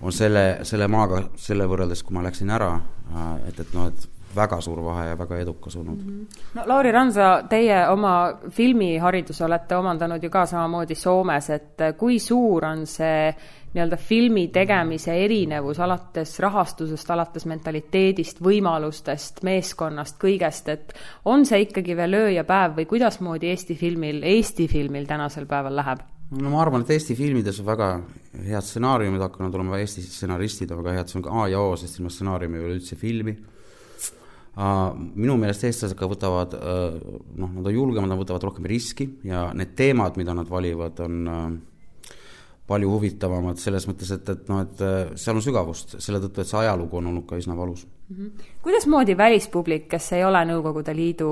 on 0.02 0.12
selle, 0.12 0.58
selle 0.66 0.88
maaga 0.90 1.22
selle 1.36 1.68
võrreldes, 1.70 2.02
kui 2.02 2.16
ma 2.16 2.24
läksin 2.26 2.50
ära, 2.50 2.72
äh, 3.12 3.30
et, 3.48 3.60
et 3.60 3.74
noh, 3.76 3.88
et 3.92 4.08
väga 4.36 4.60
suur 4.64 4.80
vahe 4.84 5.08
ja 5.10 5.16
väga 5.18 5.38
edukas 5.42 5.76
olnud 5.76 6.04
mm. 6.04 6.20
-hmm. 6.20 6.44
no 6.54 6.62
Lauri 6.66 6.92
Randsa, 6.92 7.42
teie 7.48 7.88
oma 7.88 8.32
filmihariduse 8.50 9.44
olete 9.44 9.76
omandanud 9.76 10.22
ju 10.22 10.30
ka 10.30 10.46
samamoodi 10.46 10.94
Soomes, 10.94 11.50
et 11.50 11.82
kui 11.98 12.18
suur 12.18 12.64
on 12.64 12.86
see 12.86 13.34
nii-öelda 13.72 13.96
filmi 13.96 14.48
tegemise 14.48 15.14
erinevus 15.24 15.80
alates 15.80 16.38
rahastusest, 16.40 17.10
alates 17.10 17.46
mentaliteedist, 17.46 18.40
võimalustest, 18.44 19.42
meeskonnast, 19.42 20.18
kõigest, 20.20 20.68
et 20.68 20.94
on 21.24 21.46
see 21.48 21.62
ikkagi 21.68 21.96
veel 21.96 22.14
öö 22.14 22.30
ja 22.30 22.44
päev 22.44 22.76
või 22.76 22.86
kuidasmoodi 22.86 23.48
Eesti 23.48 23.74
filmil, 23.74 24.22
Eesti 24.22 24.68
filmil 24.68 25.06
tänasel 25.06 25.46
päeval 25.46 25.76
läheb? 25.76 26.11
No 26.32 26.50
ma 26.52 26.60
arvan, 26.62 26.84
et 26.84 26.92
Eesti 26.94 27.16
filmides 27.18 27.60
on 27.60 27.68
väga 27.68 27.88
head 28.46 28.64
stsenaariumid 28.64 29.22
hakanud 29.22 29.56
olema, 29.58 29.80
Eesti 29.82 30.04
stsenaristid 30.06 30.70
on 30.72 30.80
väga 30.82 30.98
head, 30.98 31.10
see 31.10 31.20
on 31.20 31.26
ka 31.26 31.34
A 31.42 31.48
ja 31.52 31.60
O, 31.60 31.74
sest 31.80 32.00
ilma 32.00 32.12
stsenaariumi 32.12 32.58
ei 32.58 32.68
ole 32.68 32.78
üldse 32.78 32.98
filmi. 33.00 33.36
Minu 34.52 35.38
meelest 35.40 35.64
eestlased 35.64 35.96
ka 35.96 36.08
võtavad 36.10 36.56
noh, 36.56 37.52
nad 37.56 37.68
on 37.68 37.72
julgemad, 37.72 38.10
nad 38.10 38.20
võtavad 38.20 38.44
rohkem 38.48 38.66
riski 38.68 39.06
ja 39.24 39.46
need 39.56 39.72
teemad, 39.78 40.18
mida 40.20 40.34
nad 40.36 40.48
valivad, 40.48 41.00
on 41.04 41.60
palju 42.66 42.90
huvitavamad 42.94 43.58
selles 43.58 43.86
mõttes, 43.88 44.10
et, 44.14 44.28
et 44.28 44.50
noh, 44.50 44.60
et 44.62 44.82
seal 45.18 45.38
on 45.38 45.44
sügavust, 45.44 45.96
selle 46.02 46.20
tõttu, 46.22 46.42
et 46.42 46.50
see 46.50 46.60
ajalugu 46.60 47.00
on 47.00 47.08
olnud 47.10 47.26
ka 47.28 47.38
üsna 47.40 47.56
valus 47.58 47.84
mm. 47.84 48.16
-hmm. 48.16 48.44
kuidasmoodi 48.62 49.16
välispublik, 49.18 49.88
kes 49.88 50.12
ei 50.12 50.24
ole 50.24 50.44
Nõukogude 50.46 50.94
Liidu 50.96 51.30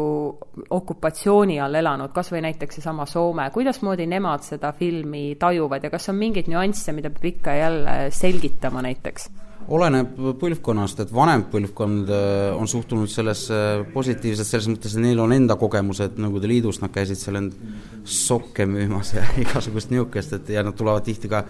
okupatsiooni 0.71 1.61
all 1.61 1.75
elanud, 1.75 2.13
kas 2.13 2.33
või 2.33 2.43
näiteks 2.49 2.81
seesama 2.81 3.07
Soome, 3.07 3.51
kuidasmoodi 3.55 4.07
nemad 4.07 4.43
seda 4.43 4.73
filmi 4.73 5.37
tajuvad 5.39 5.85
ja 5.85 5.91
kas 5.91 6.09
on 6.09 6.19
mingeid 6.19 6.51
nüansse, 6.51 6.93
mida 6.93 7.11
peab 7.11 7.25
ikka 7.25 7.55
ja 7.55 7.65
jälle 7.69 8.11
selgitama 8.11 8.83
näiteks? 8.83 9.31
Oleneb 9.69 10.15
põlvkonnast, 10.41 11.03
et 11.05 11.13
vanem 11.15 11.45
põlvkond 11.53 12.11
äh, 12.15 12.53
on 12.57 12.69
suhtunud 12.71 13.11
sellesse 13.11 13.59
positiivselt, 13.95 14.49
selles 14.49 14.71
mõttes, 14.71 14.95
et 14.97 15.05
neil 15.05 15.21
on 15.23 15.35
enda 15.35 15.57
kogemused 15.61 16.19
Nõukogude 16.21 16.51
Liidust, 16.51 16.83
nad 16.83 16.93
käisid 16.95 17.21
seal 17.21 17.41
end 17.41 17.59
sokke 18.05 18.67
müümas 18.69 19.15
ja 19.17 19.27
igasugust 19.43 19.93
niisugust, 19.93 20.35
et 20.39 20.55
ja 20.57 20.65
nad 20.67 20.79
tulevad 20.79 21.07
tihti 21.07 21.31
ka 21.31 21.45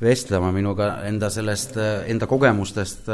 vestlema 0.00 0.50
minuga 0.52 0.90
enda 1.08 1.30
sellest, 1.32 1.78
enda 2.10 2.28
kogemustest. 2.28 3.08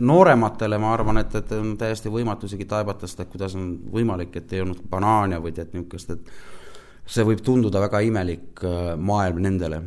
noorematele 0.00 0.78
ma 0.80 0.94
arvan, 0.94 1.20
et, 1.20 1.34
et 1.42 1.52
on 1.58 1.74
täiesti 1.80 2.12
võimatu 2.12 2.48
isegi 2.48 2.64
taibata 2.68 3.10
seda, 3.10 3.26
et 3.26 3.34
kuidas 3.34 3.56
on 3.58 3.74
võimalik, 3.92 4.36
et 4.40 4.52
ei 4.56 4.64
olnud 4.64 4.80
banaane 4.90 5.42
või 5.42 5.52
tead 5.52 5.74
niisugust, 5.76 6.14
et 6.16 6.32
see 7.06 7.26
võib 7.26 7.42
tunduda 7.44 7.82
väga 7.82 8.00
imelik 8.06 8.62
äh, 8.64 8.94
maailm 8.96 9.42
nendele 9.44 9.82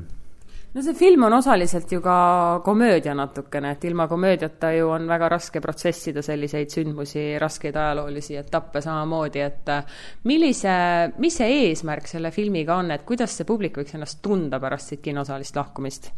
no 0.75 0.81
see 0.83 0.93
film 0.93 1.23
on 1.23 1.33
osaliselt 1.33 1.91
ju 1.91 2.01
ka 2.03 2.61
komöödia 2.63 3.13
natukene, 3.15 3.71
et 3.71 3.83
ilma 3.87 4.07
komöödiata 4.07 4.73
ju 4.75 4.89
on 4.91 5.07
väga 5.07 5.29
raske 5.29 5.61
protsessida 5.61 6.21
selliseid 6.21 6.69
sündmusi, 6.69 7.23
raskeid 7.39 7.75
ajaloolisi 7.79 8.35
etappe 8.41 8.81
samamoodi, 8.83 9.39
et 9.39 9.71
äh, 9.71 9.97
millise, 10.27 10.75
mis 11.23 11.39
see 11.39 11.61
eesmärk 11.69 12.11
selle 12.11 12.31
filmiga 12.35 12.75
on, 12.75 12.91
et 12.91 13.07
kuidas 13.07 13.37
see 13.37 13.47
publik 13.47 13.79
võiks 13.79 13.95
ennast 13.95 14.19
tunda 14.21 14.59
pärast 14.59 14.91
siit 14.91 15.03
kinosaalist 15.05 15.55
lahkumist? 15.55 16.11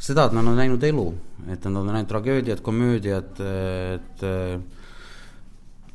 seda, 0.00 0.24
et 0.24 0.32
nad 0.32 0.46
on 0.48 0.56
näinud 0.56 0.84
elu, 0.88 1.06
et 1.52 1.64
nad 1.68 1.82
on 1.82 1.90
näinud 1.92 2.08
tragöödiat, 2.08 2.62
komöödiat, 2.64 3.40
et 3.44 4.22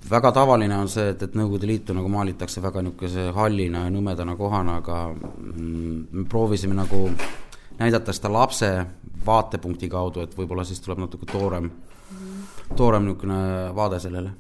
väga 0.09 0.32
tavaline 0.32 0.78
on 0.78 0.89
see, 0.91 1.07
et, 1.16 1.24
et 1.26 1.34
Nõukogude 1.34 1.66
Liitu 1.66 1.95
nagu 1.97 2.09
maalitakse 2.13 2.61
väga 2.61 2.84
niisuguse 2.86 3.32
hallina 3.34 3.88
ja 3.88 3.93
nõmedana 3.93 4.36
kohana, 4.38 4.78
aga 4.84 4.99
mm, 5.16 5.97
me 6.11 6.28
proovisime 6.30 6.78
nagu 6.78 7.07
näidata 7.80 8.13
seda 8.13 8.32
lapse 8.34 8.71
vaatepunkti 9.26 9.89
kaudu, 9.89 10.23
et 10.26 10.38
võib-olla 10.38 10.63
siis 10.67 10.82
tuleb 10.82 11.01
natuke 11.03 11.28
toorem, 11.32 11.69
toorem 12.76 13.07
niisugune 13.07 13.39
vaade 13.76 13.99
sellele 13.99 14.34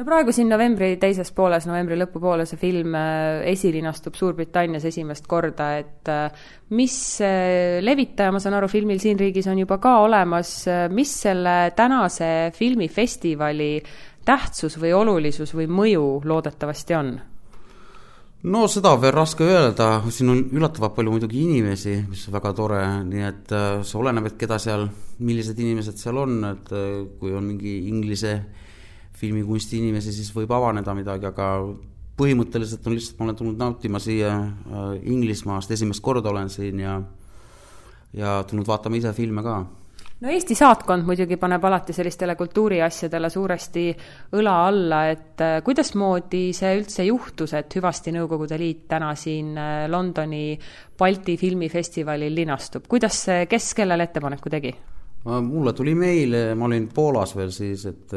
no 0.00 0.06
praegu 0.08 0.32
siin 0.32 0.48
novembri 0.48 0.94
teises 1.00 1.28
pooles, 1.36 1.66
novembri 1.68 1.98
lõpupoole 2.00 2.46
see 2.48 2.60
film 2.60 2.94
äh, 2.96 3.42
esilinastub 3.50 4.16
Suurbritannias 4.16 4.86
esimest 4.88 5.28
korda, 5.28 5.74
et 5.82 6.08
äh, 6.08 6.46
mis 6.76 6.94
äh, 7.24 7.78
levitaja, 7.84 8.32
ma 8.32 8.40
saan 8.40 8.56
aru, 8.56 8.70
filmil 8.72 9.00
siin 9.02 9.20
riigis 9.20 9.50
on 9.52 9.60
juba 9.60 9.76
ka 9.82 9.98
olemas, 10.06 10.54
mis 10.96 11.12
selle 11.26 11.56
tänase 11.76 12.30
filmifestivali 12.56 13.74
tähtsus 14.24 14.78
või 14.80 14.94
olulisus 14.96 15.52
või 15.56 15.68
mõju 15.68 16.06
loodetavasti 16.24 16.96
on? 16.96 17.12
No 18.42 18.64
seda 18.72 18.94
on 18.94 19.02
veel 19.02 19.12
raske 19.14 19.44
öelda, 19.44 19.88
siin 20.12 20.32
on 20.32 20.40
üllatavalt 20.56 20.94
palju 20.96 21.12
muidugi 21.12 21.42
inimesi, 21.44 21.96
mis 22.08 22.24
on 22.28 22.36
väga 22.38 22.52
tore, 22.56 22.80
nii 23.08 23.26
et 23.26 23.52
äh, 23.56 23.68
see 23.84 23.98
oleneb, 24.00 24.30
et 24.30 24.38
keda 24.40 24.58
seal, 24.62 24.86
millised 25.20 25.58
inimesed 25.60 26.00
seal 26.00 26.20
on, 26.22 26.38
et 26.48 26.72
äh, 26.72 26.88
kui 27.20 27.34
on 27.36 27.46
mingi 27.52 27.76
inglise 27.90 28.38
filmikunsti 29.20 29.80
inimesi, 29.82 30.14
siis 30.16 30.32
võib 30.32 30.52
avaneda 30.56 30.94
midagi, 30.96 31.28
aga 31.28 31.50
põhimõtteliselt 32.20 32.86
on 32.88 32.96
lihtsalt, 32.96 33.18
ma 33.18 33.28
olen 33.28 33.36
tulnud 33.36 33.60
nautima 33.60 34.00
siia 34.00 34.32
äh, 34.36 34.94
Inglismaast, 35.12 35.72
esimest 35.76 36.04
korda 36.04 36.32
olen 36.32 36.52
siin 36.52 36.84
ja 36.84 37.00
ja 38.16 38.40
tulnud 38.42 38.66
vaatama 38.66 38.98
ise 38.98 39.12
filme 39.14 39.42
ka 39.46 39.60
no 40.20 40.28
Eesti 40.28 40.54
saatkond 40.56 41.06
muidugi 41.08 41.38
paneb 41.40 41.64
alati 41.64 41.94
sellistele 41.96 42.36
kultuuriasjadele 42.36 43.30
suuresti 43.32 43.84
õla 44.36 44.56
alla, 44.66 45.00
et 45.12 45.40
äh, 45.44 45.56
kuidasmoodi 45.64 46.42
see 46.56 46.74
üldse 46.76 47.06
juhtus, 47.08 47.54
et 47.56 47.76
Hüvasti 47.76 48.12
Nõukogude 48.14 48.58
Liit 48.60 48.86
täna 48.90 49.14
siin 49.16 49.54
äh, 49.58 49.86
Londoni 49.90 50.58
Balti 50.98 51.36
filmifestivalil 51.40 52.34
linastub, 52.36 52.88
kuidas 52.90 53.22
see, 53.26 53.46
kes 53.50 53.72
kellele 53.78 54.08
ettepaneku 54.10 54.52
tegi? 54.52 54.74
mulle 55.20 55.74
tuli 55.76 55.92
meil, 55.92 56.32
ma 56.56 56.64
olin 56.64 56.86
Poolas 56.96 57.34
veel 57.36 57.50
siis, 57.52 57.82
et 57.90 58.12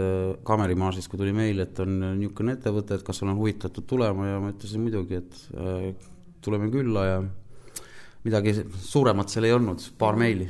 Kaamerimaa 0.48 0.94
siis, 0.96 1.10
kui 1.12 1.20
tuli 1.20 1.34
meil, 1.36 1.60
et 1.60 1.80
on 1.84 1.98
niisugune 2.00 2.56
ettevõte, 2.56 2.96
et 2.96 3.04
kas 3.04 3.20
olen 3.26 3.36
huvitatud 3.36 3.84
tulema 3.84 4.30
ja 4.30 4.38
ma 4.40 4.54
ütlesin 4.54 4.86
muidugi, 4.86 5.20
et 5.20 5.42
äh, 5.52 5.90
tuleme 6.44 6.72
külla 6.72 7.06
ja 7.10 7.18
midagi 8.24 8.56
suuremat 8.88 9.36
seal 9.36 9.50
ei 9.50 9.56
olnud, 9.56 9.84
paar 10.00 10.16
meili 10.16 10.48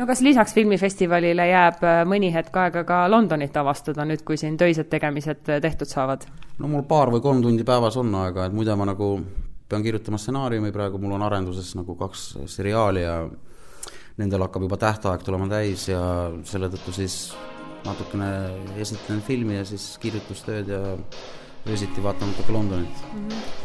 no 0.00 0.06
kas 0.08 0.22
lisaks 0.24 0.54
filmifestivalile 0.56 1.46
jääb 1.50 1.84
äh, 1.84 2.00
mõni 2.08 2.30
hetk 2.32 2.56
aega 2.56 2.84
ka 2.88 3.02
Londonit 3.12 3.56
avastada, 3.60 4.06
nüüd 4.08 4.24
kui 4.26 4.38
siin 4.40 4.56
töised 4.60 4.88
tegemised 4.92 5.50
äh, 5.52 5.60
tehtud 5.62 5.90
saavad? 5.90 6.24
no 6.58 6.70
mul 6.72 6.86
paar 6.88 7.12
või 7.12 7.22
kolm 7.24 7.42
tundi 7.44 7.66
päevas 7.68 7.98
on 8.00 8.14
aega, 8.22 8.48
et 8.48 8.56
muidu 8.56 8.76
ma 8.80 8.88
nagu 8.88 9.12
pean 9.70 9.84
kirjutama 9.84 10.18
stsenaariumi, 10.18 10.72
praegu 10.74 10.98
mul 10.98 11.14
on 11.18 11.26
arenduses 11.28 11.74
nagu 11.78 11.94
kaks 12.00 12.24
seriaali 12.50 13.04
ja 13.04 13.20
nendel 14.20 14.46
hakkab 14.46 14.66
juba 14.66 14.80
tähtaeg 14.80 15.22
tulema 15.24 15.46
täis 15.52 15.86
ja 15.88 16.00
selle 16.48 16.72
tõttu 16.72 16.96
siis 16.96 17.20
natukene 17.84 18.32
esitlen 18.80 19.22
filmi 19.24 19.60
ja 19.60 19.68
siis 19.68 19.92
kirjutustööd 20.02 20.68
ja 20.68 20.82
öösiti 21.68 22.02
vaatan 22.02 22.32
natuke 22.32 22.56
Londonit. 22.56 23.06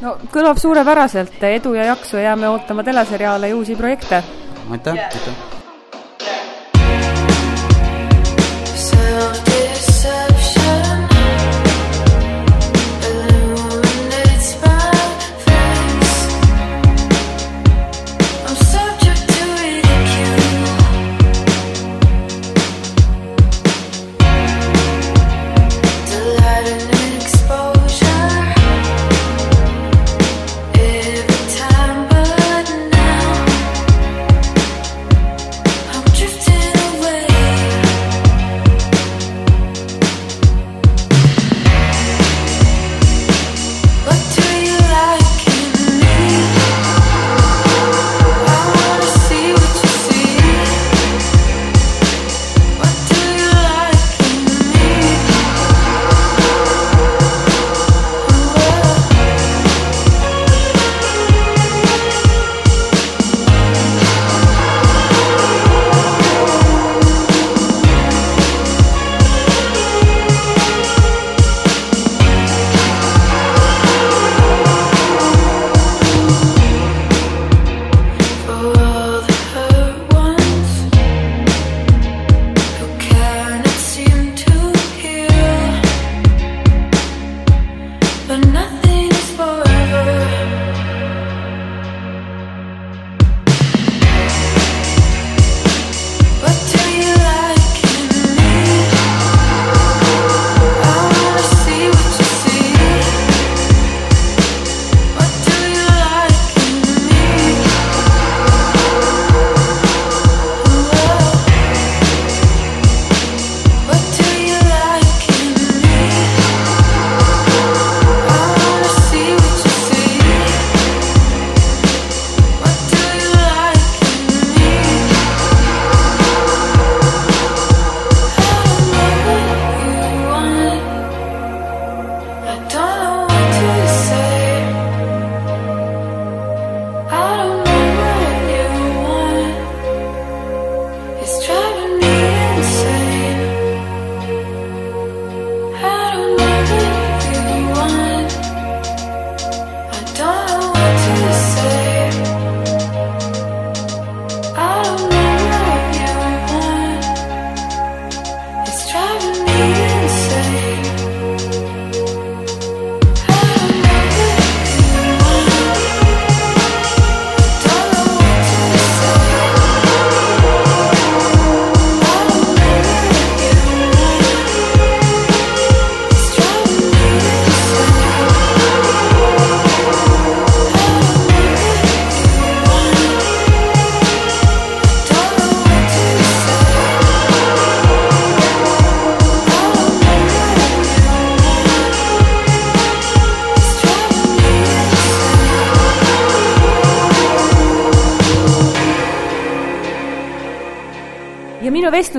no 0.03 0.17
kõlab 0.35 0.59
suurepäraselt, 0.61 1.39
edu 1.57 1.75
ja 1.79 1.89
jaksu, 1.93 2.19
jääme 2.19 2.51
ootama 2.51 2.83
teleseriaale 2.83 3.51
ja 3.51 3.59
uusi 3.59 3.75
projekte! 3.79 4.23
aitäh 4.69 5.05
aitäh! 5.07 5.63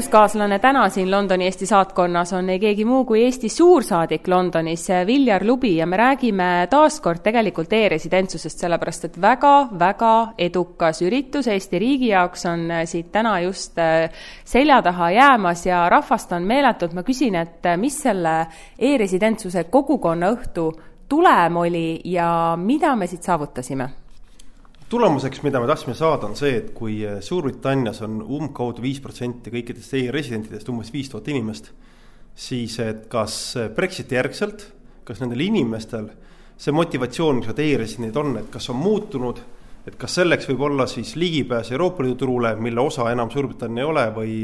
Vestluskaaslane 0.06 0.58
täna 0.58 0.88
siin 0.88 1.10
Londoni 1.10 1.44
Eesti 1.44 1.66
saatkonnas 1.66 2.32
on 2.32 2.50
ei 2.50 2.60
keegi 2.62 2.84
muu 2.84 3.04
kui 3.04 3.24
Eesti 3.24 3.48
suursaadik 3.48 4.28
Londonis, 4.28 4.86
Viljar 5.06 5.42
Lubi 5.46 5.76
ja 5.76 5.86
me 5.86 5.96
räägime 5.96 6.68
taaskord 6.70 7.24
tegelikult 7.24 7.72
e-residentsusest, 7.72 8.58
sellepärast 8.58 9.04
et 9.08 9.18
väga-väga 9.20 10.12
edukas 10.38 11.02
üritus 11.02 11.50
Eesti 11.50 11.78
riigi 11.82 12.12
jaoks 12.12 12.46
on 12.46 12.70
siit 12.86 13.10
täna 13.12 13.40
just 13.40 13.78
äh, 13.82 14.06
selja 14.44 14.78
taha 14.82 15.10
jäämas 15.10 15.66
ja 15.66 15.88
rahvast 15.88 16.32
on 16.32 16.46
meeletult, 16.46 16.94
ma 16.94 17.02
küsin, 17.02 17.34
et 17.42 17.66
äh, 17.66 17.76
mis 17.76 17.98
selle 18.06 18.38
e-residentsuse 18.78 19.64
kogukonnaõhtu 19.64 20.72
tulem 21.08 21.62
oli 21.66 22.00
ja 22.04 22.54
mida 22.56 22.94
me 22.96 23.10
siit 23.10 23.26
saavutasime? 23.26 24.05
Tulemuseks, 24.88 25.42
mida 25.42 25.60
me 25.60 25.66
tahtsime 25.66 25.94
saada, 25.98 26.28
on 26.28 26.36
see, 26.38 26.60
et 26.60 26.70
kui 26.76 27.00
Suurbritannias 27.24 28.02
on 28.06 28.20
umbkaudu 28.22 28.84
viis 28.84 29.00
protsenti 29.02 29.50
kõikidest 29.50 29.96
e-residentidest, 29.98 30.70
umbes 30.70 30.92
viis 30.94 31.10
tuhat 31.10 31.26
inimest, 31.32 31.72
siis 32.36 32.78
et 32.84 33.06
kas 33.10 33.56
Brexiti 33.74 34.14
järgselt, 34.18 34.68
kas 35.06 35.22
nendel 35.22 35.42
inimestel 35.46 36.10
see 36.56 36.74
motivatsioon, 36.74 37.40
mis 37.40 37.50
nad 37.50 37.60
e-residendid 37.64 38.20
on, 38.20 38.36
et 38.40 38.48
kas 38.52 38.70
on 38.72 38.78
muutunud, 38.80 39.42
et 39.86 39.98
kas 39.98 40.20
selleks 40.20 40.48
võib 40.50 40.64
olla 40.68 40.86
siis 40.90 41.14
ligipääs 41.18 41.72
Euroopa 41.74 42.04
Liidu 42.04 42.22
turule, 42.22 42.54
mille 42.58 42.80
osa 42.80 43.10
enam 43.10 43.30
Suurbritannia 43.30 43.84
ei 43.84 43.90
ole, 43.90 44.06
või 44.14 44.38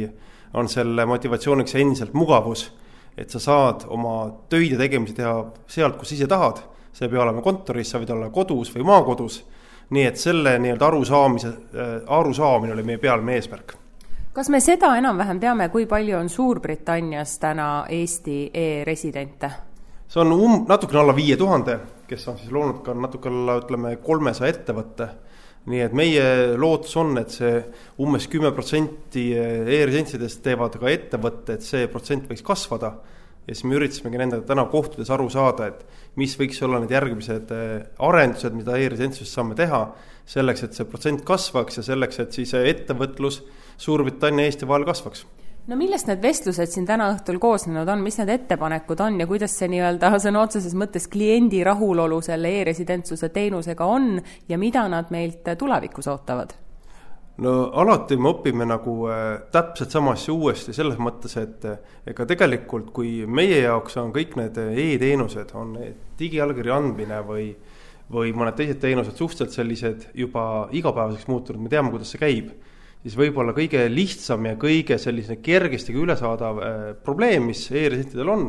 on 0.58 0.68
selle 0.68 1.06
motivatsiooniks 1.08 1.78
endiselt 1.80 2.18
mugavus, 2.18 2.66
et 3.16 3.30
sa 3.30 3.40
saad 3.40 3.86
oma 3.92 4.26
töid 4.50 4.74
ja 4.74 4.78
tegemisi 4.80 5.16
teha 5.16 5.38
sealt, 5.70 5.96
kus 6.00 6.12
ise 6.16 6.28
tahad, 6.28 6.60
sa 6.92 7.06
ei 7.06 7.12
pea 7.12 7.22
olema 7.22 7.42
kontoris, 7.44 7.90
sa 7.94 8.00
võid 8.02 8.12
olla 8.12 8.28
kodus 8.34 8.74
või 8.74 8.84
maakodus, 8.90 9.42
nii 9.90 10.04
et 10.06 10.16
selle 10.16 10.58
nii-öelda 10.58 10.86
arusaamise 10.86 11.48
äh,, 11.48 11.94
arusaamine 12.06 12.72
oli 12.72 12.82
meie 12.82 12.98
peamine 12.98 13.38
eesmärk 13.40 13.76
kas 14.32 14.48
me 14.48 14.60
seda 14.64 14.94
enam-vähem 14.96 15.40
teame, 15.40 15.68
kui 15.68 15.84
palju 15.86 16.16
on 16.16 16.28
Suurbritannias 16.32 17.36
täna 17.38 17.84
Eesti 17.88 18.38
e-residente? 18.54 19.50
see 20.12 20.20
on 20.20 20.32
um-, 20.32 20.64
natukene 20.68 21.00
alla 21.00 21.14
viie 21.16 21.36
tuhande, 21.40 21.78
kes 22.08 22.26
on 22.28 22.36
siis 22.36 22.52
loonud 22.52 22.82
ka 22.84 22.92
natuke 22.92 23.30
alla, 23.30 23.56
ütleme, 23.62 23.96
kolmesaja 24.04 24.52
ettevõtte. 24.52 25.08
nii 25.72 25.80
et 25.84 25.92
meie 25.94 26.22
lootus 26.58 26.96
on, 26.98 27.14
et 27.20 27.30
see 27.30 27.60
umbes 28.02 28.26
kümme 28.28 28.50
protsenti 28.52 29.28
e-residentsidest 29.36 30.42
teevad 30.42 30.74
ka 30.80 30.90
ettevõtte, 30.90 31.54
et 31.54 31.62
see 31.62 31.86
protsent 31.88 32.26
võiks 32.28 32.42
kasvada. 32.42 32.96
Ja 33.46 33.54
siis 33.54 33.64
me 33.66 33.76
üritasimegi 33.78 34.20
nendega 34.20 34.46
täna 34.46 34.64
kohtudes 34.70 35.10
aru 35.10 35.28
saada, 35.32 35.68
et 35.72 35.84
mis 36.20 36.36
võiks 36.38 36.62
olla 36.62 36.80
need 36.82 36.94
järgmised 36.94 37.52
arendused, 37.98 38.54
mida 38.54 38.78
e-residentsusest 38.78 39.38
saame 39.38 39.58
teha, 39.58 39.84
selleks, 40.28 40.62
et 40.62 40.78
see 40.78 40.88
protsent 40.88 41.24
kasvaks 41.26 41.80
ja 41.80 41.86
selleks, 41.92 42.22
et 42.22 42.40
siis 42.40 42.54
ettevõtlus 42.58 43.42
Suurbritannia 43.82 44.44
ja 44.44 44.52
Eesti 44.52 44.68
vahel 44.68 44.84
kasvaks 44.86 45.24
no 45.66 45.78
millest 45.78 46.08
need 46.10 46.22
vestlused 46.22 46.70
siin 46.72 46.86
täna 46.86 47.08
õhtul 47.12 47.38
koosnenud 47.42 47.88
on, 47.88 48.02
mis 48.04 48.18
need 48.20 48.32
ettepanekud 48.34 49.02
on 49.04 49.20
ja 49.22 49.28
kuidas 49.30 49.54
see 49.58 49.70
nii-öelda 49.72 50.12
sõna 50.24 50.42
otseses 50.46 50.74
mõttes 50.78 51.08
kliendi 51.12 51.62
rahulolu 51.66 52.20
selle 52.24 52.50
e-residentsuse 52.60 53.30
teenusega 53.34 53.86
on 53.86 54.16
ja 54.48 54.58
mida 54.58 54.86
nad 54.90 55.14
meilt 55.14 55.54
tulevikus 55.58 56.10
ootavad? 56.10 56.61
No 57.40 57.52
alati 57.80 58.18
me 58.20 58.32
õpime 58.34 58.66
nagu 58.68 58.96
äh, 59.08 59.22
täpselt 59.54 59.94
sama 59.94 60.12
asja 60.16 60.34
uuesti 60.34 60.74
selles 60.76 60.98
mõttes, 61.00 61.36
et 61.40 61.64
äh, 61.64 61.78
ega 62.12 62.26
tegelikult, 62.28 62.90
kui 62.92 63.22
meie 63.26 63.62
jaoks 63.62 63.96
on 64.02 64.12
kõik 64.12 64.36
need 64.40 64.58
e-teenused, 64.58 65.54
on 65.56 65.78
digiallkirja 66.18 66.76
andmine 66.76 67.22
või 67.26 67.52
või 68.12 68.34
mõned 68.36 68.52
teised 68.58 68.76
teenused 68.82 69.16
suhteliselt 69.16 69.54
sellised 69.56 70.02
juba 70.18 70.66
igapäevaseks 70.76 71.30
muutunud, 71.30 71.62
me 71.64 71.70
teame, 71.72 71.88
kuidas 71.94 72.10
see 72.12 72.20
käib 72.20 72.50
siis 73.02 73.16
võib-olla 73.18 73.54
kõige 73.56 73.86
lihtsam 73.90 74.46
ja 74.46 74.56
kõige 74.60 74.98
selline 75.00 75.38
kergesti 75.42 75.94
ülesaadav 75.96 76.60
äh, 76.62 76.82
probleem, 77.04 77.48
mis 77.50 77.64
e-residentidel 77.70 78.30
on, 78.30 78.44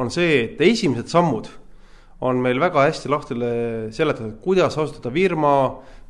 on 0.00 0.12
see, 0.12 0.44
et 0.46 0.62
esimesed 0.64 1.10
sammud 1.12 1.50
on 2.24 2.40
meil 2.40 2.60
väga 2.60 2.84
hästi 2.84 3.08
lahti 3.12 3.36
seletatud, 3.96 4.36
kuidas 4.44 4.76
asutada 4.76 5.12
firma, 5.12 5.52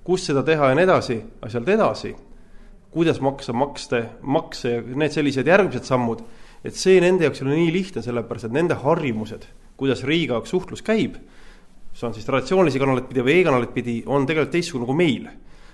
kus 0.04 0.26
seda 0.30 0.42
teha 0.46 0.70
ja 0.70 0.76
nii 0.76 0.86
edasi, 0.86 1.16
aga 1.40 1.52
sealt 1.52 1.68
edasi, 1.68 2.12
kuidas 2.90 3.20
maksta 3.22 3.54
makste, 3.54 4.04
makse 4.22 4.76
ja 4.78 4.82
need 4.82 5.14
sellised 5.14 5.46
järgmised 5.46 5.86
sammud, 5.86 6.22
et 6.64 6.76
see 6.76 7.00
nende 7.02 7.26
jaoks 7.26 7.42
ei 7.42 7.46
ole 7.46 7.58
nii 7.58 7.74
lihtne, 7.74 8.02
sellepärast 8.04 8.48
et 8.48 8.56
nende 8.56 8.76
harjumused, 8.80 9.46
kuidas 9.80 10.02
riigiga 10.08 10.38
jaoks 10.38 10.52
suhtlus 10.52 10.82
käib, 10.86 11.20
see 11.94 12.08
on 12.08 12.16
siis 12.16 12.26
traditsioonilisi 12.26 12.80
kanaleid 12.82 13.06
pidi 13.10 13.24
või 13.26 13.38
e-kanaleid 13.40 13.72
pidi, 13.74 13.96
on 14.06 14.26
tegelikult 14.28 14.56
teistsugune 14.56 14.88
kui 14.88 14.98
meil. 14.98 15.30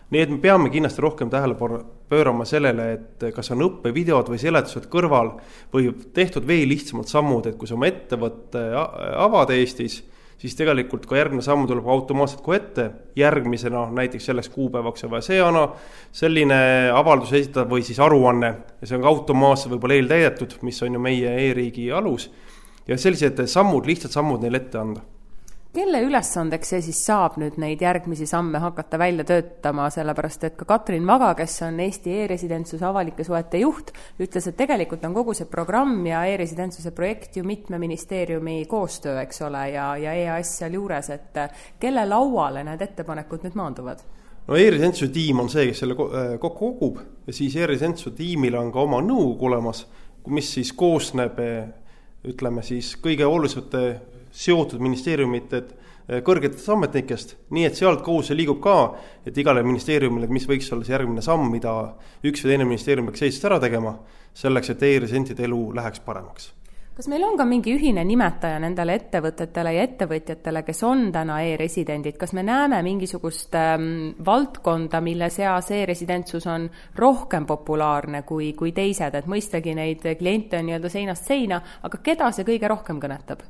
nii 0.06 0.20
et 0.22 0.30
me 0.30 0.36
peame 0.38 0.70
kindlasti 0.70 1.02
rohkem 1.02 1.30
tähelepanu 1.30 1.80
pöörama 2.08 2.44
sellele, 2.46 2.92
et 2.92 3.24
kas 3.34 3.50
on 3.50 3.64
õppevideod 3.66 4.28
või 4.30 4.38
seletused 4.38 4.84
kõrval 4.86 5.32
või 5.72 5.88
tehtud 6.14 6.46
veel 6.46 6.68
lihtsamad 6.70 7.10
sammud, 7.10 7.46
et 7.46 7.56
kui 7.58 7.66
sa 7.66 7.74
oma 7.74 7.88
ettevõtte 7.90 8.62
avad 9.24 9.50
Eestis, 9.50 10.04
siis 10.38 10.56
tegelikult 10.58 11.06
ka 11.08 11.16
järgmine 11.18 11.44
samm 11.44 11.66
tuleb 11.68 11.88
automaatselt 11.88 12.42
kohe 12.44 12.60
ette, 12.60 12.90
järgmisena 13.16 13.86
näiteks 13.96 14.28
selleks 14.30 14.50
kuupäevaks 14.52 15.06
on 15.06 15.12
vaja 15.14 15.26
see 15.28 15.40
ana, 15.42 15.66
selline 16.12 16.58
avaldus 16.94 17.32
esitada 17.32 17.68
või 17.70 17.84
siis 17.86 18.00
aruanne. 18.02 18.52
Ja 18.80 18.88
see 18.88 18.98
on 18.98 19.04
ka 19.06 19.12
automaatselt 19.12 19.74
võib-olla 19.74 19.96
eeltäidetud, 19.96 20.58
mis 20.66 20.82
on 20.84 20.98
ju 20.98 21.02
meie 21.02 21.36
e-riigi 21.48 21.90
alus, 21.92 22.30
ja 22.86 22.98
sellised 23.00 23.46
sammud, 23.50 23.88
lihtsad 23.88 24.12
sammud 24.14 24.44
neile 24.44 24.62
ette 24.64 24.80
anda 24.80 25.04
kelle 25.76 26.00
ülesandeks 26.06 26.70
see 26.72 26.82
siis 26.86 27.00
saab 27.04 27.36
nüüd 27.40 27.58
neid 27.60 27.82
järgmisi 27.84 28.26
samme 28.28 28.60
hakata 28.62 28.98
välja 29.00 29.26
töötama, 29.28 29.88
sellepärast 29.92 30.46
et 30.48 30.56
ka 30.56 30.64
Katrin 30.68 31.06
Vaga, 31.08 31.34
kes 31.36 31.58
on 31.66 31.80
Eesti 31.84 32.14
e-residentsuse 32.22 32.86
avalike 32.88 33.26
suhete 33.26 33.60
juht, 33.60 33.92
ütles, 34.22 34.48
et 34.48 34.56
tegelikult 34.56 35.04
on 35.08 35.16
kogu 35.16 35.34
see 35.36 35.48
programm 35.50 35.98
ja 36.08 36.22
e-residentsuse 36.30 36.94
projekt 36.96 37.36
ju 37.36 37.44
mitme 37.44 37.80
ministeeriumi 37.82 38.62
koostöö, 38.70 39.18
eks 39.22 39.42
ole, 39.48 39.66
ja, 39.74 39.90
ja 40.00 40.16
EAS 40.16 40.56
sealjuures, 40.62 41.12
et 41.12 41.40
kelle 41.82 42.06
lauale 42.08 42.64
need 42.64 42.86
ettepanekud 42.88 43.44
nüüd 43.46 43.60
maanduvad? 43.60 44.04
no 44.46 44.56
e-residentsuse 44.56 45.12
tiim 45.12 45.42
on 45.42 45.52
see, 45.52 45.68
kes 45.68 45.84
selle 45.84 45.96
äh, 45.98 46.36
kokku 46.40 46.72
kogub 46.72 47.00
ja 47.26 47.36
siis 47.36 47.56
e-residentsuse 47.58 48.14
tiimil 48.16 48.56
on 48.56 48.72
ka 48.72 48.84
oma 48.86 49.02
nõukogu 49.04 49.50
olemas, 49.50 49.84
mis 50.32 50.52
siis 50.56 50.72
koosneb 50.72 51.40
äh, 51.42 51.64
ütleme 52.26 52.62
siis 52.66 52.94
kõige 53.02 53.26
olulisemate 53.28 53.82
seotud 54.36 54.82
ministeeriumite 54.84 55.62
eh, 55.62 56.20
kõrgetest 56.26 56.68
ametnikest, 56.74 57.36
nii 57.56 57.64
et 57.68 57.78
sealtkaudu 57.78 58.28
see 58.28 58.38
liigub 58.38 58.60
ka, 58.64 58.76
et 59.26 59.38
igale 59.40 59.64
ministeeriumile, 59.66 60.28
mis 60.32 60.48
võiks 60.48 60.68
olla 60.74 60.86
see 60.86 60.96
järgmine 60.96 61.24
samm, 61.24 61.48
mida 61.52 61.72
üks 62.26 62.44
või 62.44 62.54
teine 62.54 62.68
ministeerium 62.68 63.10
peaks 63.10 63.26
Eestis 63.26 63.48
ära 63.48 63.60
tegema, 63.62 63.96
selleks, 64.36 64.74
et 64.74 64.86
e-residentide 64.86 65.48
elu 65.48 65.64
läheks 65.76 66.04
paremaks. 66.04 66.52
Kas 66.96 67.10
meil 67.12 67.26
on 67.26 67.34
ka 67.36 67.44
mingi 67.44 67.74
ühine 67.76 68.00
nimetaja 68.08 68.56
nendele 68.56 68.94
ettevõtetele 68.96 69.74
ja 69.76 69.82
ettevõtjatele, 69.84 70.62
kes 70.64 70.78
on 70.88 71.10
täna 71.12 71.42
e-residendid, 71.44 72.16
kas 72.16 72.32
me 72.32 72.40
näeme 72.40 72.78
mingisugust 72.86 73.52
ähm, 73.60 74.14
valdkonda, 74.24 75.02
mille 75.04 75.28
seas 75.28 75.68
e-residentsus 75.76 76.48
on 76.48 76.64
rohkem 76.96 77.44
populaarne 77.44 78.22
kui, 78.24 78.54
kui 78.56 78.72
teised, 78.72 79.12
et 79.12 79.28
mõistagi 79.28 79.76
neid 79.76 80.08
kliente 80.16 80.56
on 80.56 80.70
nii-öelda 80.70 80.94
seinast 80.96 81.28
seina, 81.28 81.60
aga 81.84 82.00
keda 82.00 82.32
see 82.32 82.48
kõige 82.48 82.72
rohkem 82.72 83.04
kõnetab? 83.04 83.44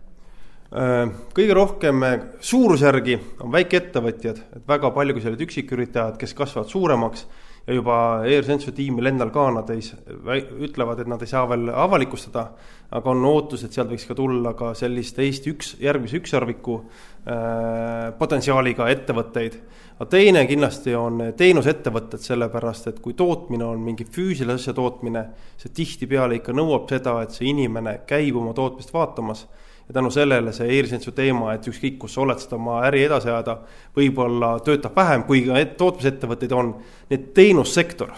Äh, 0.66 1.10
kõige 1.30 1.54
rohkem 1.54 2.02
äh, 2.02 2.14
suurusjärgi 2.42 3.20
on 3.44 3.52
väikeettevõtjad, 3.54 4.38
et 4.58 4.64
väga 4.66 4.90
palju, 4.90 5.14
kui 5.14 5.22
sellised 5.22 5.44
üksiküritajad, 5.46 6.16
kes 6.18 6.32
kasvavad 6.34 6.72
suuremaks 6.72 7.22
ja 7.68 7.74
juba 7.76 7.98
e-residentsus 8.26 8.74
tiimil 8.74 9.06
endal 9.12 9.30
ka 9.34 9.44
nad 9.54 9.70
ei, 9.70 9.84
ütlevad, 10.66 11.02
et 11.02 11.10
nad 11.10 11.22
ei 11.22 11.30
saa 11.30 11.44
veel 11.50 11.70
avalikustada, 11.70 12.48
aga 12.98 13.12
on 13.12 13.22
ootus, 13.30 13.62
et 13.62 13.74
sealt 13.74 13.92
võiks 13.94 14.06
ka 14.08 14.16
tulla 14.18 14.56
ka 14.58 14.72
sellist 14.78 15.20
Eesti 15.22 15.52
üks, 15.54 15.68
järgmise 15.82 16.18
ükssarviku 16.18 16.80
äh, 16.82 18.10
potentsiaaliga 18.18 18.88
ettevõtteid. 18.90 19.60
aga 20.00 20.08
teine 20.10 20.42
kindlasti 20.50 20.96
on 20.98 21.28
teenusettevõtted, 21.38 22.26
sellepärast 22.26 22.90
et 22.90 22.98
kui 23.04 23.14
tootmine 23.14 23.64
on 23.64 23.78
mingi 23.86 24.04
füüsilise 24.04 24.58
asja 24.58 24.74
tootmine, 24.74 25.28
see 25.62 25.70
tihtipeale 25.70 26.42
ikka 26.42 26.54
nõuab 26.58 26.90
seda, 26.90 27.20
et 27.22 27.30
see 27.30 27.52
inimene 27.54 28.00
käib 28.06 28.42
oma 28.42 28.50
tootmist 28.54 28.90
vaatamas 28.94 29.46
ja 29.88 29.94
tänu 29.94 30.10
sellele 30.10 30.52
see 30.54 30.68
e-residentsu 30.76 31.12
teema, 31.14 31.52
et 31.54 31.66
ükskõik, 31.70 31.98
kus 32.02 32.16
sa 32.16 32.24
oled, 32.24 32.40
seda 32.42 32.58
oma 32.58 32.80
äri 32.88 33.04
edasi 33.06 33.30
ajada, 33.30 33.58
võib-olla 33.96 34.56
töötab 34.66 34.96
vähem, 34.96 35.26
kui 35.28 35.44
ka 35.46 35.62
tootmisettevõtteid 35.78 36.54
on, 36.56 36.72
nii 37.10 37.18
et 37.20 37.28
teenussektor, 37.36 38.10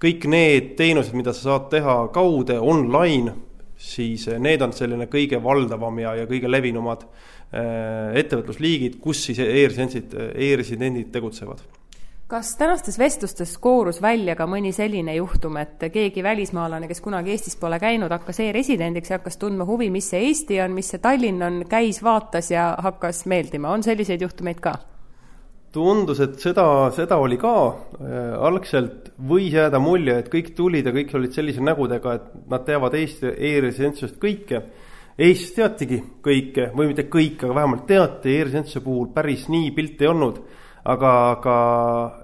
kõik 0.00 0.28
need 0.30 0.74
teenused, 0.78 1.16
mida 1.18 1.34
sa 1.36 1.48
saad 1.48 1.68
teha 1.74 1.96
kaude, 2.14 2.60
online, 2.60 3.34
siis 3.80 4.28
need 4.38 4.62
on 4.62 4.72
selline 4.76 5.08
kõige 5.10 5.40
valdavam 5.42 5.98
ja, 6.02 6.14
ja 6.20 6.30
kõige 6.30 6.50
levinumad 6.50 7.04
äh, 7.06 8.14
ettevõtlusliigid, 8.22 9.00
kus 9.02 9.26
siis 9.26 9.42
e-residentsid 9.42 10.16
e-residendid 10.34 11.12
tegutsevad 11.14 11.79
kas 12.30 12.52
tänastes 12.56 12.98
vestlustes 12.98 13.56
koorus 13.58 13.98
välja 14.02 14.36
ka 14.38 14.46
mõni 14.46 14.70
selline 14.74 15.16
juhtum, 15.16 15.56
et 15.58 15.82
keegi 15.90 16.22
välismaalane, 16.22 16.86
kes 16.86 17.02
kunagi 17.02 17.34
Eestis 17.34 17.56
pole 17.58 17.80
käinud, 17.82 18.12
hakkas 18.14 18.38
e-residendiks 18.44 19.10
ja 19.10 19.18
hakkas 19.18 19.38
tundma 19.40 19.66
huvi, 19.66 19.88
mis 19.90 20.12
see 20.12 20.28
Eesti 20.28 20.60
on, 20.62 20.76
mis 20.76 20.92
see 20.92 21.02
Tallinn 21.02 21.42
on, 21.42 21.64
käis, 21.70 21.98
vaatas 22.06 22.52
ja 22.52 22.68
hakkas 22.86 23.24
meeldima, 23.30 23.72
on 23.74 23.82
selliseid 23.86 24.22
juhtumeid 24.22 24.62
ka? 24.62 24.76
tundus, 25.70 26.18
et 26.18 26.32
seda, 26.42 26.64
seda 26.90 27.18
oli 27.22 27.36
ka 27.38 27.50
äh,, 27.70 28.14
algselt 28.42 29.12
võis 29.30 29.52
jääda 29.54 29.78
mulje, 29.82 30.16
et 30.18 30.30
kõik 30.30 30.48
tulid 30.58 30.86
ja 30.86 30.94
kõik 30.94 31.12
olid 31.14 31.34
sellise 31.34 31.62
nägudega, 31.62 32.14
et 32.18 32.48
nad 32.50 32.64
teavad 32.66 32.96
Eesti 32.98 33.30
e-residentsusest 33.36 34.18
kõike. 34.22 34.64
Eestis 35.20 35.52
teatigi 35.54 36.00
kõike 36.24 36.70
või 36.74 36.90
mitte 36.90 37.04
kõike, 37.12 37.46
aga 37.46 37.58
vähemalt 37.60 37.86
teati 37.86 38.34
e-residentsuse 38.34 38.82
puhul 38.82 39.12
päris 39.14 39.46
nii 39.52 39.70
pilti 39.76 40.06
ei 40.06 40.10
olnud 40.10 40.42
aga, 40.84 41.12
aga 41.36 41.56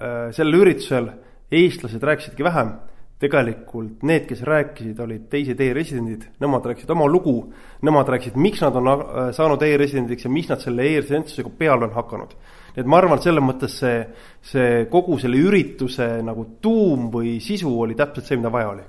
äh, 0.01 0.19
sellel 0.37 0.61
üritusel 0.63 1.11
eestlased 1.53 2.03
rääkisidki 2.03 2.45
vähem. 2.45 2.77
tegelikult 3.17 4.03
need, 4.05 4.27
kes 4.29 4.43
rääkisid, 4.45 4.99
olid 5.01 5.23
teised 5.33 5.61
e-residendid, 5.65 6.27
nemad 6.37 6.67
rääkisid 6.69 6.91
oma 6.93 7.07
lugu, 7.09 7.47
nemad 7.81 8.11
rääkisid, 8.13 8.35
miks 8.37 8.61
nad 8.61 8.77
on 8.77 8.91
äh, 8.93 9.31
saanud 9.33 9.63
e-residendiks 9.65 10.27
ja 10.27 10.31
mis 10.31 10.51
nad 10.53 10.61
selle 10.61 10.85
e-residentsusega 10.85 11.49
peale 11.59 11.89
on 11.89 11.95
hakanud. 11.97 12.35
nii 12.75 12.85
et 12.85 12.91
ma 12.93 12.99
arvan, 13.01 13.23
selles 13.25 13.45
mõttes 13.45 13.79
see, 13.81 14.03
see 14.45 14.85
kogu 14.93 15.17
selle 15.19 15.41
ürituse 15.41 16.11
nagu 16.27 16.45
tuum 16.61 17.09
või 17.15 17.39
sisu 17.41 17.73
oli 17.87 17.97
täpselt 17.97 18.29
see, 18.29 18.37
mida 18.37 18.53
vaja 18.53 18.75
oli 18.75 18.85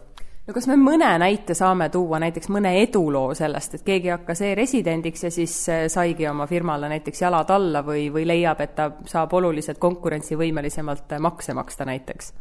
no 0.47 0.55
kas 0.55 0.67
me 0.69 0.77
mõne 0.79 1.09
näite 1.19 1.55
saame 1.57 1.89
tuua, 1.93 2.21
näiteks 2.23 2.49
mõne 2.55 2.71
eduloo 2.81 3.35
sellest, 3.37 3.77
et 3.77 3.85
keegi 3.87 4.13
hakkas 4.13 4.41
e-residendiks 4.47 5.27
ja 5.27 5.31
siis 5.33 5.55
äh, 5.71 5.85
saigi 5.91 6.27
oma 6.29 6.47
firmale 6.47 6.89
näiteks 6.91 7.21
jalad 7.25 7.51
alla 7.53 7.83
või, 7.85 8.07
või 8.13 8.23
leiab, 8.29 8.61
et 8.63 8.75
ta 8.77 8.91
saab 9.09 9.35
oluliselt 9.37 9.81
konkurentsivõimelisemalt 9.83 11.17
äh, 11.17 11.23
makse 11.23 11.57
maksta 11.57 11.87
näiteks? 11.89 12.33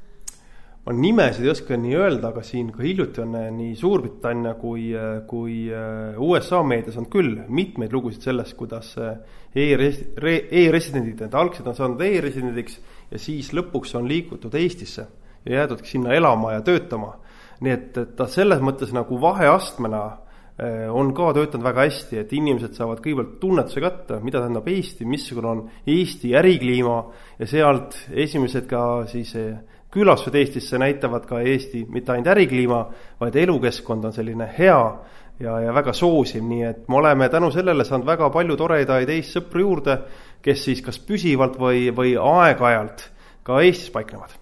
ma 0.86 0.94
nimesid 0.94 1.42
ei 1.42 1.50
oska 1.50 1.74
nii 1.82 1.96
öelda, 1.98 2.28
aga 2.28 2.44
siin 2.46 2.68
ka 2.70 2.84
hiljuti 2.84 3.24
on 3.24 3.34
äh, 3.40 3.48
nii 3.50 3.74
Suurbritannia 3.74 4.54
kui, 4.60 4.92
kui 5.26 5.56
USA 6.22 6.62
meedias 6.62 7.00
on 7.02 7.10
küll 7.10 7.42
mitmeid 7.48 7.90
lugusid 7.90 8.22
sellest, 8.22 8.54
kuidas 8.54 8.94
e-residendid, 9.56 11.24
need 11.24 11.34
algselt 11.34 11.72
on 11.72 11.74
saanud 11.74 12.06
e-residendiks 12.06 12.78
ja 13.10 13.18
siis 13.18 13.50
lõpuks 13.50 13.98
on 13.98 14.06
liigutud 14.06 14.54
Eestisse 14.54 15.08
ja 15.42 15.62
jäädudki 15.64 15.90
sinna 15.90 16.14
elama 16.14 16.54
ja 16.54 16.62
töötama 16.62 17.16
nii 17.60 17.72
et, 17.72 17.90
et 17.96 18.14
ta 18.16 18.26
selles 18.30 18.60
mõttes 18.64 18.92
nagu 18.94 19.18
vaheastmena 19.20 20.02
eh, 20.60 20.86
on 20.92 21.12
ka 21.16 21.32
töötanud 21.36 21.64
väga 21.66 21.86
hästi, 21.86 22.20
et 22.22 22.34
inimesed 22.36 22.76
saavad 22.76 23.00
kõigepealt 23.04 23.38
tunnetuse 23.42 23.82
kätte, 23.84 24.20
mida 24.24 24.42
tähendab 24.42 24.68
Eesti, 24.72 25.08
missugune 25.08 25.52
on 25.52 25.64
Eesti 25.88 26.34
ärikliima 26.36 26.98
ja 27.40 27.48
sealt 27.50 27.98
esimesed 28.12 28.68
ka 28.70 28.82
siis 29.10 29.34
eh, 29.40 29.56
külastused 29.96 30.36
Eestisse 30.36 30.80
näitavad 30.80 31.28
ka 31.28 31.40
Eesti 31.40 31.86
mitte 31.88 32.12
ainult 32.12 32.32
ärikliima, 32.34 32.80
vaid 33.20 33.36
elukeskkond 33.40 34.04
on 34.04 34.16
selline 34.16 34.48
hea 34.58 34.80
ja, 35.40 35.58
ja 35.64 35.74
väga 35.74 35.94
soosiv, 35.96 36.44
nii 36.44 36.64
et 36.68 36.88
me 36.88 37.00
oleme 37.00 37.28
tänu 37.32 37.50
sellele 37.54 37.84
saanud 37.84 38.08
väga 38.08 38.30
palju 38.34 38.56
toredaid 38.60 39.12
Eesti 39.12 39.38
sõpru 39.38 39.64
juurde, 39.64 40.00
kes 40.44 40.66
siis 40.68 40.82
kas 40.84 41.00
püsivalt 41.02 41.56
või, 41.60 41.88
või 41.96 42.16
aeg-ajalt 42.20 43.08
ka 43.46 43.62
Eestis 43.64 43.92
paiknevad 43.94 44.36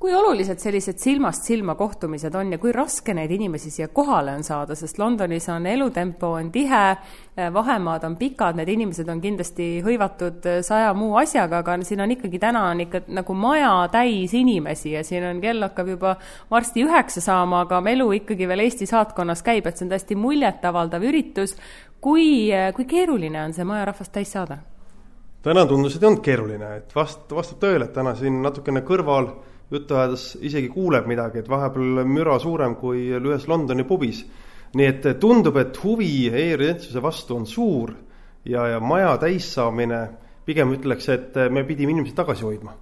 kui 0.00 0.14
olulised 0.16 0.56
sellised 0.62 0.96
silmast 0.96 1.44
silma 1.44 1.74
kohtumised 1.76 2.32
on 2.34 2.54
ja 2.54 2.58
kui 2.58 2.72
raske 2.72 3.12
neid 3.12 3.30
inimesi 3.36 3.68
siia 3.68 3.90
kohale 3.92 4.32
on 4.32 4.44
saada, 4.46 4.72
sest 4.74 4.96
Londonis 4.98 5.44
on 5.52 5.66
elutempo 5.68 6.30
on 6.38 6.48
tihe, 6.54 6.84
vahemaad 7.52 8.06
on 8.08 8.16
pikad, 8.16 8.56
need 8.56 8.70
inimesed 8.72 9.10
on 9.12 9.20
kindlasti 9.20 9.66
hõivatud 9.84 10.48
saja 10.64 10.94
muu 10.96 11.18
asjaga, 11.20 11.60
aga 11.60 11.76
siin 11.84 12.00
on 12.00 12.14
ikkagi, 12.16 12.40
täna 12.40 12.62
on 12.70 12.80
ikka 12.86 13.02
nagu 13.12 13.36
maja 13.36 13.74
täis 13.92 14.32
inimesi 14.38 14.94
ja 14.94 15.04
siin 15.04 15.26
on, 15.34 15.42
kell 15.44 15.68
hakkab 15.68 15.92
juba 15.92 16.14
varsti 16.50 16.86
üheksa 16.86 17.20
saama, 17.20 17.66
aga 17.66 17.82
elu 17.92 18.08
ikkagi 18.22 18.48
veel 18.48 18.64
Eesti 18.64 18.88
saatkonnas 18.88 19.44
käib, 19.44 19.68
et 19.68 19.76
see 19.76 19.84
on 19.84 19.92
tõesti 19.92 20.16
muljetavaldav 20.16 21.04
üritus. 21.12 21.56
kui, 22.00 22.48
kui 22.72 22.88
keeruline 22.88 23.44
on 23.44 23.52
see 23.52 23.68
majarahvast 23.68 24.16
täis 24.16 24.32
saada? 24.32 24.62
täna 25.44 25.66
tundus, 25.66 25.96
et 25.96 26.02
ei 26.02 26.08
olnud 26.08 26.24
keeruline, 26.24 26.74
et 26.80 26.96
vast, 26.96 27.28
vastab 27.32 27.60
tõele, 27.60 27.84
et 27.84 27.92
täna 27.92 28.16
siin 28.16 28.40
natukene 28.40 28.80
kõrval 28.80 29.28
juttu 29.28 29.50
ajades 29.72 30.36
isegi 30.40 30.68
kuuleb 30.68 31.06
midagi, 31.06 31.40
et 31.40 31.48
vahepeal 31.48 32.04
müra 32.04 32.38
suurem 32.42 32.76
kui 32.76 33.08
ühes 33.18 33.48
Londoni 33.48 33.84
pubis. 33.84 34.24
nii 34.74 34.86
et 34.86 35.06
tundub, 35.18 35.56
et 35.56 35.78
huvi 35.82 36.28
e-residentsuse 36.28 37.02
vastu 37.02 37.36
on 37.36 37.46
suur 37.46 37.90
ja, 38.44 38.66
ja 38.68 38.80
maja 38.80 39.16
täissaamine, 39.18 40.08
pigem 40.46 40.70
ütleks, 40.76 41.08
et 41.08 41.34
me 41.50 41.64
pidime 41.64 41.90
inimesi 41.90 42.14
tagasi 42.14 42.46
hoidma 42.46 42.76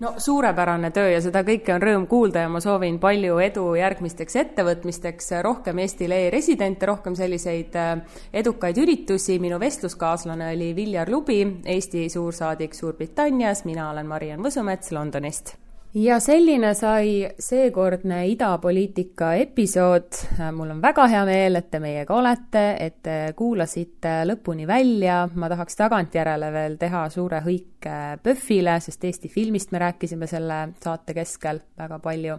no 0.00 0.14
suurepärane 0.18 0.90
töö 0.90 1.08
ja 1.12 1.20
seda 1.22 1.44
kõike 1.46 1.74
on 1.74 1.82
rõõm 1.82 2.06
kuulda 2.10 2.44
ja 2.44 2.50
ma 2.50 2.60
soovin 2.62 2.98
palju 3.02 3.38
edu 3.44 3.66
järgmisteks 3.78 4.36
ettevõtmisteks, 4.42 5.30
rohkem 5.46 5.78
Eestile 5.84 6.20
e-residente, 6.26 6.86
rohkem 6.90 7.16
selliseid 7.18 7.78
äh, 7.78 8.20
edukaid 8.32 8.78
üritusi. 8.82 9.38
minu 9.38 9.60
vestluskaaslane 9.60 10.52
oli 10.56 10.74
Viljar 10.76 11.10
Lubi, 11.10 11.42
Eesti 11.64 12.08
suursaadik 12.10 12.74
Suurbritannias, 12.74 13.64
mina 13.64 13.90
olen 13.90 14.06
Mariann 14.06 14.42
Võsumets 14.42 14.92
Londonist 14.92 15.63
ja 15.94 16.18
selline 16.20 16.74
sai 16.74 17.28
seekordne 17.38 18.26
idapoliitika 18.26 19.34
episood. 19.34 20.12
mul 20.52 20.70
on 20.70 20.82
väga 20.82 21.06
hea 21.08 21.24
meel, 21.24 21.56
et 21.56 21.70
te 21.70 21.80
meiega 21.80 22.14
olete, 22.14 22.64
et 22.80 22.96
te 23.02 23.16
kuulasite 23.36 24.22
lõpuni 24.26 24.66
välja. 24.66 25.28
ma 25.34 25.48
tahaks 25.48 25.76
tagantjärele 25.76 26.50
veel 26.52 26.76
teha 26.78 27.08
suure 27.10 27.40
hõike 27.40 28.18
PÖFFile, 28.22 28.80
sest 28.80 29.04
Eesti 29.04 29.28
filmist 29.28 29.72
me 29.72 29.78
rääkisime 29.78 30.26
selle 30.26 30.68
saate 30.82 31.14
keskel 31.14 31.60
väga 31.78 31.98
palju. 31.98 32.38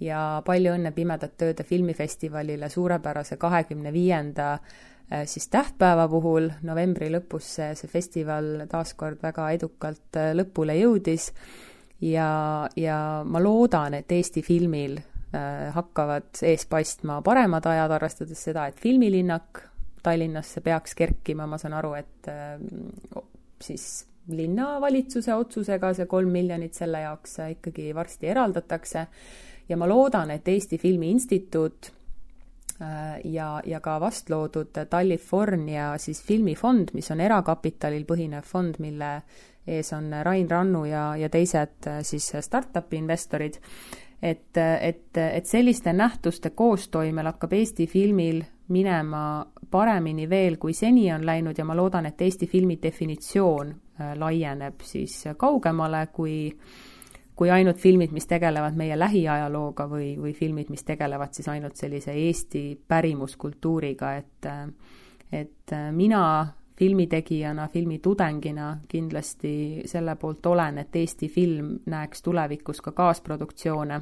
ja 0.00 0.42
palju 0.46 0.72
õnne 0.74 0.92
Pimedat 0.92 1.42
Ööde 1.42 1.64
filmifestivalile 1.64 2.68
suurepärase 2.68 3.36
kahekümne 3.36 3.92
viienda 3.92 4.52
äh, 4.52 5.24
siis 5.24 5.48
tähtpäeva 5.48 6.08
puhul, 6.08 6.50
novembri 6.62 7.10
lõpus 7.10 7.54
see, 7.58 7.74
see 7.74 7.88
festival 7.88 8.66
taas 8.70 8.94
kord 8.94 9.22
väga 9.22 9.50
edukalt 9.50 10.16
äh, 10.16 10.34
lõpule 10.34 10.78
jõudis 10.78 11.32
ja, 12.04 12.68
ja 12.76 12.98
ma 13.24 13.42
loodan, 13.42 13.98
et 14.00 14.12
Eesti 14.12 14.42
filmil 14.44 14.98
äh, 14.98 15.70
hakkavad 15.74 16.42
ees 16.44 16.66
paistma 16.70 17.20
paremad 17.24 17.66
ajad, 17.70 17.96
arvestades 17.98 18.44
seda, 18.50 18.68
et 18.68 18.80
filmilinnak 18.80 19.62
Tallinnasse 20.04 20.60
peaks 20.60 20.92
kerkima, 20.98 21.46
ma 21.48 21.56
saan 21.56 21.78
aru, 21.78 21.94
et 21.96 22.28
äh, 22.28 22.58
siis 23.64 24.04
linnavalitsuse 24.28 25.34
otsusega 25.36 25.92
see 25.96 26.06
kolm 26.08 26.32
miljonit 26.32 26.76
selle 26.76 27.02
jaoks 27.04 27.38
ikkagi 27.56 27.90
varsti 27.96 28.30
eraldatakse. 28.32 29.06
Ja 29.68 29.76
ma 29.80 29.88
loodan, 29.88 30.30
et 30.34 30.48
Eesti 30.48 30.76
Filmi 30.78 31.10
Instituut 31.12 31.88
äh, 32.82 33.20
ja, 33.24 33.62
ja 33.64 33.80
ka 33.80 33.96
vastloodud 34.00 34.76
California 34.90 35.94
siis 35.98 36.20
filmifond, 36.24 36.92
mis 36.92 37.08
on 37.12 37.24
erakapitalil 37.24 38.04
põhinev 38.08 38.44
fond, 38.48 38.76
mille 38.84 39.14
ees 39.66 39.92
on 39.92 40.10
Rain 40.22 40.50
Rannu 40.50 40.84
ja, 40.84 41.16
ja 41.16 41.28
teised 41.28 41.88
äh, 41.88 42.00
siis 42.02 42.32
startup'i 42.40 42.98
investorid, 43.00 43.60
et, 44.22 44.56
et, 44.56 45.16
et 45.16 45.46
selliste 45.46 45.92
nähtuste 45.92 46.50
koostoimel 46.50 47.26
hakkab 47.32 47.52
Eesti 47.52 47.86
filmil 47.86 48.42
minema 48.68 49.44
paremini 49.70 50.28
veel, 50.30 50.56
kui 50.56 50.72
seni 50.72 51.10
on 51.12 51.26
läinud 51.26 51.58
ja 51.58 51.64
ma 51.64 51.76
loodan, 51.76 52.06
et 52.06 52.20
Eesti 52.20 52.46
filmi 52.46 52.78
definitsioon 52.82 53.70
äh, 54.00 54.16
laieneb 54.18 54.80
siis 54.84 55.22
kaugemale 55.36 56.06
kui 56.12 56.38
kui 57.34 57.50
ainult 57.50 57.80
filmid, 57.82 58.12
mis 58.14 58.28
tegelevad 58.30 58.76
meie 58.78 58.94
lähiajalooga 58.94 59.88
või, 59.90 60.12
või 60.22 60.30
filmid, 60.38 60.68
mis 60.70 60.84
tegelevad 60.86 61.32
siis 61.34 61.48
ainult 61.50 61.74
sellise 61.74 62.12
Eesti 62.14 62.62
pärimuskultuuriga, 62.88 64.12
et 64.20 64.50
et 65.34 65.72
mina 65.90 66.20
filmitegijana, 66.78 67.68
filmitudengina 67.68 68.76
kindlasti 68.88 69.82
selle 69.86 70.16
poolt 70.16 70.46
olen, 70.46 70.78
et 70.82 70.96
Eesti 70.96 71.28
film 71.28 71.78
näeks 71.86 72.22
tulevikus 72.22 72.82
ka 72.82 72.92
kaasproduktsioone, 72.92 74.00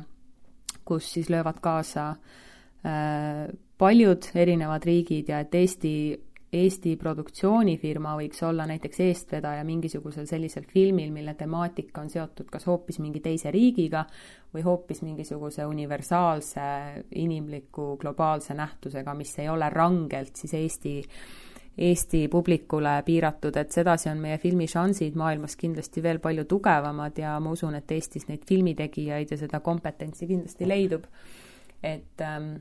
kus 0.84 1.12
siis 1.12 1.30
löövad 1.30 1.60
kaasa 1.60 2.08
äh, 2.10 3.48
paljud 3.78 4.30
erinevad 4.34 4.84
riigid 4.88 5.28
ja 5.28 5.42
et 5.44 5.54
Eesti, 5.54 5.92
Eesti 6.52 6.96
produktsioonifirma 6.96 8.16
võiks 8.16 8.40
olla 8.44 8.64
näiteks 8.68 9.00
eestvedaja 9.00 9.64
mingisugusel 9.68 10.26
sellisel 10.28 10.64
filmil, 10.68 11.12
mille 11.12 11.34
temaatika 11.34 12.00
on 12.00 12.10
seotud 12.12 12.48
kas 12.52 12.66
hoopis 12.66 13.02
mingi 13.04 13.20
teise 13.20 13.52
riigiga 13.52 14.06
või 14.54 14.64
hoopis 14.64 15.04
mingisuguse 15.04 15.64
universaalse 15.68 16.66
inimliku 17.20 17.96
globaalse 18.00 18.56
nähtusega, 18.56 19.14
mis 19.14 19.38
ei 19.38 19.48
ole 19.48 19.68
rangelt 19.72 20.36
siis 20.36 20.54
Eesti 20.60 20.98
äh, 21.00 21.40
Eesti 21.78 22.26
publikule 22.28 23.02
piiratud, 23.06 23.56
et 23.56 23.72
sedasi 23.72 24.10
on 24.10 24.18
meie 24.20 24.36
filmišansid 24.38 25.14
maailmas 25.16 25.56
kindlasti 25.56 26.02
veel 26.04 26.18
palju 26.20 26.44
tugevamad 26.44 27.16
ja 27.18 27.38
ma 27.40 27.54
usun, 27.56 27.74
et 27.78 27.94
Eestis 27.96 28.28
neid 28.28 28.44
filmitegijaid 28.48 29.32
ja 29.32 29.38
seda 29.40 29.60
kompetentsi 29.60 30.28
kindlasti 30.28 30.68
leidub. 30.68 31.06
et, 31.82 32.20
ähm, 32.20 32.54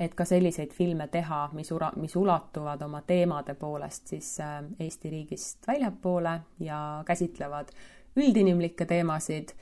et 0.00 0.14
ka 0.14 0.24
selliseid 0.24 0.70
filme 0.72 1.08
teha, 1.08 1.50
mis 1.52 1.72
ura-, 1.72 1.92
mis 1.96 2.14
ulatuvad 2.16 2.82
oma 2.82 3.02
teemade 3.06 3.54
poolest 3.54 4.06
siis 4.06 4.40
äh, 4.40 4.62
Eesti 4.80 5.10
riigist 5.10 5.66
väljapoole 5.66 6.40
ja 6.60 7.02
käsitlevad 7.06 7.74
üldinimlikke 8.16 8.84
teemasid 8.88 9.54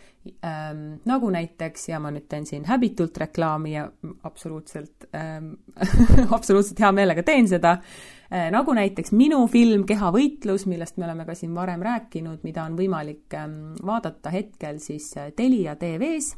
ähm,, 0.44 1.00
nagu 1.06 1.30
näiteks, 1.30 1.88
ja 1.92 2.00
ma 2.02 2.10
nüüd 2.14 2.26
teen 2.30 2.46
siin 2.48 2.66
häbitult 2.68 3.18
reklaami 3.22 3.74
ja 3.76 3.84
absoluutselt 4.26 5.06
ähm, 5.14 5.52
absoluutselt 6.36 6.80
hea 6.82 6.90
meelega 6.94 7.22
teen 7.26 7.48
seda 7.50 7.76
äh,, 7.78 8.48
nagu 8.52 8.74
näiteks 8.76 9.14
minu 9.16 9.44
film 9.50 9.86
Kehavõitlus, 9.88 10.66
millest 10.70 10.98
me 10.98 11.06
oleme 11.06 11.26
ka 11.28 11.36
siin 11.38 11.54
varem 11.54 11.84
rääkinud, 11.86 12.42
mida 12.46 12.66
on 12.66 12.78
võimalik 12.78 13.38
ähm, 13.38 13.76
vaadata 13.86 14.34
hetkel 14.34 14.82
siis 14.82 15.12
äh, 15.20 15.30
Telia 15.36 15.76
tv-s, 15.78 16.34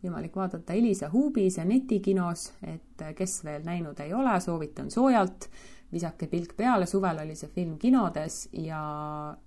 võimalik 0.00 0.36
vaadata 0.40 0.72
Elisa 0.76 1.12
Huubis 1.12 1.60
ja 1.60 1.68
netikinos, 1.68 2.50
et 2.64 3.04
äh, 3.04 3.12
kes 3.18 3.42
veel 3.44 3.68
näinud 3.68 4.00
ei 4.00 4.16
ole, 4.16 4.38
soovitan 4.40 4.88
soojalt, 4.90 5.50
visake 5.92 6.30
pilk 6.30 6.56
peale, 6.56 6.86
suvel 6.86 7.20
oli 7.20 7.36
see 7.36 7.50
film 7.52 7.76
kinodes 7.78 8.46
ja, 8.56 8.80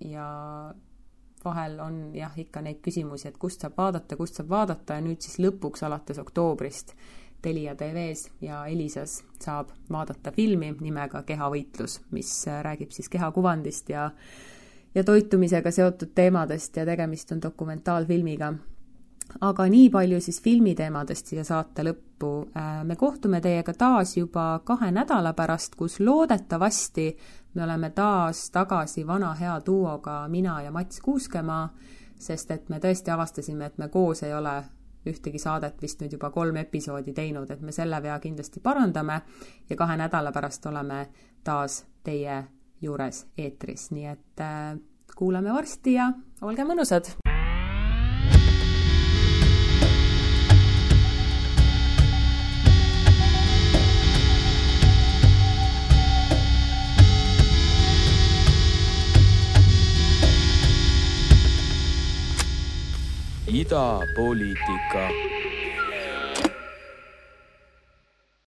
ja 0.04 0.28
vahel 1.46 1.80
on 1.80 2.00
jah, 2.16 2.34
ikka 2.38 2.62
neid 2.62 2.80
küsimusi, 2.84 3.28
et 3.28 3.38
kust 3.38 3.62
saab 3.62 3.78
vaadata, 3.78 4.18
kust 4.20 4.40
saab 4.40 4.50
vaadata 4.50 4.98
ja 4.98 5.04
nüüd 5.06 5.22
siis 5.22 5.40
lõpuks 5.44 5.86
alates 5.88 6.20
oktoobrist 6.20 6.96
Telia 7.44 7.76
TV-s 7.76 8.30
ja 8.42 8.62
Elisas 8.72 9.18
saab 9.44 9.74
vaadata 9.92 10.32
filmi 10.32 10.72
nimega 10.80 11.24
Kehavõitlus, 11.28 12.00
mis 12.16 12.32
räägib 12.48 12.92
siis 12.96 13.10
kehakuvandist 13.12 13.90
ja 13.90 14.10
ja 14.96 15.04
toitumisega 15.04 15.72
seotud 15.72 16.12
teemadest 16.16 16.78
ja 16.78 16.86
tegemist 16.86 17.32
on 17.34 17.42
dokumentaalfilmiga 17.42 18.54
aga 19.42 19.66
nii 19.70 19.90
palju 19.94 20.20
siis 20.22 20.40
filmiteemadest 20.44 21.32
siia 21.32 21.44
saate 21.48 21.86
lõppu. 21.88 22.32
me 22.84 22.96
kohtume 22.96 23.42
teiega 23.42 23.74
taas 23.74 24.18
juba 24.18 24.62
kahe 24.64 24.92
nädala 24.92 25.34
pärast, 25.34 25.76
kus 25.76 26.00
loodetavasti 26.00 27.08
me 27.54 27.64
oleme 27.64 27.90
taas 27.90 28.50
tagasi 28.52 29.08
vana 29.08 29.34
hea 29.34 29.60
duoga 29.66 30.28
mina 30.28 30.62
ja 30.62 30.72
Mats 30.72 31.02
Kuuskemaa, 31.02 31.70
sest 32.20 32.52
et 32.52 32.70
me 32.70 32.80
tõesti 32.80 33.14
avastasime, 33.14 33.66
et 33.66 33.78
me 33.78 33.88
koos 33.88 34.24
ei 34.24 34.34
ole 34.34 34.56
ühtegi 35.10 35.40
saadet 35.40 35.82
vist 35.82 36.02
nüüd 36.02 36.16
juba 36.16 36.30
kolm 36.32 36.58
episoodi 36.62 37.14
teinud, 37.14 37.52
et 37.52 37.62
me 37.62 37.72
selle 37.76 38.00
vea 38.04 38.20
kindlasti 38.24 38.64
parandame 38.64 39.22
ja 39.70 39.76
kahe 39.76 39.98
nädala 40.00 40.32
pärast 40.32 40.66
oleme 40.66 41.06
taas 41.44 41.84
teie 42.04 42.44
juures 42.82 43.26
eetris, 43.38 43.92
nii 43.92 44.08
et 44.12 44.44
äh, 44.44 44.74
kuulame 45.16 45.54
varsti 45.54 46.00
ja 46.00 46.12
olge 46.42 46.68
mõnusad! 46.68 47.23
Idapoliitika 63.64 65.02